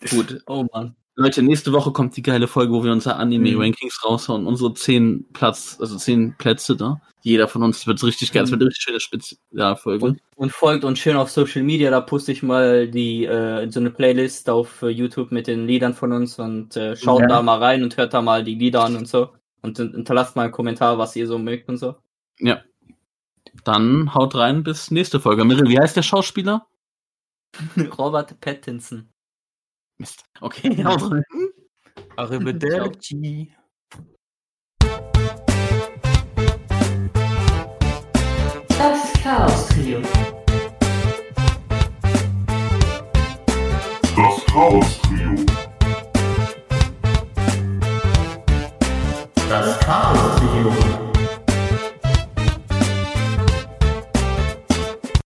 Gut. 0.09 0.43
Oh 0.47 0.65
Mann. 0.73 0.95
Leute, 1.21 1.43
nächste 1.43 1.73
Woche 1.73 1.91
kommt 1.93 2.17
die 2.17 2.23
geile 2.23 2.47
Folge, 2.47 2.73
wo 2.73 2.85
wir 2.85 2.93
unsere 2.93 3.17
Mhm. 3.17 3.21
Anime-Rankings 3.23 4.05
raushauen. 4.05 4.47
Unsere 4.47 4.73
zehn 4.75 5.27
Platz, 5.33 5.77
also 5.81 5.97
zehn 5.97 6.37
Plätze 6.39 6.77
da. 6.77 7.01
Jeder 7.23 7.49
von 7.49 7.65
uns 7.65 7.85
wird 7.89 8.03
richtig 8.05 8.31
geil. 8.33 8.45
Es 8.45 8.53
wird 8.53 8.61
eine 8.61 8.69
richtig 8.69 8.85
schöne 8.85 9.01
Spezialfolge. 9.01 10.05
Und, 10.05 10.21
und 10.37 10.53
folgt 10.53 10.85
uns 10.85 11.01
schön 11.01 11.17
auf 11.17 11.29
Social 11.31 11.65
Media, 11.65 11.91
da 11.91 12.01
poste 12.01 12.31
ich 12.31 12.45
mal 12.45 12.87
die 12.89 13.25
äh, 13.25 13.69
so 13.69 13.81
eine 13.81 13.91
Playlist 13.91 14.49
auf 14.49 14.81
äh, 14.83 14.89
YouTube 14.91 15.33
mit 15.33 15.49
den 15.49 15.67
Liedern 15.67 15.93
von 15.95 16.13
uns 16.13 16.39
und 16.39 16.77
äh, 16.77 16.95
schaut 16.97 17.23
Ja. 17.23 17.27
da 17.27 17.43
mal 17.43 17.59
rein 17.59 17.83
und 17.83 17.97
hört 17.97 18.15
da 18.15 18.23
mal 18.23 18.45
die 18.45 18.55
Lieder 18.55 18.85
an 18.85 18.95
und 18.97 19.09
so. 19.09 19.31
Und 19.61 19.77
hin- 19.77 19.91
hinterlasst 19.93 20.37
mal 20.37 20.43
einen 20.45 20.53
Kommentar, 20.53 20.99
was 20.99 21.17
ihr 21.17 21.27
so 21.27 21.37
mögt 21.39 21.69
und 21.69 21.79
so. 21.79 21.97
Ja. 22.39 22.63
Dann 23.65 24.15
haut 24.15 24.37
rein 24.37 24.63
bis 24.63 24.93
nächste 24.93 25.19
Folge. 25.19 25.45
Mirel, 25.45 25.69
wie 25.69 25.81
heißt 25.81 25.97
der 25.97 26.03
Schauspieler? 26.03 26.69
Robert 27.99 28.41
Pattinson. 28.41 29.09
Mist. 29.99 30.23
Okay, 30.41 30.85
ausreden. 30.85 31.25
Arrivederci. 32.17 33.53
Das 38.69 39.13
Chaos 39.23 39.69
Trio. 39.69 40.01
Das 44.17 44.47
Chaos 44.47 45.01
Trio. 45.03 45.47
Das 49.49 49.81
Chaos 49.81 50.37
Trio. 50.37 50.98